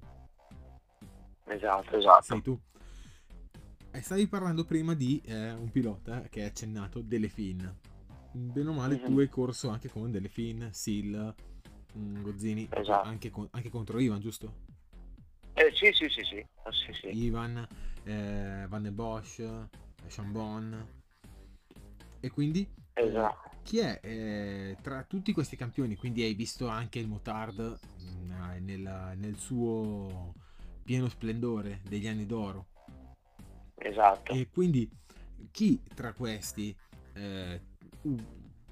Esatto, 1.50 1.98
esatto. 1.98 2.24
Sei 2.24 2.42
tu. 2.42 2.60
E 3.92 4.02
stavi 4.02 4.28
parlando 4.28 4.64
prima 4.66 4.94
di 4.94 5.20
eh, 5.26 5.52
un 5.52 5.70
pilota 5.72 6.22
che 6.30 6.42
hai 6.42 6.48
accennato, 6.48 7.02
Delefin. 7.02 7.78
Bene 8.32 8.70
o 8.70 8.74
male 8.74 8.96
mm-hmm. 8.96 9.06
tu 9.06 9.20
hai 9.20 9.30
corso 9.30 9.70
anche 9.70 9.90
con 9.90 10.12
Delefin, 10.12 10.70
Sil, 10.72 11.34
mm, 11.98 12.22
Gozzini, 12.22 12.70
esatto. 12.72 13.08
anche, 13.08 13.32
con, 13.32 13.48
anche 13.52 13.70
contro 13.70 14.00
Ivan, 14.00 14.20
giusto? 14.20 14.68
Eh, 15.60 15.76
sì, 15.76 15.92
sì, 15.92 16.08
sì, 16.08 16.24
sì. 16.24 16.46
Oh, 16.64 16.72
sì, 16.72 16.94
sì. 16.94 17.08
Ivan, 17.08 17.68
eh, 18.06 18.66
Van 18.70 18.82
de 18.82 18.92
Bosch, 18.92 19.44
Chambon. 20.08 20.88
E 22.22 22.30
quindi 22.30 22.66
esatto. 22.94 23.50
chi 23.64 23.80
è 23.80 24.00
eh, 24.02 24.78
tra 24.82 25.04
tutti 25.04 25.34
questi 25.34 25.58
campioni? 25.58 25.98
Quindi 25.98 26.24
hai 26.24 26.34
visto 26.34 26.70
anche 26.70 27.00
il 27.00 27.10
Motard 27.10 27.60
mh, 27.60 28.34
mm, 28.34 28.66
nel, 28.66 29.14
nel, 29.18 29.36
suo 29.36 30.34
pieno 30.82 31.10
splendore 31.10 31.82
degli 31.90 32.08
anni 32.08 32.26
d'oro. 32.26 32.68
Esatto. 33.76 34.32
E 34.32 34.48
quindi 34.50 34.90
chi 35.52 35.82
tra 35.94 36.14
questi, 36.14 36.74
eh, 37.16 37.62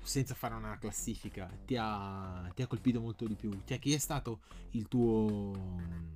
senza 0.01 0.35
fare 0.35 0.53
una 0.53 0.77
classifica, 0.77 1.49
ti 1.65 1.75
ha, 1.77 2.49
ti 2.55 2.61
ha 2.61 2.67
colpito 2.67 3.01
molto 3.01 3.27
di 3.27 3.35
più? 3.35 3.51
Cioè 3.65 3.77
chi 3.77 3.91
è 3.91 3.97
stato 3.97 4.39
il 4.71 4.87
tuo 4.87 6.15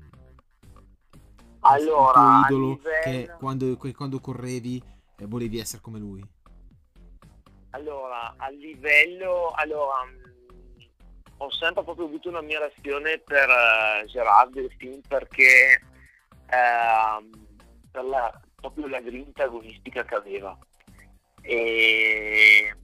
allora, 1.61 2.09
il 2.09 2.45
tuo 2.47 2.55
idolo 2.55 2.67
livello... 2.69 3.01
che 3.03 3.35
quando, 3.37 3.77
quando 3.95 4.19
correvi 4.19 4.83
eh, 5.17 5.25
volevi 5.25 5.59
essere 5.59 5.81
come 5.81 5.99
lui? 5.99 6.23
Allora, 7.71 8.33
a 8.37 8.49
livello... 8.49 9.51
Allora, 9.55 10.03
mh, 10.05 10.85
ho 11.37 11.51
sempre 11.51 11.83
proprio 11.83 12.05
avuto 12.05 12.29
un'ammirazione 12.29 13.19
per 13.19 13.47
uh, 13.49 14.05
Gerard 14.07 14.53
Delfin 14.53 15.01
perché 15.07 15.81
uh, 16.47 17.29
per 17.89 18.03
la, 18.03 18.41
proprio 18.55 18.87
la 18.87 19.01
grinta 19.01 19.43
agonistica 19.43 20.03
che 20.03 20.15
aveva. 20.15 20.57
E 21.41 22.75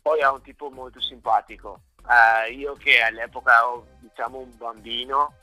poi 0.00 0.20
è 0.20 0.28
un 0.28 0.42
tipo 0.42 0.70
molto 0.70 1.00
simpatico. 1.00 1.82
Uh, 2.02 2.52
io 2.52 2.74
che 2.74 3.00
all'epoca 3.00 3.56
ero 3.58 3.86
diciamo 4.00 4.38
un 4.38 4.56
bambino 4.56 5.28
eh, 5.28 5.38
eh, 5.38 5.41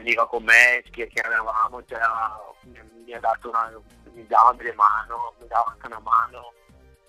veniva 0.00 0.26
con 0.26 0.42
me, 0.42 0.82
chiacchieravamo, 0.90 1.84
cioè, 1.84 2.00
mi, 3.04 3.12
ha 3.12 3.20
dato 3.20 3.48
una, 3.50 3.70
mi 4.12 4.26
dava 4.26 4.52
delle 4.52 4.72
mano, 4.74 5.34
mi 5.40 5.46
dava 5.46 5.70
anche 5.70 5.86
una 5.86 6.00
mano. 6.00 6.52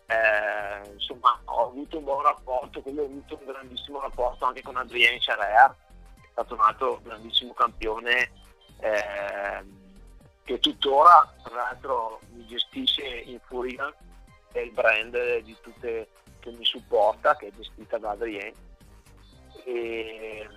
Eh, 0.07 0.91
insomma 0.91 1.39
ho 1.45 1.67
avuto 1.67 1.97
un 1.97 2.03
buon 2.03 2.23
rapporto, 2.23 2.81
come 2.81 3.01
ho 3.01 3.05
avuto 3.05 3.39
un 3.39 3.45
grandissimo 3.45 4.01
rapporto 4.01 4.45
anche 4.45 4.61
con 4.61 4.75
Adrien 4.75 5.17
Charer, 5.19 5.73
che 6.15 6.27
è 6.27 6.31
stato 6.31 6.53
un 6.53 6.59
altro 6.59 6.99
grandissimo 7.01 7.53
campione 7.53 8.29
eh, 8.79 9.63
che 10.43 10.59
tuttora 10.59 11.33
tra 11.43 11.55
l'altro 11.55 12.19
mi 12.31 12.45
gestisce 12.45 13.05
in 13.05 13.39
Furia, 13.45 13.93
è 14.51 14.59
il 14.59 14.71
brand 14.71 15.37
di 15.43 15.55
tutte 15.61 16.09
che 16.39 16.51
mi 16.51 16.65
supporta, 16.65 17.37
che 17.37 17.47
è 17.47 17.51
gestita 17.55 17.97
da 17.97 18.09
Adrien 18.09 18.53
e, 19.63 20.47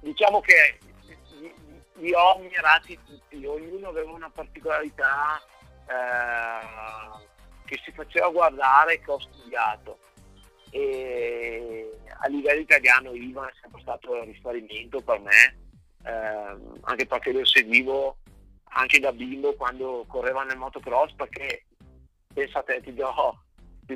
diciamo 0.00 0.40
che 0.40 0.78
li 1.94 2.12
ho 2.12 2.34
ammirati 2.34 2.98
tutti, 3.04 3.44
ognuno 3.44 3.88
aveva 3.88 4.10
una 4.12 4.30
particolarità 4.30 5.40
eh, 5.86 7.26
che 7.64 7.80
si 7.84 7.92
faceva 7.92 8.28
guardare 8.28 9.00
che 9.00 9.10
ho 9.10 9.20
studiato. 9.20 9.98
E 10.70 11.98
a 12.20 12.28
livello 12.28 12.60
italiano 12.60 13.12
Ivan 13.12 13.48
è 13.48 13.52
sempre 13.60 13.80
stato 13.82 14.12
un 14.12 14.24
riferimento 14.24 15.00
per 15.00 15.20
me 15.20 15.62
eh, 16.04 16.56
anche 16.82 17.06
perché 17.06 17.32
lo 17.32 17.44
seguivo 17.44 18.16
anche 18.74 18.98
da 18.98 19.12
bimbo 19.12 19.54
quando 19.54 20.04
correva 20.08 20.42
nel 20.44 20.56
motocross 20.56 21.12
perché 21.14 21.66
pensate 22.32 22.80
ti 22.80 22.94
do, 22.94 23.42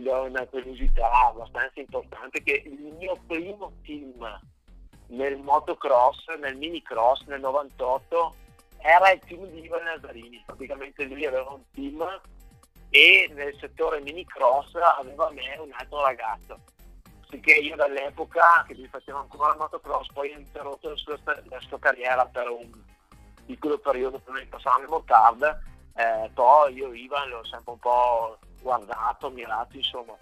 ti 0.01 0.09
una 0.09 0.47
curiosità 0.47 1.11
abbastanza 1.29 1.81
importante 1.81 2.43
che 2.43 2.63
il 2.65 2.95
mio 2.99 3.19
primo 3.27 3.73
team 3.83 4.41
nel 5.09 5.37
motocross, 5.39 6.27
nel 6.41 6.57
minicross 6.57 7.25
nel 7.27 7.41
98 7.41 8.35
era 8.79 9.11
il 9.11 9.21
team 9.21 9.47
di 9.47 9.65
Ivan 9.65 9.85
Nazzarini, 9.85 10.43
praticamente 10.45 11.05
lui 11.05 11.25
aveva 11.25 11.51
un 11.51 11.63
team 11.73 12.21
e 12.91 13.31
nel 13.35 13.57
settore 13.59 14.01
minicross 14.01 14.75
aveva 14.75 15.31
me 15.31 15.57
un 15.59 15.71
altro 15.73 16.03
ragazzo. 16.03 16.61
Sicché 17.29 17.55
io 17.55 17.75
dall'epoca 17.75 18.65
che 18.67 18.75
mi 18.75 18.87
facevo 18.87 19.19
ancora 19.19 19.53
il 19.53 19.59
motocross, 19.59 20.13
poi 20.13 20.33
ho 20.33 20.39
interrotto 20.39 20.91
la 20.91 20.97
sua, 20.97 21.19
la 21.25 21.61
sua 21.61 21.79
carriera 21.79 22.25
per 22.27 22.49
un 22.49 22.71
piccolo 23.45 23.79
periodo 23.79 24.19
prima 24.19 24.39
di 24.39 24.47
passare 24.47 24.83
al 24.83 24.89
motard, 24.89 25.63
eh, 25.97 26.31
poi 26.35 26.75
io 26.75 26.93
Ivan 26.93 27.31
l'ho 27.31 27.45
sempre 27.45 27.73
un 27.73 27.79
po' 27.79 28.39
guardato, 28.61 29.31
mirato, 29.31 29.77
insomma. 29.77 30.15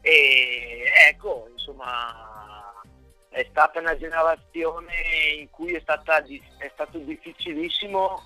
E 0.00 0.84
ecco, 1.08 1.48
insomma, 1.52 2.72
è 3.28 3.46
stata 3.50 3.80
una 3.80 3.96
generazione 3.96 4.94
in 5.38 5.50
cui 5.50 5.74
è, 5.74 5.80
stata, 5.80 6.24
è 6.24 6.70
stato 6.72 6.98
difficilissimo 6.98 8.22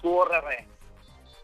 correre 0.00 0.66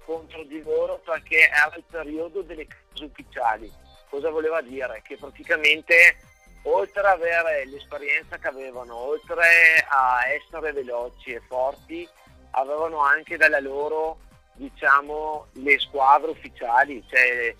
contro 0.05 0.43
di 0.45 0.63
loro 0.63 0.99
perché 1.05 1.51
era 1.51 1.75
il 1.77 1.85
periodo 1.91 2.41
delle 2.43 2.67
case 2.67 3.05
ufficiali. 3.05 3.71
Cosa 4.09 4.31
voleva 4.31 4.63
dire? 4.63 5.03
Che 5.05 5.17
praticamente 5.17 6.17
oltre 6.63 7.01
ad 7.01 7.21
avere 7.21 7.67
l'esperienza 7.67 8.39
che 8.39 8.49
avevano, 8.49 8.95
oltre 8.95 9.85
a 9.89 10.27
essere 10.29 10.73
veloci 10.73 11.33
e 11.33 11.43
forti, 11.47 12.09
avevano 12.57 13.01
anche 13.01 13.37
dalla 13.37 13.61
loro 13.61 14.19
diciamo, 14.55 15.49
le 15.53 15.79
squadre 15.79 16.31
ufficiali, 16.31 17.05
cioè 17.09 17.55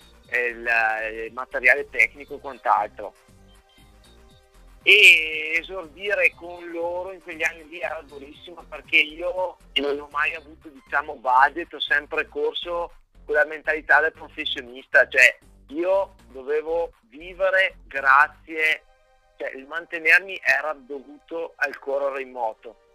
il, 0.49 0.67
il 1.25 1.33
materiale 1.33 1.89
tecnico 1.89 2.35
e 2.35 2.39
quant'altro. 2.39 3.13
E 4.83 5.57
esordire 5.59 6.31
con 6.35 6.69
loro 6.71 7.11
in 7.11 7.21
quegli 7.21 7.43
anni 7.43 7.67
lì 7.67 7.79
era 7.79 8.01
durissimo 8.05 8.63
perché 8.69 8.97
io 8.97 9.57
non 9.75 9.99
ho 9.99 10.07
mai 10.11 10.33
avuto 10.33 10.69
diciamo, 10.69 11.15
budget, 11.15 11.73
ho 11.73 11.79
sempre 11.79 12.27
corso 12.27 12.93
con 13.25 13.35
la 13.35 13.45
mentalità 13.45 13.99
del 13.99 14.13
professionista, 14.13 15.07
cioè 15.07 15.37
io 15.69 16.15
dovevo 16.31 16.93
vivere 17.09 17.79
grazie 17.87 18.83
cioè 19.37 19.51
il 19.55 19.67
mantenermi 19.67 20.39
era 20.43 20.73
dovuto 20.73 21.53
al 21.57 21.77
correre 21.77 22.21
in 22.21 22.31
moto. 22.31 22.86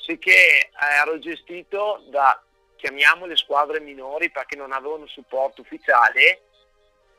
Sicché 0.00 0.70
ero 1.00 1.18
gestito 1.18 2.04
da, 2.08 2.42
chiamiamole 2.76 3.36
squadre 3.36 3.80
minori 3.80 4.30
perché 4.30 4.56
non 4.56 4.72
avevano 4.72 5.06
supporto 5.06 5.60
ufficiale, 5.60 6.42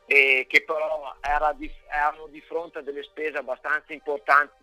e 0.06 0.46
che 0.48 0.64
però 0.64 1.14
era 1.20 1.52
di, 1.52 1.70
erano 1.88 2.26
di 2.26 2.40
fronte 2.40 2.78
a 2.78 2.82
delle 2.82 3.04
spese 3.04 3.38
abbastanza 3.38 3.92
importanti 3.92 4.54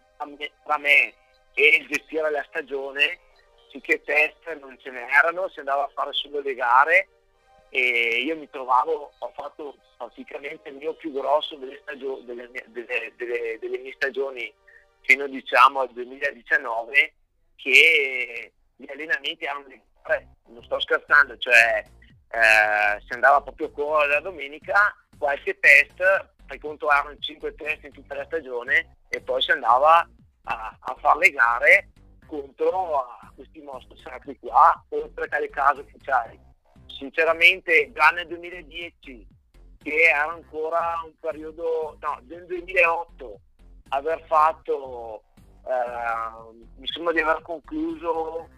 tra 0.63 0.77
me 0.77 1.13
e 1.53 1.67
il 1.79 1.87
gestire 1.87 2.29
la 2.29 2.45
stagione, 2.49 3.19
sicché 3.71 4.03
test 4.03 4.45
non 4.59 4.77
ce 4.77 4.91
n'erano, 4.91 5.47
si 5.47 5.59
andava 5.59 5.85
a 5.85 5.91
fare 5.93 6.11
solo 6.11 6.41
le 6.41 6.53
gare 6.53 7.07
e 7.69 8.21
io 8.25 8.35
mi 8.35 8.49
trovavo, 8.49 9.13
ho 9.17 9.31
fatto 9.33 9.77
praticamente 9.97 10.67
il 10.69 10.75
mio 10.75 10.93
più 10.95 11.13
grosso 11.13 11.55
delle, 11.55 11.79
stagio- 11.81 12.21
delle, 12.23 12.49
delle, 12.65 13.57
delle 13.59 13.77
mie 13.77 13.93
stagioni 13.93 14.53
fino 15.01 15.27
diciamo 15.27 15.79
al 15.79 15.89
2019 15.91 17.13
che 17.57 18.53
gli 18.75 18.89
allenamenti 18.89 19.43
erano 19.43 19.67
di 19.67 19.81
non 20.47 20.63
sto 20.63 20.79
scherzando, 20.79 21.37
cioè 21.37 21.83
eh, 22.29 23.01
si 23.05 23.13
andava 23.13 23.41
proprio 23.41 23.67
a 23.67 23.71
correre 23.71 24.13
la 24.13 24.19
domenica, 24.21 24.95
qualche 25.17 25.59
test, 25.59 26.01
fai 26.45 26.59
conto 26.59 26.89
erano 26.89 27.17
5 27.17 27.55
test 27.55 27.83
in 27.83 27.91
tutta 27.91 28.15
la 28.15 28.23
stagione 28.23 28.97
e 29.09 29.19
poi 29.19 29.41
si 29.41 29.51
andava 29.51 30.07
a, 30.43 30.77
a 30.79 30.95
fare 30.99 31.19
le 31.19 31.31
gare 31.31 31.89
contro 32.25 33.05
questi 33.35 33.61
mostri 33.61 33.97
sacri 33.97 34.37
qua, 34.39 34.81
oltre 34.89 35.27
che 35.27 35.35
alle 35.35 35.49
case 35.49 35.81
ufficiali 35.81 36.39
sinceramente 36.87 37.91
già 37.93 38.09
nel 38.09 38.27
2010 38.27 39.27
che 39.77 40.01
era 40.01 40.31
ancora 40.31 41.01
un 41.05 41.13
periodo, 41.19 41.97
no, 41.99 42.21
nel 42.27 42.45
2008 42.45 43.39
aver 43.89 44.25
fatto, 44.25 45.23
eh, 45.67 46.65
mi 46.77 46.87
sembra 46.87 47.13
di 47.13 47.19
aver 47.19 47.41
concluso 47.41 48.49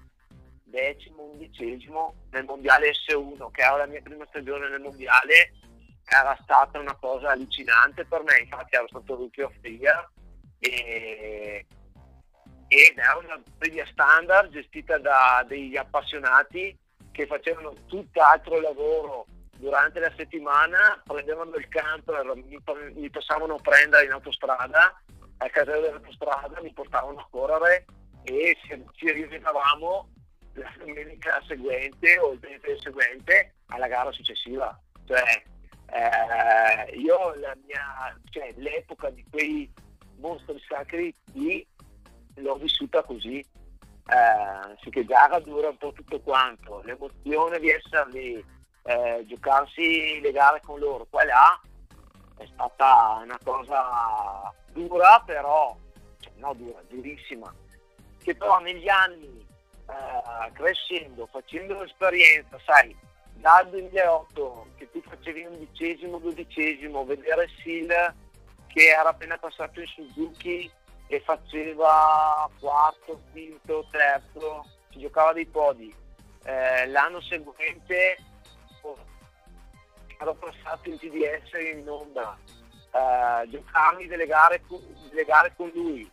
decimo, 0.64 1.24
undicesimo 1.24 2.14
nel 2.32 2.46
mondiale 2.46 2.92
S1, 2.92 3.50
che 3.52 3.62
era 3.62 3.78
la 3.78 3.86
mia 3.88 4.02
prima 4.02 4.26
stagione 4.28 4.70
nel 4.70 4.82
mondiale, 4.82 5.54
era 6.06 6.38
stata 6.42 6.80
una 6.80 6.96
cosa 6.96 7.32
allucinante 7.32 8.06
per 8.06 8.24
me, 8.24 8.40
infatti 8.40 8.76
ero 8.76 8.88
stato 8.88 9.16
rookie 9.16 9.44
of 9.44 9.54
the 9.62 9.70
year 9.70 10.10
e, 10.60 11.66
ed 12.68 12.98
era 12.98 13.18
una 13.18 13.42
previa 13.58 13.86
standard 13.88 14.52
gestita 14.52 14.98
da 14.98 15.44
degli 15.48 15.76
appassionati 15.76 16.78
che 17.12 17.26
facevano 17.26 17.74
tutt'altro 17.88 18.60
lavoro 18.60 19.26
durante 19.58 20.00
la 20.00 20.12
settimana, 20.16 21.02
prendevano 21.04 21.56
il 21.56 21.68
camper, 21.68 22.32
mi, 22.36 22.60
mi 22.94 23.10
passavano 23.10 23.56
a 23.56 23.62
prendere 23.62 24.06
in 24.06 24.12
autostrada, 24.12 25.02
al 25.40 25.52
casello 25.52 25.82
dell'autostrada, 25.82 26.62
mi 26.62 26.72
portavano 26.72 27.20
a 27.20 27.28
correre 27.30 27.86
e 28.24 28.58
ci, 28.94 29.12
rivedavamo 29.12 30.10
la 30.54 30.72
domenica 30.78 31.42
seguente 31.48 32.18
o 32.20 32.32
il 32.32 32.40
venerdì 32.40 32.80
seguente 32.80 33.56
alla 33.68 33.88
gara 33.88 34.12
successiva. 34.12 34.78
Cioè, 35.06 35.44
eh, 35.92 36.96
io 36.96 37.34
mia, 37.66 38.20
cioè, 38.30 38.54
l'epoca 38.58 39.10
di 39.10 39.26
quei 39.30 39.72
mostri 40.18 40.60
sacri 40.68 41.16
l'ho 42.36 42.56
vissuta 42.56 43.04
così 43.04 43.46
eh, 44.10 44.76
sì 44.82 44.90
che 44.90 45.06
gara 45.06 45.40
dura 45.40 45.70
un 45.70 45.78
po' 45.78 45.92
tutto 45.92 46.20
quanto, 46.22 46.82
l'emozione 46.84 47.60
di 47.60 47.70
essere 47.70 48.10
lì, 48.10 48.46
eh, 48.84 49.24
giocarsi 49.28 50.20
le 50.20 50.32
gare 50.32 50.62
con 50.66 50.80
loro, 50.80 51.06
qua 51.08 51.22
e 51.22 51.26
là, 51.26 51.62
è 52.38 52.46
stata 52.52 53.20
una 53.24 53.38
cosa 53.44 54.52
dura 54.72 55.22
però, 55.26 55.76
cioè, 56.20 56.34
no 56.36 56.54
dura, 56.54 56.82
durissima, 56.88 57.54
che 58.22 58.36
però 58.36 58.60
negli 58.60 58.90
anni 58.90 59.46
eh, 59.88 60.52
crescendo, 60.54 61.28
facendo 61.28 61.82
l'esperienza, 61.82 62.60
sai, 62.66 62.96
dal 63.34 63.70
2008 63.70 64.68
che 64.78 64.92
tu 64.92 65.02
facevi 65.02 65.46
undicesimo, 65.46 66.20
dodicesimo, 66.20 67.06
vedere 67.06 67.50
Sil 67.62 67.92
che 68.68 68.88
era 68.88 69.10
appena 69.10 69.38
passato 69.38 69.80
in 69.80 69.88
Suzuki 69.88 70.70
e 71.08 71.20
faceva 71.22 72.48
quarto, 72.60 73.20
quinto, 73.32 73.88
terzo, 73.90 74.66
si 74.92 75.00
giocava 75.00 75.34
dei 75.34 75.46
podi. 75.46 75.94
Eh, 76.44 76.88
l'anno 76.88 77.20
seguente 77.22 78.18
oh, 78.82 78.98
ero 80.20 80.34
passato 80.36 80.90
in 80.90 80.98
TDS 80.98 81.52
in 81.76 81.90
onda, 81.90 82.38
eh, 82.92 83.50
giocarmi 83.50 84.08
delle 84.08 84.26
gare, 84.26 84.62
delle 85.10 85.26
gare, 85.26 85.54
con 85.56 85.72
lui, 85.74 86.10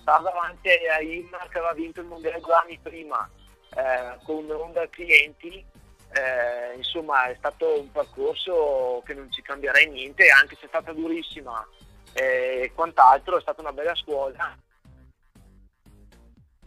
stava 0.00 0.30
davanti 0.30 0.68
a 0.68 1.00
Imma 1.00 1.38
che 1.48 1.58
aveva 1.58 1.72
vinto 1.72 2.00
il 2.00 2.06
mondiale 2.06 2.40
due 2.40 2.54
anni 2.54 2.78
prima 2.82 3.28
eh, 3.74 4.18
con 4.24 4.50
Honda 4.50 4.88
clienti, 4.88 5.64
eh, 6.12 6.74
insomma 6.76 7.26
è 7.26 7.34
stato 7.36 7.80
un 7.80 7.90
percorso 7.90 9.02
che 9.04 9.14
non 9.14 9.30
ci 9.30 9.42
cambierei 9.42 9.88
niente, 9.88 10.28
anche 10.30 10.56
se 10.56 10.64
è 10.66 10.68
stata 10.68 10.92
durissima 10.92 11.66
e 12.12 12.72
quant'altro, 12.74 13.36
è 13.36 13.40
stata 13.40 13.60
una 13.60 13.72
bella 13.72 13.94
scuola 13.94 14.56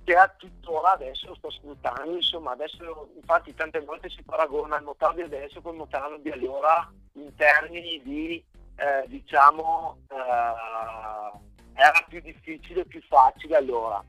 che 0.03 0.15
a 0.15 0.33
tuttora 0.35 0.93
adesso 0.93 1.35
sto 1.35 1.51
sfruttando, 1.51 2.15
insomma 2.15 2.51
adesso 2.51 3.11
infatti 3.15 3.53
tante 3.53 3.79
volte 3.81 4.09
si 4.09 4.23
paragona 4.23 4.77
il 4.77 4.83
motorno 4.83 5.15
di 5.15 5.21
adesso 5.21 5.61
con 5.61 5.73
il 5.73 5.79
motorno 5.79 6.17
di 6.17 6.31
allora 6.31 6.91
in 7.13 7.33
termini 7.35 8.01
di 8.03 8.43
eh, 8.81 9.03
diciamo 9.07 9.99
eh, 10.09 11.39
era 11.73 12.05
più 12.07 12.19
difficile, 12.19 12.85
più 12.85 13.01
facile 13.07 13.57
allora. 13.57 14.03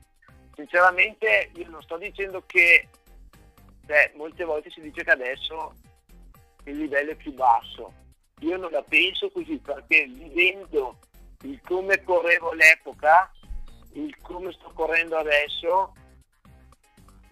Sinceramente 0.55 1.51
io 1.55 1.69
non 1.69 1.81
sto 1.83 1.97
dicendo 1.97 2.43
che 2.45 2.87
cioè, 3.85 4.11
molte 4.15 4.43
volte 4.43 4.71
si 4.71 4.81
dice 4.81 5.03
che 5.03 5.11
adesso 5.11 5.75
il 6.65 6.77
livello 6.77 7.11
è 7.11 7.15
più 7.15 7.33
basso. 7.33 7.93
Io 8.39 8.57
non 8.57 8.71
la 8.71 8.83
penso 8.83 9.29
così 9.31 9.57
perché 9.59 10.05
vivendo 10.05 10.97
il 11.43 11.61
come 11.63 12.03
correvo 12.03 12.49
all'epoca, 12.49 13.31
il 13.93 14.15
come 14.21 14.51
sto 14.53 14.71
correndo 14.73 15.17
adesso, 15.17 15.93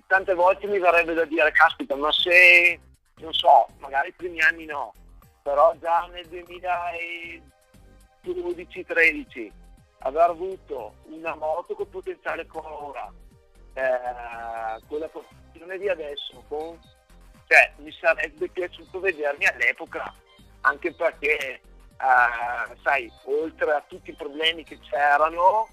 tante 0.08 0.34
volte 0.34 0.68
mi 0.68 0.78
verrebbe 0.78 1.14
da 1.14 1.26
dire, 1.26 1.52
caspita, 1.52 1.96
ma 1.96 2.12
se, 2.12 2.80
non 3.16 3.34
so, 3.34 3.68
magari 3.80 4.10
i 4.10 4.14
primi 4.14 4.40
anni 4.42 4.66
no, 4.66 4.94
però 5.42 5.74
già 5.80 6.08
nel 6.12 6.28
2012-13 8.24 9.52
aver 10.00 10.30
avuto 10.30 10.96
una 11.06 11.36
moto 11.36 11.76
con 11.76 11.90
potenziale 11.90 12.46
come 12.48 12.68
ora, 12.68 13.12
eh, 13.74 13.82
la 13.82 15.10
posizione 15.12 15.78
di 15.78 15.90
adesso, 15.90 16.44
con, 16.48 16.80
cioè, 17.48 17.72
mi 17.78 17.92
sarebbe 17.92 18.50
piaciuto 18.50 19.00
vedermi 19.00 19.46
all'epoca, 19.46 20.14
anche 20.62 20.94
perché, 20.94 21.38
eh, 21.38 21.62
sai, 22.84 23.12
oltre 23.26 23.74
a 23.74 23.84
tutti 23.88 24.10
i 24.12 24.16
problemi 24.16 24.64
che 24.64 24.80
c'erano, 24.80 25.68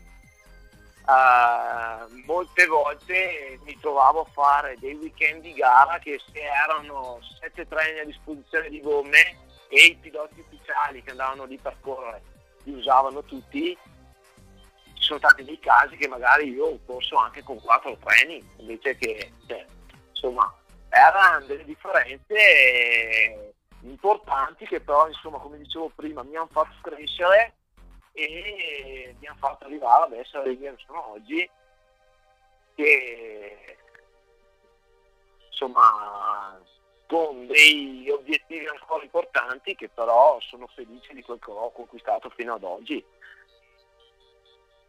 Uh, 1.08 2.04
molte 2.26 2.66
volte 2.66 3.58
mi 3.64 3.74
trovavo 3.80 4.20
a 4.20 4.30
fare 4.30 4.76
dei 4.78 4.92
weekend 4.92 5.40
di 5.40 5.54
gara 5.54 5.98
che 6.00 6.20
se 6.30 6.38
erano 6.38 7.18
sette 7.40 7.66
treni 7.66 8.00
a 8.00 8.04
disposizione 8.04 8.68
di 8.68 8.82
gomme 8.82 9.47
e 9.68 9.84
i 9.84 9.96
piloti 9.96 10.40
ufficiali 10.40 11.02
che 11.02 11.10
andavano 11.10 11.44
lì 11.44 11.58
per 11.58 11.76
correre 11.80 12.22
li 12.64 12.74
usavano 12.74 13.22
tutti, 13.22 13.76
ci 14.94 15.02
sono 15.02 15.18
stati 15.18 15.44
dei 15.44 15.58
casi 15.58 15.96
che 15.96 16.08
magari 16.08 16.50
io 16.50 16.66
ho 16.66 16.78
corso 16.84 17.16
anche 17.16 17.42
con 17.42 17.60
quattro 17.60 17.96
treni, 17.96 18.46
invece 18.58 18.96
che, 18.96 19.32
cioè, 19.46 19.66
insomma, 20.10 20.52
erano 20.88 21.46
delle 21.46 21.64
differenze 21.64 23.54
importanti 23.82 24.66
che 24.66 24.80
però, 24.80 25.06
insomma, 25.08 25.38
come 25.38 25.58
dicevo 25.58 25.90
prima, 25.94 26.22
mi 26.22 26.36
hanno 26.36 26.48
fatto 26.50 26.74
crescere 26.82 27.54
e 28.12 29.14
mi 29.18 29.26
hanno 29.26 29.38
fatto 29.38 29.64
arrivare 29.64 30.04
ad 30.04 30.12
essere 30.12 30.58
che 30.58 30.74
sono 30.84 31.12
oggi, 31.12 31.48
che 32.74 33.76
insomma 35.48 36.60
con 37.08 37.46
dei 37.46 38.06
obiettivi 38.10 38.66
ancora 38.66 39.02
importanti 39.02 39.74
che 39.74 39.88
però 39.88 40.38
sono 40.40 40.66
felice 40.66 41.14
di 41.14 41.22
quel 41.22 41.38
che 41.38 41.50
ho 41.50 41.72
conquistato 41.72 42.28
fino 42.36 42.54
ad 42.54 42.62
oggi. 42.62 43.02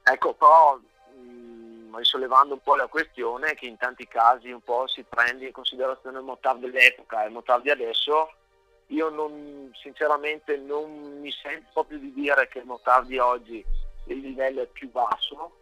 Ecco, 0.04 0.34
però 0.34 0.76
mh, 0.76 1.96
risollevando 1.96 2.56
un 2.56 2.60
po' 2.62 2.76
la 2.76 2.88
questione 2.88 3.54
che 3.56 3.68
in 3.68 3.78
tanti 3.78 4.06
casi 4.06 4.52
un 4.52 4.60
po' 4.60 4.86
si 4.88 5.04
prende 5.04 5.46
in 5.46 5.54
considerazione 5.54 6.18
il 6.18 6.26
motor 6.26 6.58
dell'epoca 6.58 7.24
e 7.24 7.28
il 7.28 7.34
motor 7.34 7.62
di 7.62 7.70
adesso, 7.70 8.34
io 8.88 9.10
non, 9.10 9.72
sinceramente 9.82 10.58
non 10.58 11.22
mi 11.22 11.32
sento 11.32 11.70
proprio 11.72 12.00
di 12.00 12.12
dire 12.12 12.50
che 12.50 12.60
il 12.60 12.66
motor 12.66 13.06
di 13.06 13.18
oggi 13.18 13.64
il 14.08 14.20
livello 14.20 14.62
è 14.62 14.68
più 14.68 14.92
basso, 14.92 15.56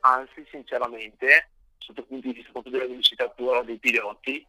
anzi 0.00 0.46
sinceramente 0.48 1.48
sotto 1.78 2.00
il 2.00 2.06
punto 2.06 2.28
di 2.28 2.34
vista 2.34 2.60
della 2.60 2.86
velocitatura 2.86 3.62
dei 3.62 3.78
piloti 3.78 4.46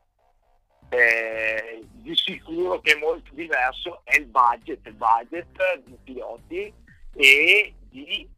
eh, 0.94 1.84
di 1.91 2.16
sicuro 2.16 2.80
che 2.80 2.94
è 2.94 3.00
molto 3.00 3.34
diverso 3.34 4.02
è 4.04 4.18
il 4.18 4.28
budget, 4.28 4.86
il 4.86 4.94
budget 4.94 5.82
dei 5.86 5.98
piloti 6.04 6.74
e, 7.16 7.74
di, 7.89 8.30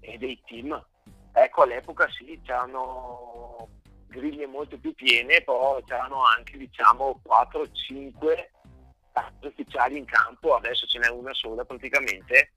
e 0.00 0.18
dei 0.18 0.40
team. 0.46 0.86
Ecco, 1.32 1.62
all'epoca 1.62 2.08
sì, 2.10 2.40
c'erano 2.42 3.68
griglie 4.06 4.46
molto 4.46 4.78
più 4.78 4.94
piene, 4.94 5.42
però 5.42 5.80
c'erano 5.84 6.24
anche 6.24 6.56
diciamo 6.56 7.20
4-5 7.26 8.48
ufficiali 9.42 9.98
in 9.98 10.04
campo, 10.06 10.54
adesso 10.54 10.86
ce 10.86 10.98
n'è 10.98 11.08
una 11.08 11.34
sola 11.34 11.64
praticamente, 11.64 12.52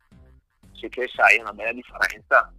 sì 0.71 0.87
che 0.87 1.09
sai 1.13 1.37
è 1.37 1.41
una 1.41 1.53
bella 1.53 1.73
differenza. 1.73 2.53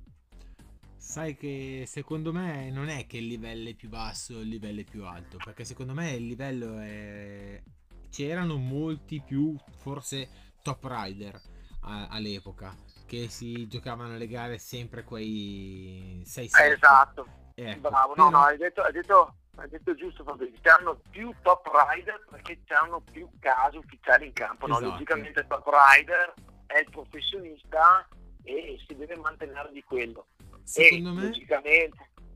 Sai 1.03 1.37
che 1.37 1.83
secondo 1.87 2.33
me 2.33 2.71
non 2.71 2.89
è 2.89 3.07
che 3.07 3.19
il 3.19 3.27
livello 3.27 3.69
è 3.69 3.75
più 3.75 3.89
basso 3.89 4.37
o 4.37 4.39
il 4.39 4.49
livello 4.49 4.81
è 4.81 4.85
più 4.85 5.05
alto, 5.05 5.37
perché 5.45 5.65
secondo 5.65 5.93
me 5.93 6.13
il 6.13 6.27
livello 6.27 6.79
è... 6.79 7.61
c'erano 8.09 8.57
molti 8.57 9.21
più 9.21 9.55
forse 9.77 10.55
top 10.63 10.85
rider 10.85 11.39
a- 11.83 12.07
all'epoca 12.09 12.75
che 13.05 13.29
si 13.29 13.67
giocavano 13.67 14.17
le 14.17 14.27
gare 14.27 14.57
sempre 14.57 15.03
quei 15.03 16.23
6 16.25 16.49
7 16.49 16.65
eh, 16.65 16.73
esatto. 16.73 17.27
Ecco, 17.57 17.91
bravo. 17.91 18.15
No 18.15 18.31
no 18.31 18.39
hai 18.39 18.57
detto, 18.57 18.81
hai 18.81 18.93
detto, 18.93 19.35
hai 19.57 19.69
detto 19.69 19.95
giusto 19.95 20.23
Fabrizio 20.23 20.61
c'erano 20.63 20.99
più 21.11 21.35
top 21.43 21.69
rider 21.91 22.25
perché 22.31 22.63
c'erano 22.65 23.01
più 23.01 23.29
casi 23.39 23.77
ufficiali 23.77 24.27
in 24.27 24.33
campo 24.33 24.67
esatto. 24.67 24.85
no? 24.85 24.91
logicamente 24.93 25.41
il 25.41 25.47
top 25.47 25.69
rider 25.69 26.33
è 26.67 26.79
il 26.79 26.89
professionista 26.91 28.09
e 28.45 28.81
si 28.87 28.97
deve 28.97 29.17
mantenere 29.17 29.71
di 29.73 29.83
quello 29.83 30.29
Secondo 30.65 31.13
me, 31.13 31.33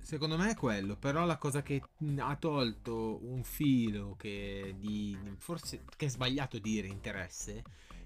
secondo 0.07 0.37
me 0.37 0.51
è 0.51 0.55
quello, 0.55 0.95
però 0.95 1.25
la 1.25 1.37
cosa 1.37 1.63
che 1.63 1.83
ha 2.19 2.37
tolto 2.37 3.19
un 3.25 3.43
filo 3.43 4.15
che 4.17 4.75
di, 4.79 5.19
forse 5.39 5.83
che 5.97 6.07
è 6.07 6.09
sbagliato 6.09 6.59
dire 6.59 6.87
interesse 6.87 7.65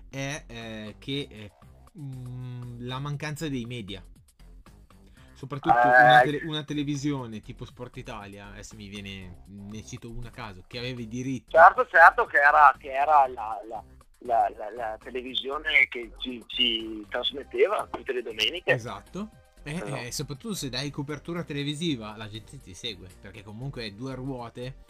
è 0.09 0.45
eh, 0.47 0.95
che 0.99 1.29
eh, 1.31 1.53
mh, 1.93 2.87
la 2.87 2.99
mancanza 2.99 3.49
dei 3.49 3.67
media. 3.67 4.03
Soprattutto 5.35 5.77
eh. 5.77 6.03
una, 6.03 6.21
tele, 6.21 6.41
una, 6.45 6.65
televisione 6.65 7.41
tipo 7.41 7.65
Sport 7.65 7.99
Italia, 7.99 8.49
adesso 8.49 8.77
mi 8.77 8.89
viene, 8.89 9.45
ne 9.47 9.85
cito 9.85 10.11
una 10.11 10.29
a 10.29 10.31
caso, 10.31 10.65
che 10.67 10.79
aveva 10.79 11.01
i 11.01 11.09
diritti. 11.09 11.51
Certo, 11.53 11.87
certo 11.87 12.25
che 12.27 12.39
era, 12.39 12.75
che 12.79 12.93
era 12.93 13.27
la, 13.27 13.59
la, 13.69 13.83
la, 14.19 14.71
la, 14.75 14.99
televisione 15.03 15.87
che 15.89 16.13
ci, 16.19 16.43
ci 16.47 17.07
trasmetteva 17.09 17.89
tutte 17.91 18.13
le 18.13 18.23
domeniche. 18.23 18.73
Esatto 18.73 19.40
e, 19.63 19.75
eh, 19.75 20.07
eh, 20.07 20.13
soprattutto 20.13 20.55
se 20.55 20.69
dai 20.69 20.91
copertura 20.91 21.45
televisiva 21.45 22.17
la 22.17 22.29
gente 22.29 22.61
ti 22.61 22.73
segue 22.75 23.09
perché 23.21 23.43
comunque 23.43 23.95
due 23.95 24.15
ruote 24.15 24.85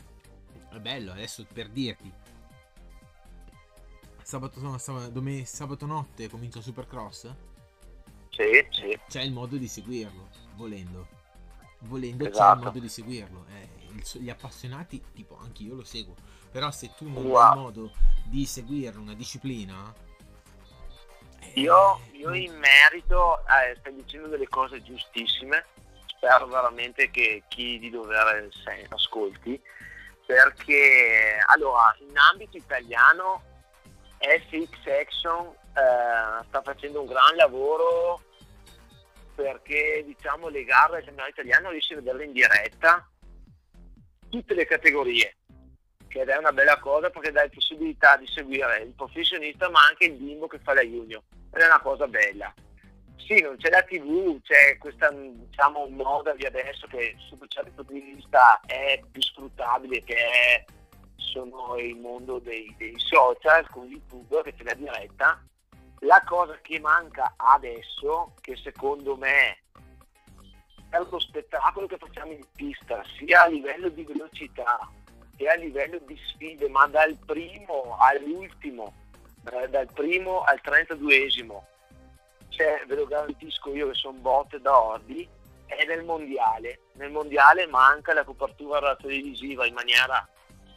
è 0.70 0.78
bello 0.78 1.10
adesso 1.10 1.44
per 1.52 1.68
dirti 1.68 2.12
sabato, 4.22 4.78
sabato, 4.78 5.10
domen- 5.10 5.44
sabato 5.44 5.86
notte 5.86 6.28
comincia 6.28 6.60
Supercross 6.60 7.34
sì, 8.28 8.66
sì. 8.70 8.98
c'è 9.08 9.22
il 9.22 9.32
modo 9.32 9.56
di 9.56 9.66
seguirlo 9.66 10.28
volendo 10.54 11.08
volendo 11.80 12.28
esatto. 12.28 12.38
c'è 12.38 12.44
il 12.44 12.50
esatto. 12.50 12.64
modo 12.64 12.78
di 12.78 12.88
seguirlo 12.88 13.46
eh, 13.48 14.18
gli 14.20 14.30
appassionati 14.30 15.02
tipo 15.12 15.36
anche 15.36 15.64
io 15.64 15.74
lo 15.74 15.84
seguo 15.84 16.14
però 16.50 16.70
se 16.70 16.92
tu 16.96 17.08
non 17.08 17.24
wow. 17.24 17.36
hai 17.36 17.56
modo 17.56 17.92
di 18.26 18.46
seguire 18.46 18.98
una 18.98 19.14
disciplina 19.14 19.92
io, 21.54 22.00
io 22.12 22.34
in 22.34 22.56
merito 22.58 23.38
eh, 23.40 23.76
stai 23.78 23.94
dicendo 23.94 24.28
delle 24.28 24.48
cose 24.48 24.82
giustissime, 24.82 25.64
spero 26.06 26.46
veramente 26.46 27.10
che 27.10 27.42
chi 27.48 27.78
di 27.78 27.90
dovere 27.90 28.50
se, 28.52 28.86
ascolti, 28.88 29.60
perché 30.26 31.38
allora 31.46 31.94
in 31.98 32.16
ambito 32.16 32.56
italiano 32.56 33.42
FX 34.18 34.86
Action 34.86 35.46
eh, 35.46 36.44
sta 36.46 36.62
facendo 36.62 37.00
un 37.00 37.06
gran 37.06 37.34
lavoro 37.36 38.22
perché 39.34 40.02
diciamo 40.06 40.48
le 40.48 40.64
gare 40.64 40.96
del 40.96 41.04
campionato 41.04 41.40
italiano 41.40 41.70
riesce 41.70 41.94
a 41.94 41.96
vederle 41.96 42.24
in 42.24 42.32
diretta 42.32 43.08
tutte 44.28 44.54
le 44.54 44.66
categorie 44.66 45.36
che 46.06 46.22
è 46.22 46.36
una 46.36 46.52
bella 46.52 46.78
cosa 46.78 47.08
perché 47.08 47.32
dà 47.32 47.42
la 47.42 47.48
possibilità 47.48 48.16
di 48.16 48.26
seguire 48.26 48.82
il 48.82 48.92
professionista 48.92 49.70
ma 49.70 49.80
anche 49.86 50.04
il 50.04 50.12
bimbo 50.12 50.46
che 50.46 50.58
fa 50.58 50.74
la 50.74 50.82
junior 50.82 51.22
ed 51.52 51.60
è 51.60 51.66
una 51.66 51.80
cosa 51.80 52.06
bella. 52.06 52.52
Sì, 53.16 53.40
non 53.42 53.56
c'è 53.56 53.70
la 53.70 53.82
tv, 53.82 54.40
c'è 54.42 54.76
questa 54.78 55.10
diciamo, 55.12 55.86
moda 55.88 56.34
di 56.34 56.46
adesso 56.46 56.86
che 56.88 57.14
sotto 57.28 57.46
certi 57.46 57.70
punti 57.70 57.92
di 57.92 58.12
vista 58.14 58.60
è 58.66 59.00
più 59.10 59.22
sfruttabile 59.22 60.02
che 60.02 60.16
è, 60.16 60.64
sono 61.16 61.76
il 61.76 61.96
mondo 61.96 62.38
dei, 62.38 62.74
dei 62.76 62.94
social 62.98 63.68
con 63.70 63.86
YouTube 63.86 64.42
che 64.42 64.54
c'è 64.54 64.64
la 64.64 64.74
diretta. 64.74 65.44
La 66.00 66.22
cosa 66.26 66.58
che 66.62 66.80
manca 66.80 67.34
adesso, 67.36 68.32
che 68.40 68.56
secondo 68.56 69.16
me 69.16 69.58
è 70.88 70.98
lo 70.98 71.18
spettacolo 71.20 71.86
che 71.86 71.98
facciamo 71.98 72.32
in 72.32 72.44
pista, 72.56 73.04
sia 73.16 73.42
a 73.42 73.48
livello 73.48 73.90
di 73.90 74.02
velocità 74.02 74.90
che 75.40 75.48
a 75.48 75.54
livello 75.54 75.98
di 76.06 76.18
sfide, 76.26 76.68
ma 76.68 76.86
dal 76.86 77.16
primo 77.24 77.96
all'ultimo, 77.98 78.92
dal 79.42 79.88
primo 79.92 80.42
al 80.42 80.60
32esimo, 80.62 81.62
cioè, 82.50 82.82
ve 82.86 82.94
lo 82.94 83.06
garantisco 83.06 83.74
io 83.74 83.88
che 83.88 83.94
sono 83.94 84.18
botte 84.18 84.60
da 84.60 84.78
ordi, 84.78 85.26
è 85.64 85.84
nel 85.86 86.04
mondiale. 86.04 86.80
Nel 86.94 87.10
mondiale 87.10 87.66
manca 87.66 88.12
la 88.12 88.24
copertura 88.24 88.96
televisiva 88.96 89.66
in 89.66 89.74
maniera 89.74 90.28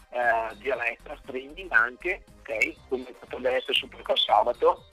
eh, 0.10 0.56
diretta, 0.58 1.18
streaming 1.24 1.72
anche, 1.72 2.24
ok? 2.40 2.76
Come 2.88 3.04
potrebbe 3.20 3.56
essere 3.56 3.74
Supercross 3.74 4.24
sabato. 4.24 4.86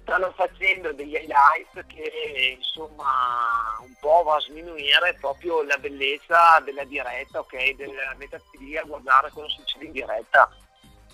Stanno 0.00 0.32
facendo 0.32 0.92
degli 0.92 1.14
highlights 1.14 1.84
che 1.86 2.56
insomma 2.56 3.76
un 3.80 3.94
po' 4.00 4.22
va 4.24 4.36
a 4.36 4.40
sminuire 4.40 5.16
proprio 5.20 5.62
la 5.64 5.76
bellezza 5.76 6.60
della 6.64 6.84
diretta, 6.84 7.40
ok? 7.40 7.74
Della 7.74 8.14
metafisica, 8.16 8.82
guardare 8.82 9.30
cosa 9.30 9.48
succede 9.48 9.84
in 9.84 9.92
diretta. 9.92 10.48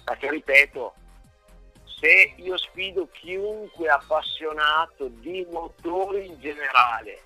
Perché 0.05 0.31
ripeto, 0.31 0.95
se 2.03 2.35
io 2.35 2.57
sfido 2.57 3.09
chiunque 3.13 3.89
appassionato 3.89 5.07
di 5.07 5.47
motori 5.53 6.27
in 6.27 6.41
generale, 6.41 7.23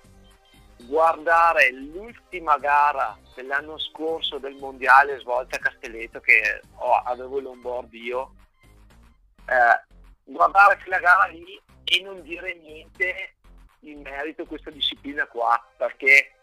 guardare 0.83 1.71
l'ultima 1.71 2.59
gara 2.59 3.17
dell'anno 3.33 3.79
scorso 3.79 4.37
del 4.37 4.53
mondiale 4.53 5.17
svolta 5.17 5.55
a 5.55 5.61
Castelletto 5.61 6.19
che 6.19 6.61
oh, 6.75 6.93
avevo 6.93 7.39
l'onboard 7.39 7.91
io, 7.91 8.35
eh, 9.47 9.95
guardare 10.25 10.77
quella 10.77 10.99
gara 10.99 11.25
lì 11.25 11.59
e 11.83 12.01
non 12.03 12.21
dire 12.21 12.53
niente 12.53 13.33
in 13.79 14.01
merito 14.01 14.43
a 14.43 14.45
questa 14.45 14.69
disciplina 14.69 15.25
qua, 15.25 15.59
perché 15.75 16.33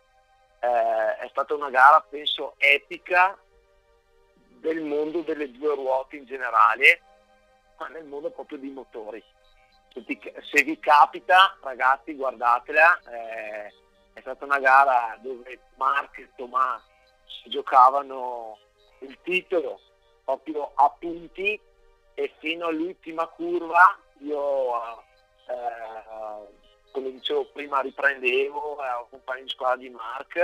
eh, 0.58 1.16
è 1.20 1.28
stata 1.30 1.54
una 1.54 1.70
gara 1.70 2.00
penso 2.00 2.56
epica 2.58 3.38
del 4.58 4.82
mondo 4.82 5.20
delle 5.20 5.52
due 5.52 5.76
ruote 5.76 6.16
in 6.16 6.24
generale, 6.24 7.00
ma 7.78 7.88
nel 7.88 8.04
mondo 8.04 8.30
proprio 8.30 8.58
dei 8.58 8.70
motori. 8.70 9.22
Se, 9.92 10.04
ti, 10.04 10.18
se 10.50 10.62
vi 10.62 10.78
capita, 10.78 11.56
ragazzi, 11.62 12.14
guardatela, 12.14 13.00
eh, 13.10 13.72
è 14.12 14.20
stata 14.20 14.44
una 14.44 14.58
gara 14.58 15.18
dove 15.20 15.60
Mark 15.76 16.18
e 16.18 16.30
Tomà 16.36 16.82
si 17.26 17.50
giocavano 17.50 18.58
il 19.00 19.18
titolo 19.22 19.80
proprio 20.24 20.72
a 20.74 20.88
punti 20.90 21.60
e 22.14 22.34
fino 22.38 22.66
all'ultima 22.66 23.26
curva 23.26 23.98
io 24.18 25.02
eh, 25.46 26.62
come 26.92 27.10
dicevo 27.10 27.46
prima 27.46 27.80
riprendevo, 27.80 28.82
ero 28.82 29.08
compagno 29.10 29.42
di 29.42 29.48
squadra 29.48 29.76
di 29.76 29.90
Mark, 29.90 30.36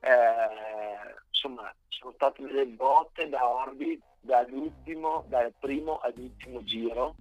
eh, 0.00 1.14
insomma 1.30 1.72
sono 1.88 2.12
state 2.12 2.42
delle 2.42 2.66
botte 2.66 3.28
da 3.28 3.48
Orbi 3.48 4.00
dall'ultimo, 4.20 5.24
dal 5.28 5.52
primo 5.58 5.98
all'ultimo 5.98 6.62
giro, 6.64 7.14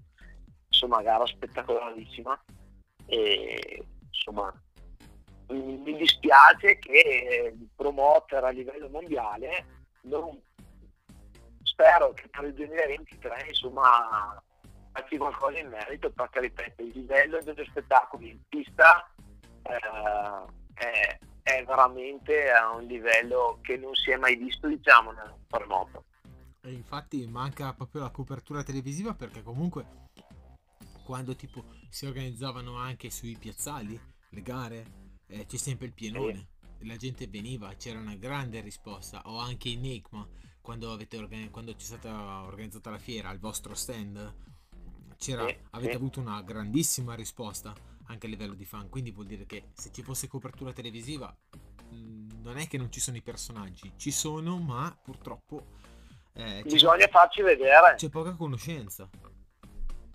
insomma 0.68 1.02
gara 1.02 1.26
spettacolarissima. 1.26 2.40
E 3.06 3.84
insomma 4.10 4.54
mi 5.50 5.96
dispiace 5.96 6.78
che 6.78 7.54
il 7.56 7.70
promoter 7.76 8.44
a 8.44 8.50
livello 8.50 8.90
mondiale 8.90 9.66
non 10.02 10.38
spero 11.64 12.14
che 12.14 12.28
per 12.30 12.46
il 12.46 12.54
2023 12.54 13.46
insomma 13.48 14.42
facci 14.92 15.18
qualcosa 15.18 15.60
in 15.60 15.70
merito 15.70 16.12
perché 16.12 16.42
ripeto 16.42 16.82
il 16.82 16.92
livello 16.96 17.40
dello 17.42 17.64
spettacolo 17.64 18.26
in 18.26 18.40
pista 18.50 19.10
eh, 19.64 19.78
è, 20.74 21.18
è, 21.44 21.64
veramente 21.64 22.52
a 22.52 22.72
un 22.72 22.84
livello 22.86 23.60
che 23.62 23.78
non 23.78 23.94
si 23.96 24.12
è 24.12 24.18
mai 24.18 24.36
visto 24.36 24.68
diciamo 24.68 25.12
nel 25.12 25.34
moto 25.68 26.06
e 26.68 26.74
infatti 26.74 27.26
manca 27.28 27.74
proprio 27.74 28.02
la 28.02 28.10
copertura 28.10 28.62
televisiva 28.62 29.14
perché 29.14 29.42
comunque 29.42 30.10
quando 31.06 31.36
tipo 31.36 31.64
si 31.90 32.06
organizzavano 32.06 32.76
anche 32.76 33.10
sui 33.10 33.38
piazzali 33.38 34.00
le 34.30 34.42
gare 34.42 34.86
eh, 35.28 35.46
c'è 35.46 35.58
sempre 35.58 35.88
il 35.88 35.94
pienone. 35.94 36.50
Sì. 36.80 36.86
la 36.86 36.98
gente 36.98 37.28
veniva 37.28 37.74
c'era 37.76 38.00
una 38.00 38.16
grande 38.16 38.60
risposta. 38.62 39.22
O 39.26 39.40
anche 39.40 39.70
in 39.70 39.86
ECMA 39.86 40.28
quando, 40.62 40.92
organi- 40.92 41.50
quando 41.50 41.74
c'è 41.74 41.86
stata 41.86 42.44
organizzata 42.44 42.90
la 42.90 43.00
fiera 43.00 43.30
al 43.30 43.40
vostro 43.40 43.74
stand 43.74 44.46
avete 45.72 45.96
avuto 45.96 46.20
una 46.20 46.42
grandissima 46.44 47.16
risposta 47.16 47.74
anche 48.06 48.28
a 48.28 48.30
livello 48.30 48.54
di 48.54 48.66
fan, 48.66 48.90
quindi 48.90 49.12
vuol 49.12 49.26
dire 49.26 49.46
che 49.46 49.70
se 49.74 49.92
ci 49.92 50.04
fosse 50.04 50.28
copertura 50.28 50.72
televisiva 50.72 51.36
mh, 51.90 52.42
non 52.42 52.58
è 52.58 52.68
che 52.68 52.78
non 52.78 52.92
ci 52.92 53.00
sono 53.00 53.18
i 53.18 53.22
personaggi, 53.22 53.92
ci 53.98 54.12
sono, 54.12 54.60
ma 54.60 54.98
purtroppo 55.02 55.66
eh, 56.38 56.62
bisogna 56.64 57.08
farci 57.08 57.42
vedere. 57.42 57.96
C'è 57.96 58.10
poca 58.10 58.36
conoscenza. 58.36 59.10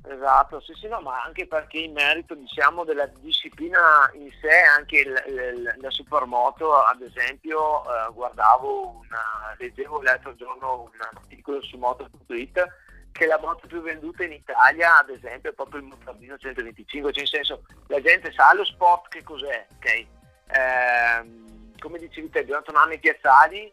Esatto, 0.05 0.61
sì, 0.61 0.73
sì, 0.75 0.89
no, 0.89 1.01
ma 1.01 1.23
anche 1.23 1.47
perché 1.47 1.79
in 1.79 1.93
merito 1.93 2.35
diciamo 2.35 2.85
della 2.85 3.07
disciplina 3.21 4.11
in 4.15 4.31
sé, 4.41 4.63
anche 4.77 4.99
il, 4.99 5.25
il, 5.29 5.77
la 5.81 5.91
supermoto, 5.91 6.75
ad 6.75 7.01
esempio, 7.03 7.85
eh, 7.85 8.13
guardavo 8.13 8.89
una, 8.89 9.55
leggevo 9.59 10.03
l'altro 10.03 10.35
giorno 10.35 10.83
un 10.83 10.91
articolo 11.01 11.63
su 11.63 11.77
moto.it 11.77 12.67
che 13.13 13.27
la 13.27 13.39
moto 13.39 13.67
più 13.69 13.81
venduta 13.81 14.25
in 14.25 14.33
Italia, 14.33 14.99
ad 14.99 15.11
esempio, 15.11 15.51
è 15.51 15.55
proprio 15.55 15.81
il 15.81 15.87
Motardino 15.87 16.37
125, 16.37 17.13
cioè 17.13 17.23
in 17.23 17.29
senso 17.29 17.63
la 17.89 18.01
gente 18.01 18.33
sa 18.33 18.53
lo 18.55 18.65
sport 18.65 19.09
che 19.09 19.23
cos'è, 19.23 19.67
ok? 19.77 19.87
Eh, 19.87 21.79
come 21.79 21.99
dicevi 21.99 22.31
te, 22.31 22.43
bisogna 22.43 22.63
tornare 22.63 22.89
nei 22.89 22.99
piazzali, 22.99 23.73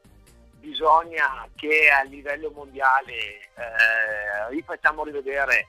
bisogna 0.59 1.47
che 1.55 1.89
a 1.89 2.03
livello 2.03 2.51
mondiale 2.51 3.13
eh, 3.13 4.49
rifacciamo 4.49 5.03
rivedere 5.03 5.67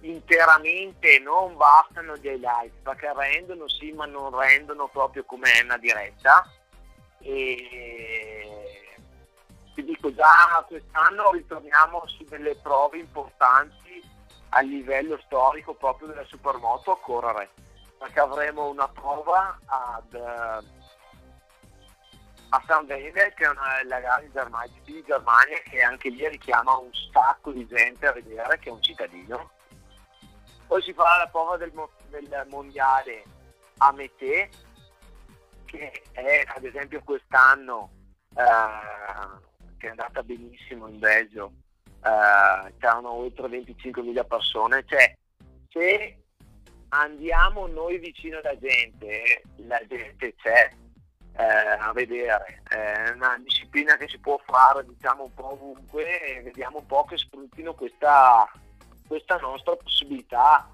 interamente, 0.00 1.18
non 1.18 1.56
bastano 1.56 2.16
gli 2.16 2.26
highlights, 2.26 2.78
perché 2.82 3.12
rendono 3.14 3.68
sì, 3.68 3.92
ma 3.92 4.06
non 4.06 4.36
rendono 4.36 4.88
proprio 4.88 5.24
come 5.24 5.50
è 5.52 5.62
una 5.62 5.76
diretta. 5.76 6.48
E 7.20 8.88
ti 9.74 9.84
dico 9.84 10.12
già 10.14 10.64
quest'anno 10.66 11.30
ritorniamo 11.32 12.02
su 12.06 12.24
delle 12.24 12.56
prove 12.56 12.98
importanti 12.98 14.02
a 14.50 14.60
livello 14.60 15.20
storico 15.24 15.74
proprio 15.74 16.08
della 16.08 16.24
supermoto 16.24 16.92
a 16.92 17.00
correre 17.00 17.50
perché 17.98 18.20
avremo 18.20 18.68
una 18.68 18.88
prova 18.88 19.58
ad, 19.66 20.14
a 22.50 22.62
San 22.66 22.86
Vede 22.86 23.32
che 23.34 23.44
è 23.44 23.48
una, 23.48 23.82
la 23.84 24.00
gara 24.00 24.22
in 24.22 24.30
Germania, 24.32 24.76
in 24.84 25.62
che 25.64 25.82
anche 25.82 26.08
lì 26.08 26.26
richiama 26.28 26.76
un 26.76 26.90
sacco 27.12 27.52
di 27.52 27.66
gente 27.66 28.06
a 28.06 28.12
vedere 28.12 28.58
che 28.58 28.68
è 28.68 28.72
un 28.72 28.82
cittadino. 28.82 29.50
Poi 30.66 30.82
si 30.82 30.92
farà 30.92 31.18
la 31.18 31.28
prova 31.28 31.56
del, 31.56 31.72
del 32.08 32.46
mondiale 32.48 33.24
a 33.78 33.92
Mete 33.92 34.50
che 35.64 36.02
è 36.12 36.44
ad 36.46 36.64
esempio 36.64 37.02
quest'anno 37.04 37.90
uh, 38.30 39.76
che 39.76 39.86
è 39.86 39.90
andata 39.90 40.22
benissimo 40.22 40.88
in 40.88 40.98
Belgio, 40.98 41.52
uh, 42.00 42.72
c'erano 42.78 43.12
oltre 43.12 43.48
25.000 43.48 44.26
persone, 44.26 44.84
cioè 44.86 45.14
se 45.68 46.16
andiamo 46.88 47.66
noi 47.66 47.98
vicino 47.98 48.38
alla 48.38 48.58
gente, 48.58 49.42
la 49.56 49.80
gente 49.86 50.34
c'è 50.36 50.70
eh, 51.38 51.44
a 51.44 51.92
vedere, 51.92 52.62
è 52.68 53.10
una 53.14 53.38
disciplina 53.38 53.96
che 53.96 54.08
si 54.08 54.18
può 54.18 54.40
fare 54.44 54.84
diciamo 54.84 55.22
un 55.22 55.34
po' 55.34 55.52
ovunque 55.52 56.20
e 56.20 56.42
vediamo 56.42 56.78
un 56.78 56.86
po' 56.86 57.04
che 57.04 57.16
sfruttino 57.16 57.74
questa, 57.74 58.50
questa 59.06 59.36
nostra 59.36 59.76
possibilità. 59.76 60.68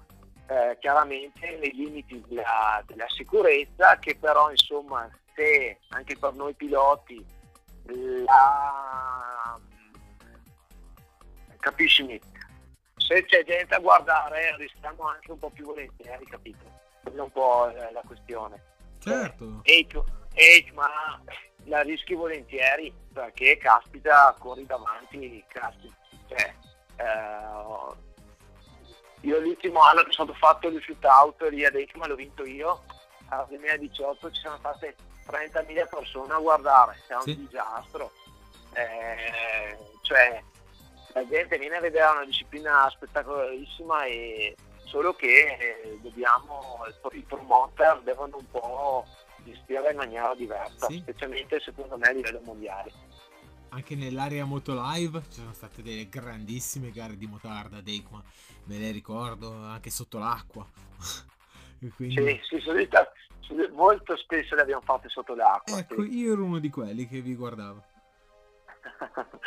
Eh, 0.47 0.77
chiaramente 0.79 1.57
nei 1.57 1.73
limiti 1.73 2.23
della, 2.27 2.83
della 2.85 3.07
sicurezza 3.09 3.97
che 3.97 4.15
però 4.15 4.51
insomma 4.51 5.09
se 5.33 5.79
anche 5.89 6.15
per 6.19 6.35
noi 6.35 6.53
piloti 6.53 7.25
la... 8.27 9.59
capisci 11.57 12.21
se 12.95 13.25
c'è 13.25 13.43
gente 13.43 13.73
a 13.73 13.79
guardare 13.79 14.55
restiamo 14.57 15.07
anche 15.07 15.31
un 15.31 15.39
po' 15.39 15.49
più 15.49 15.65
volentieri 15.65 16.25
capito? 16.25 16.63
Quella 17.01 17.21
è 17.21 17.23
un 17.23 17.31
po' 17.31 17.65
la 17.91 18.03
questione. 18.05 18.61
Certo. 18.99 19.61
E, 19.63 19.87
e, 20.35 20.71
ma 20.73 20.87
la 21.65 21.81
rischi 21.81 22.13
volentieri 22.13 22.93
perché 23.11 23.57
caspita 23.57 24.35
corri 24.37 24.67
davanti 24.67 25.43
caspita 25.47 25.95
cioè, 26.27 26.53
eh, 26.97 28.03
io 29.21 29.39
l'ultimo 29.39 29.81
anno 29.81 30.03
che 30.03 30.11
sono 30.11 30.33
fatto 30.33 30.67
il 30.67 30.79
shootout 30.81 31.41
lì 31.49 31.65
ad 31.65 31.73
Ekman 31.73 32.09
l'ho 32.09 32.15
vinto 32.15 32.45
io 32.45 32.83
al 33.29 33.47
2018 33.47 34.31
ci 34.31 34.41
sono 34.41 34.57
state 34.57 34.95
30.000 35.27 35.87
persone 35.89 36.33
a 36.33 36.39
guardare, 36.39 37.01
è 37.07 37.13
un 37.13 37.21
sì. 37.21 37.37
disastro. 37.37 38.11
Eh, 38.73 39.77
cioè, 40.01 40.43
la 41.13 41.27
gente 41.27 41.57
viene 41.57 41.77
a 41.77 41.81
vedere 41.81 42.11
una 42.11 42.25
disciplina 42.25 42.87
spettacolarissima 42.89 44.05
e 44.05 44.55
solo 44.83 45.13
che 45.15 45.57
eh, 45.59 45.99
dobbiamo, 46.01 46.85
i 47.11 47.21
promoter 47.21 48.01
devono 48.01 48.37
un 48.37 48.49
po' 48.51 49.05
gestire 49.45 49.91
in 49.91 49.97
maniera 49.97 50.33
diversa, 50.35 50.87
sì. 50.87 50.99
specialmente 50.99 51.59
secondo 51.59 51.97
me 51.97 52.07
a 52.07 52.11
livello 52.11 52.41
mondiale. 52.43 52.91
Anche 53.69 53.95
nell'area 53.95 54.45
Moto 54.45 54.73
Live 54.73 55.23
ci 55.29 55.39
sono 55.39 55.53
state 55.53 55.81
delle 55.81 56.07
grandissime 56.07 56.91
gare 56.91 57.17
di 57.17 57.27
motarda 57.27 57.77
ad 57.77 57.87
Eikma, 57.87 58.23
me 58.65 58.77
le 58.77 58.91
ricordo 58.91 59.51
anche 59.51 59.89
sotto 59.89 60.17
l'acqua. 60.17 60.65
Quindi... 61.95 62.41
Sì, 62.49 62.57
sì, 62.57 62.59
sono, 62.61 63.67
molto 63.73 64.15
spesso 64.17 64.55
le 64.55 64.61
abbiamo 64.61 64.81
fatte 64.81 65.09
sotto 65.09 65.35
l'acqua. 65.35 65.77
Ecco, 65.77 66.01
sì. 66.03 66.17
io 66.17 66.33
ero 66.33 66.43
uno 66.43 66.59
di 66.59 66.69
quelli 66.69 67.07
che 67.07 67.21
vi 67.21 67.35
guardava. 67.35 67.81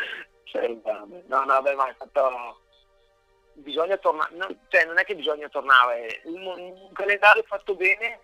Sei 0.45 0.81
no, 0.85 1.45
no, 1.45 1.63
beh, 1.63 1.75
ma 1.75 1.89
è 1.89 1.95
fatto... 1.97 2.61
Bisogna 3.55 3.97
tornare, 3.97 4.37
no, 4.37 4.47
cioè 4.69 4.85
non 4.85 4.99
è 4.99 5.05
che 5.05 5.17
bisogna 5.17 5.49
tornare, 5.49 6.21
un 6.27 6.93
calendario 6.93 7.43
fatto 7.43 7.75
bene, 7.75 8.21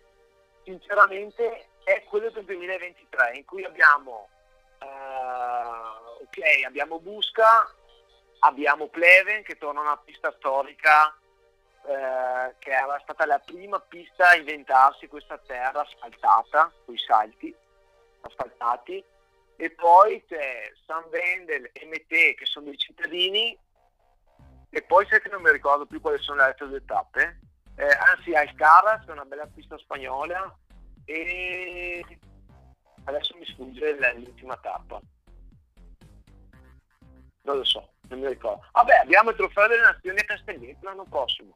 sinceramente, 0.65 1.69
è 1.85 2.03
quello 2.09 2.31
del 2.31 2.45
2023, 2.45 3.37
in 3.37 3.45
cui 3.45 3.65
abbiamo, 3.65 4.29
uh, 4.81 6.23
ok, 6.23 6.65
abbiamo 6.67 6.99
Busca, 6.99 7.73
abbiamo 8.41 8.89
Pleven 8.89 9.43
che 9.43 9.57
torna 9.57 9.81
a 9.81 9.85
una 9.85 9.97
pista 9.99 10.33
storica 10.37 11.17
eh, 11.87 12.55
che 12.59 12.71
era 12.71 12.99
stata 13.03 13.27
la 13.27 13.39
prima 13.39 13.79
pista 13.79 14.31
a 14.31 14.37
inventarsi 14.37 15.07
questa 15.07 15.39
terra 15.39 15.83
asfaltata, 15.83 16.73
con 16.85 16.95
i 16.95 16.99
salti 16.99 17.55
asfaltati, 18.23 19.05
e 19.57 19.71
poi 19.71 20.25
c'è 20.27 20.73
San 20.87 21.05
Vendel 21.11 21.69
e 21.73 21.85
Mete 21.85 22.35
che 22.35 22.47
sono 22.47 22.67
dei 22.67 22.79
cittadini, 22.79 23.59
e 24.71 24.83
poi 24.83 25.07
sai 25.07 25.21
che 25.21 25.29
non 25.29 25.43
mi 25.43 25.53
ricordo 25.53 25.85
più 25.85 26.01
quali 26.01 26.19
sono 26.23 26.39
le 26.39 26.45
altre 26.45 26.69
due 26.69 26.85
tappe, 26.87 27.39
eh, 27.77 27.89
anzi 28.15 28.35
Alcaraz, 28.35 29.07
è 29.07 29.11
una 29.11 29.25
bella 29.25 29.47
pista 29.47 29.77
spagnola, 29.79 30.57
e 31.05 32.05
adesso 33.05 33.37
mi 33.37 33.45
sfugge 33.47 33.97
l'ultima 34.17 34.57
tappa. 34.57 35.01
Non 37.43 37.57
lo 37.59 37.65
so, 37.65 37.93
non 38.09 38.21
mi 38.21 38.29
ricordo. 38.29 38.65
Vabbè, 38.73 39.01
abbiamo 39.03 39.31
il 39.31 39.37
trofeo 39.37 39.69
delle 39.69 39.83
nazioni 39.83 40.19
a 40.19 40.25
Castelletto 40.25 40.85
l'anno 40.87 41.05
prossimo. 41.05 41.55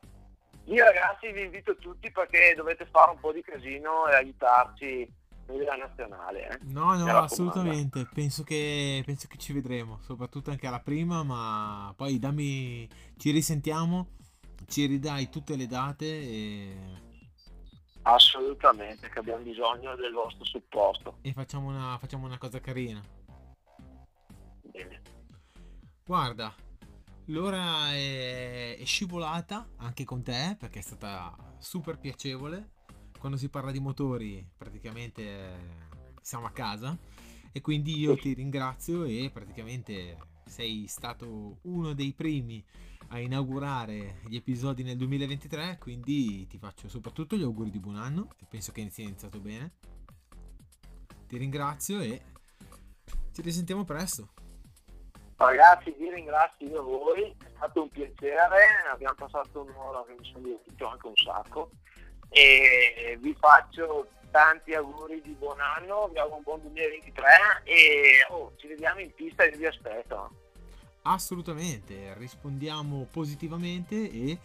Io 0.65 0.85
ragazzi 0.85 1.33
vi 1.33 1.45
invito 1.45 1.77
tutti 1.77 2.11
perché 2.11 2.53
dovete 2.55 2.85
fare 2.85 3.13
un 3.13 3.21
po' 3.21 3.33
di 3.33 3.41
casino 3.41 4.07
e 4.07 4.17
aiutarci 4.17 5.11
nella 5.47 5.77
nazionale. 5.77 6.47
Eh. 6.47 6.59
No, 6.65 6.95
no, 6.95 7.19
assolutamente. 7.19 8.07
Penso 8.13 8.43
che, 8.43 9.03
penso 9.07 9.29
che 9.29 9.39
ci 9.39 9.55
vedremo, 9.55 9.99
soprattutto 10.03 10.51
anche 10.51 10.67
alla 10.67 10.81
prima, 10.81 11.23
ma 11.23 11.95
poi 11.97 12.19
dammi, 12.19 12.87
ci 13.17 13.31
risentiamo, 13.31 14.18
ci 14.67 14.87
ridai 14.87 15.29
tutte 15.29 15.57
le 15.57 15.67
date 15.67 16.07
e... 16.07 16.77
Assolutamente, 18.03 19.09
che 19.11 19.19
abbiamo 19.19 19.43
bisogno 19.43 19.95
del 19.97 20.13
vostro 20.13 20.45
supporto. 20.45 21.19
E 21.23 21.33
facciamo 21.33 21.69
una, 21.69 21.99
facciamo 21.99 22.27
una 22.27 22.39
cosa 22.39 22.61
carina. 22.61 23.03
Bene. 24.63 25.03
Guarda, 26.05 26.55
L'ora 27.31 27.93
è, 27.93 28.79
è 28.79 28.85
scivolata 28.85 29.69
anche 29.77 30.05
con 30.05 30.23
te 30.23 30.57
perché 30.59 30.79
è 30.79 30.83
stata 30.83 31.37
super 31.59 31.99
piacevole. 31.99 32.77
Quando 33.19 33.37
si 33.37 33.51
parla 33.51 33.71
di 33.71 33.81
motori 33.81 34.47
praticamente 34.57 35.23
eh, 35.23 35.57
siamo 36.23 36.47
a 36.47 36.51
casa 36.51 36.97
e 37.53 37.61
quindi 37.61 37.99
io 37.99 38.17
ti 38.17 38.33
ringrazio 38.33 39.05
e 39.05 39.31
praticamente 39.31 40.17
sei 40.47 40.87
stato 40.87 41.59
uno 41.63 41.93
dei 41.93 42.15
primi 42.15 42.65
a 43.09 43.19
inaugurare 43.19 44.21
gli 44.27 44.37
episodi 44.37 44.83
nel 44.83 44.97
2023 44.97 45.79
quindi 45.79 46.47
ti 46.47 46.59
faccio 46.59 46.89
soprattutto 46.89 47.37
gli 47.37 47.43
auguri 47.43 47.71
di 47.71 47.79
buon 47.79 47.97
anno 47.97 48.35
e 48.41 48.47
penso 48.49 48.73
che 48.73 48.89
sia 48.91 49.05
iniziato 49.05 49.39
bene 49.39 49.73
ti 51.27 51.37
ringrazio 51.37 52.01
e 52.01 52.21
ci 53.33 53.43
risentiamo 53.43 53.85
presto 53.85 54.33
Ragazzi, 55.37 55.95
vi 55.97 56.11
ringrazio 56.11 56.67
io 56.67 56.83
voi, 56.83 57.23
è 57.23 57.51
stato 57.55 57.83
un 57.83 57.89
piacere, 57.91 58.57
abbiamo 58.91 59.15
passato 59.15 59.61
un'ora 59.61 60.05
che 60.05 60.17
mi 60.19 60.25
sono 60.25 60.45
divertito 60.45 60.87
anche 60.89 61.07
un 61.07 61.15
sacco 61.15 61.71
e 62.29 63.17
vi 63.21 63.33
faccio 63.39 64.09
tanti 64.33 64.75
auguri 64.75 65.21
di 65.21 65.33
buon 65.35 65.61
anno, 65.61 66.09
vi 66.09 66.19
auguro 66.19 66.37
un 66.39 66.43
buon 66.43 66.61
2023 66.63 67.27
e 67.63 68.27
oh, 68.31 68.53
ci 68.57 68.67
vediamo 68.67 69.01
in 69.01 69.15
pista 69.15 69.45
e 69.45 69.57
vi 69.57 69.67
aspetto. 69.67 70.48
Assolutamente, 71.11 72.13
rispondiamo 72.19 73.07
positivamente 73.11 74.11
e 74.11 74.39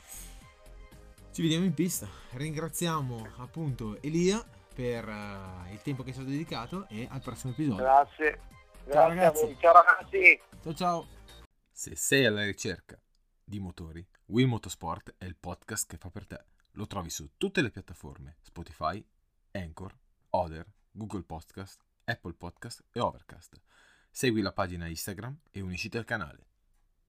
ci 1.34 1.42
vediamo 1.42 1.66
in 1.66 1.74
pista. 1.74 2.08
Ringraziamo 2.32 3.34
appunto 3.40 4.02
Elia 4.02 4.42
per 4.74 5.06
uh, 5.06 5.70
il 5.74 5.82
tempo 5.82 6.04
che 6.04 6.14
ci 6.14 6.22
ha 6.22 6.24
dedicato 6.24 6.88
e 6.88 7.06
al 7.12 7.22
prossimo 7.22 7.52
episodio. 7.52 7.84
Grazie. 7.84 8.40
Ciao 8.90 9.08
ragazzi. 9.10 9.58
Ciao 9.60 9.74
ragazzi. 9.74 10.42
Ciao 10.62 10.74
ciao. 10.74 11.08
Se 11.70 11.98
sei 11.98 12.26
alla 12.26 12.46
ricerca 12.46 12.98
di 13.44 13.60
motori, 13.60 14.08
Will 14.28 14.48
Motorsport 14.48 15.16
è 15.18 15.26
il 15.26 15.36
podcast 15.36 15.86
che 15.86 15.98
fa 15.98 16.10
per 16.10 16.26
te. 16.26 16.46
Lo 16.76 16.88
trovi 16.88 17.10
su 17.10 17.32
tutte 17.36 17.62
le 17.62 17.72
piattaforme 17.72 18.38
Spotify, 18.40 19.06
Anchor, 19.52 19.94
Other, 20.30 20.66
Google 20.92 21.24
Podcast, 21.24 21.84
Apple 22.06 22.36
Podcast 22.36 22.86
e 22.94 23.02
Overcast. 23.02 23.60
Segui 24.10 24.42
la 24.42 24.54
pagina 24.54 24.88
Instagram 24.88 25.40
e 25.52 25.60
unisciti 25.60 25.98
al 25.98 26.06
canale. 26.06 26.52